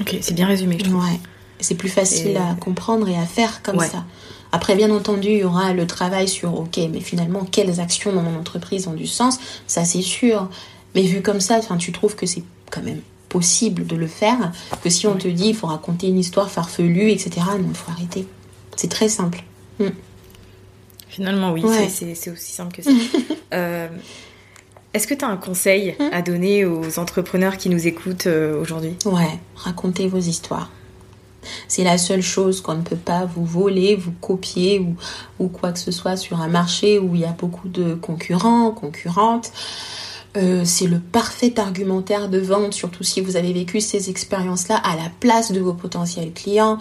Ok, 0.00 0.16
c'est 0.20 0.34
bien 0.34 0.46
résumé, 0.46 0.76
je 0.78 0.84
trouve. 0.84 1.02
Ouais. 1.02 1.18
C'est 1.60 1.74
plus 1.74 1.88
facile 1.88 2.36
à 2.36 2.54
comprendre 2.54 3.08
et 3.08 3.16
à 3.16 3.26
faire 3.26 3.62
comme 3.62 3.80
ça. 3.80 4.04
Après, 4.52 4.76
bien 4.76 4.90
entendu, 4.90 5.28
il 5.28 5.38
y 5.38 5.44
aura 5.44 5.72
le 5.72 5.86
travail 5.86 6.28
sur, 6.28 6.54
ok, 6.54 6.78
mais 6.90 7.00
finalement, 7.00 7.44
quelles 7.44 7.80
actions 7.80 8.12
dans 8.12 8.22
mon 8.22 8.38
entreprise 8.38 8.86
ont 8.86 8.94
du 8.94 9.06
sens? 9.06 9.38
Ça, 9.66 9.84
c'est 9.84 10.02
sûr. 10.02 10.48
Mais 10.94 11.02
vu 11.02 11.20
comme 11.20 11.40
ça, 11.40 11.60
tu 11.78 11.92
trouves 11.92 12.14
que 12.14 12.26
c'est 12.26 12.44
quand 12.70 12.82
même 12.82 13.00
possible 13.28 13.86
de 13.86 13.96
le 13.96 14.06
faire 14.06 14.52
que 14.82 14.90
si 14.90 15.06
on 15.06 15.16
te 15.16 15.28
dit 15.28 15.48
il 15.48 15.54
faut 15.54 15.66
raconter 15.66 16.08
une 16.08 16.18
histoire 16.18 16.50
farfelue, 16.50 17.10
etc. 17.10 17.30
Non, 17.58 17.66
il 17.68 17.74
faut 17.76 17.90
arrêter. 17.90 18.26
C'est 18.76 18.88
très 18.88 19.08
simple. 19.08 19.42
Mm. 19.78 19.86
Finalement, 21.08 21.52
oui, 21.52 21.62
c'est 21.88 22.30
aussi 22.30 22.52
simple 22.52 22.76
que 22.76 22.82
ça. 22.82 22.90
Euh, 23.54 23.88
est-ce 24.92 25.06
que 25.06 25.14
tu 25.14 25.24
as 25.24 25.28
un 25.28 25.38
conseil 25.38 25.96
mm. 25.98 26.10
à 26.12 26.20
donner 26.20 26.66
aux 26.66 26.98
entrepreneurs 26.98 27.56
qui 27.56 27.70
nous 27.70 27.86
écoutent 27.86 28.26
euh, 28.26 28.60
aujourd'hui? 28.60 28.94
Ouais, 29.06 29.38
racontez 29.56 30.06
vos 30.06 30.18
histoires. 30.18 30.70
C'est 31.66 31.82
la 31.82 31.96
seule 31.96 32.20
chose 32.20 32.60
qu'on 32.60 32.74
ne 32.74 32.82
peut 32.82 32.96
pas 32.96 33.24
vous 33.24 33.44
voler, 33.44 33.96
vous 33.96 34.12
copier 34.20 34.80
ou, 34.80 34.96
ou 35.38 35.48
quoi 35.48 35.72
que 35.72 35.78
ce 35.78 35.90
soit 35.90 36.18
sur 36.18 36.42
un 36.42 36.48
marché 36.48 36.98
où 36.98 37.14
il 37.14 37.22
y 37.22 37.24
a 37.24 37.32
beaucoup 37.32 37.68
de 37.68 37.94
concurrents, 37.94 38.70
concurrentes. 38.70 39.50
Euh, 40.36 40.62
c'est 40.64 40.86
le 40.86 41.00
parfait 41.00 41.58
argumentaire 41.58 42.28
de 42.28 42.38
vente, 42.38 42.74
surtout 42.74 43.02
si 43.02 43.20
vous 43.20 43.36
avez 43.36 43.52
vécu 43.52 43.80
ces 43.80 44.10
expériences-là 44.10 44.76
à 44.76 44.94
la 44.94 45.10
place 45.20 45.52
de 45.52 45.60
vos 45.60 45.72
potentiels 45.72 46.32
clients. 46.32 46.78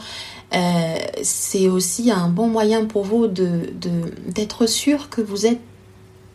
Euh, 0.53 0.97
c'est 1.23 1.67
aussi 1.67 2.12
un 2.12 2.27
bon 2.27 2.47
moyen 2.47 2.86
pour 2.86 3.03
vous 3.03 3.27
de, 3.27 3.71
d'être 4.27 4.67
sûr 4.67 5.10
que 5.10 5.21
vous 5.21 5.45
êtes 5.45 5.62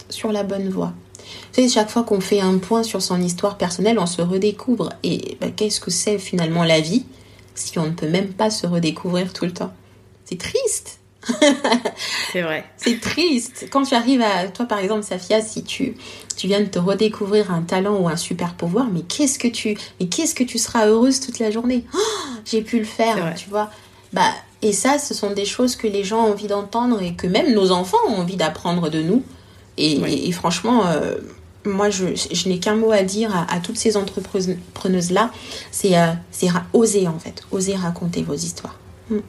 sur 0.08 0.32
la 0.32 0.42
bonne 0.42 0.68
voie. 0.68 0.94
Vous 1.18 1.54
savez, 1.56 1.68
chaque 1.68 1.90
fois 1.90 2.02
qu'on 2.02 2.20
fait 2.20 2.40
un 2.40 2.58
point 2.58 2.82
sur 2.82 3.02
son 3.02 3.20
histoire 3.20 3.56
personnelle, 3.56 3.98
on 3.98 4.06
se 4.06 4.22
redécouvre. 4.22 4.90
Et 5.02 5.36
bah, 5.40 5.48
qu'est-ce 5.54 5.80
que 5.80 5.90
c'est 5.90 6.18
finalement 6.18 6.64
la 6.64 6.80
vie 6.80 7.04
si 7.54 7.78
on 7.78 7.86
ne 7.86 7.92
peut 7.92 8.08
même 8.08 8.32
pas 8.32 8.50
se 8.50 8.66
redécouvrir 8.66 9.32
tout 9.32 9.44
le 9.44 9.52
temps? 9.52 9.72
C'est 10.24 10.38
triste 10.38 11.01
c'est 12.32 12.42
vrai. 12.42 12.64
c'est 12.76 13.00
triste. 13.00 13.68
Quand 13.70 13.84
tu 13.84 13.94
arrives 13.94 14.22
à, 14.22 14.48
toi 14.48 14.66
par 14.66 14.78
exemple, 14.78 15.04
Safia, 15.04 15.40
si 15.40 15.62
tu, 15.62 15.94
tu 16.36 16.46
viens 16.46 16.60
de 16.60 16.66
te 16.66 16.78
redécouvrir 16.78 17.52
un 17.52 17.62
talent 17.62 17.96
ou 17.96 18.08
un 18.08 18.16
super 18.16 18.54
pouvoir, 18.54 18.86
mais 18.92 19.02
qu'est-ce 19.02 19.38
que 19.38 19.48
tu, 19.48 19.76
mais 20.00 20.06
qu'est-ce 20.06 20.34
que 20.34 20.44
tu 20.44 20.58
seras 20.58 20.86
heureuse 20.86 21.20
toute 21.20 21.38
la 21.38 21.50
journée? 21.50 21.84
Oh, 21.94 21.98
j'ai 22.44 22.62
pu 22.62 22.78
le 22.78 22.84
faire, 22.84 23.34
tu 23.36 23.48
vois. 23.48 23.70
Bah, 24.12 24.30
et 24.62 24.72
ça, 24.72 24.98
ce 24.98 25.14
sont 25.14 25.32
des 25.32 25.44
choses 25.44 25.76
que 25.76 25.86
les 25.86 26.04
gens 26.04 26.26
ont 26.26 26.32
envie 26.32 26.46
d'entendre 26.46 27.02
et 27.02 27.14
que 27.14 27.26
même 27.26 27.52
nos 27.52 27.72
enfants 27.72 27.98
ont 28.08 28.16
envie 28.16 28.36
d'apprendre 28.36 28.88
de 28.90 29.02
nous. 29.02 29.22
Et, 29.78 30.30
franchement, 30.32 30.86
euh, 30.86 31.16
moi, 31.64 31.90
je, 31.90 32.06
je 32.14 32.48
n'ai 32.48 32.58
qu'un 32.58 32.76
mot 32.76 32.92
à 32.92 33.02
dire 33.02 33.46
à, 33.48 33.58
toutes 33.60 33.78
ces 33.78 33.96
entrepreneuses-là, 33.96 35.30
c'est 35.70 35.98
euh, 35.98 36.12
oser 36.72 37.08
en 37.08 37.18
fait, 37.18 37.42
oser 37.50 37.74
raconter 37.74 38.22
vos 38.22 38.34
histoires. 38.34 38.78
Hmm. 39.10 39.20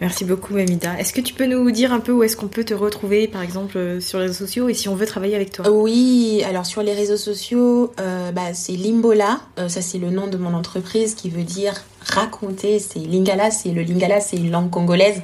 Merci 0.00 0.24
beaucoup, 0.24 0.56
Amida. 0.56 0.98
Est-ce 0.98 1.12
que 1.12 1.20
tu 1.20 1.34
peux 1.34 1.46
nous 1.46 1.70
dire 1.70 1.92
un 1.92 2.00
peu 2.00 2.12
où 2.12 2.22
est-ce 2.24 2.36
qu'on 2.36 2.48
peut 2.48 2.64
te 2.64 2.74
retrouver, 2.74 3.28
par 3.28 3.42
exemple, 3.42 3.78
euh, 3.78 4.00
sur 4.00 4.18
les 4.18 4.26
réseaux 4.26 4.46
sociaux 4.46 4.68
et 4.68 4.74
si 4.74 4.88
on 4.88 4.94
veut 4.94 5.06
travailler 5.06 5.36
avec 5.36 5.52
toi? 5.52 5.70
Oui, 5.70 6.42
alors 6.48 6.66
sur 6.66 6.82
les 6.82 6.92
réseaux 6.92 7.16
sociaux, 7.16 7.92
euh, 8.00 8.32
bah, 8.32 8.54
c'est 8.54 8.72
Limbola. 8.72 9.40
Euh, 9.58 9.68
ça, 9.68 9.82
c'est 9.82 9.98
le 9.98 10.10
nom 10.10 10.26
de 10.26 10.36
mon 10.36 10.52
entreprise 10.52 11.14
qui 11.14 11.30
veut 11.30 11.44
dire 11.44 11.74
raconter. 12.00 12.80
C'est 12.80 12.98
Lingala, 12.98 13.50
c'est 13.50 13.70
le 13.70 13.82
Lingala, 13.82 14.20
c'est 14.20 14.36
une 14.36 14.50
langue 14.50 14.70
congolaise. 14.70 15.22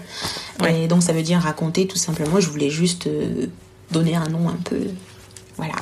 Et 0.68 0.86
donc, 0.86 1.02
ça 1.02 1.12
veut 1.12 1.22
dire 1.22 1.40
raconter 1.40 1.86
tout 1.86 1.96
simplement. 1.96 2.38
Je 2.38 2.48
voulais 2.48 2.70
juste 2.70 3.08
donner 3.90 4.14
un 4.14 4.28
nom 4.28 4.48
un 4.48 4.58
peu 4.62 4.76
voilà. 5.60 5.74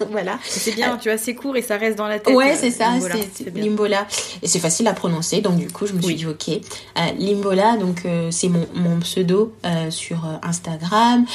voilà. 0.10 0.38
C'est 0.44 0.74
bien, 0.74 0.96
tu 0.96 1.08
vois, 1.08 1.18
c'est 1.18 1.34
court 1.34 1.56
et 1.56 1.62
ça 1.62 1.76
reste 1.76 1.98
dans 1.98 2.06
la 2.06 2.20
tête. 2.20 2.34
Ouais, 2.34 2.54
c'est 2.56 2.70
ça, 2.70 2.92
c'est 3.34 3.54
Limbola. 3.54 4.06
Et 4.42 4.46
c'est 4.46 4.60
facile 4.60 4.86
à 4.86 4.92
prononcer, 4.92 5.40
donc 5.40 5.56
du 5.56 5.66
coup, 5.68 5.86
je 5.86 5.94
me 5.94 6.00
suis 6.00 6.14
dit, 6.14 6.26
ok. 6.26 6.48
Euh, 6.48 7.00
Limbola, 7.18 7.76
donc 7.76 8.02
euh, 8.04 8.30
c'est 8.30 8.48
mon, 8.48 8.66
mon, 8.74 9.00
pseudo 9.00 9.52
euh, 9.66 9.90
sur 9.90 10.24
Instagram. 10.42 11.26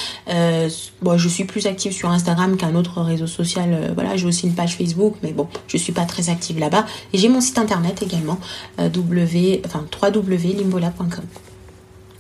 bon, 1.01 1.17
je 1.17 1.27
suis 1.27 1.43
plus 1.43 1.67
active 1.67 1.91
sur 1.91 2.09
Instagram 2.09 2.55
qu'un 2.55 2.75
autre 2.75 3.01
réseau 3.01 3.27
social. 3.27 3.91
voilà, 3.93 4.15
j'ai 4.15 4.25
aussi 4.25 4.47
une 4.47 4.55
page 4.55 4.77
Facebook, 4.77 5.15
mais 5.21 5.33
bon, 5.33 5.47
je 5.67 5.77
suis 5.77 5.93
pas 5.93 6.05
très 6.05 6.29
active 6.29 6.59
là-bas. 6.59 6.85
Et 7.11 7.17
j'ai 7.17 7.27
mon 7.27 7.41
site 7.41 7.57
internet 7.57 8.01
également, 8.01 8.39
w, 8.77 9.61
enfin, 9.65 9.85
www.limbola.com. 10.01 11.25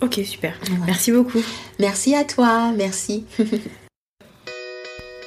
Ok, 0.01 0.21
super. 0.25 0.53
Merci 0.85 1.11
beaucoup. 1.11 1.41
Merci 1.79 2.15
à 2.15 2.23
toi, 2.23 2.71
merci. 2.75 3.25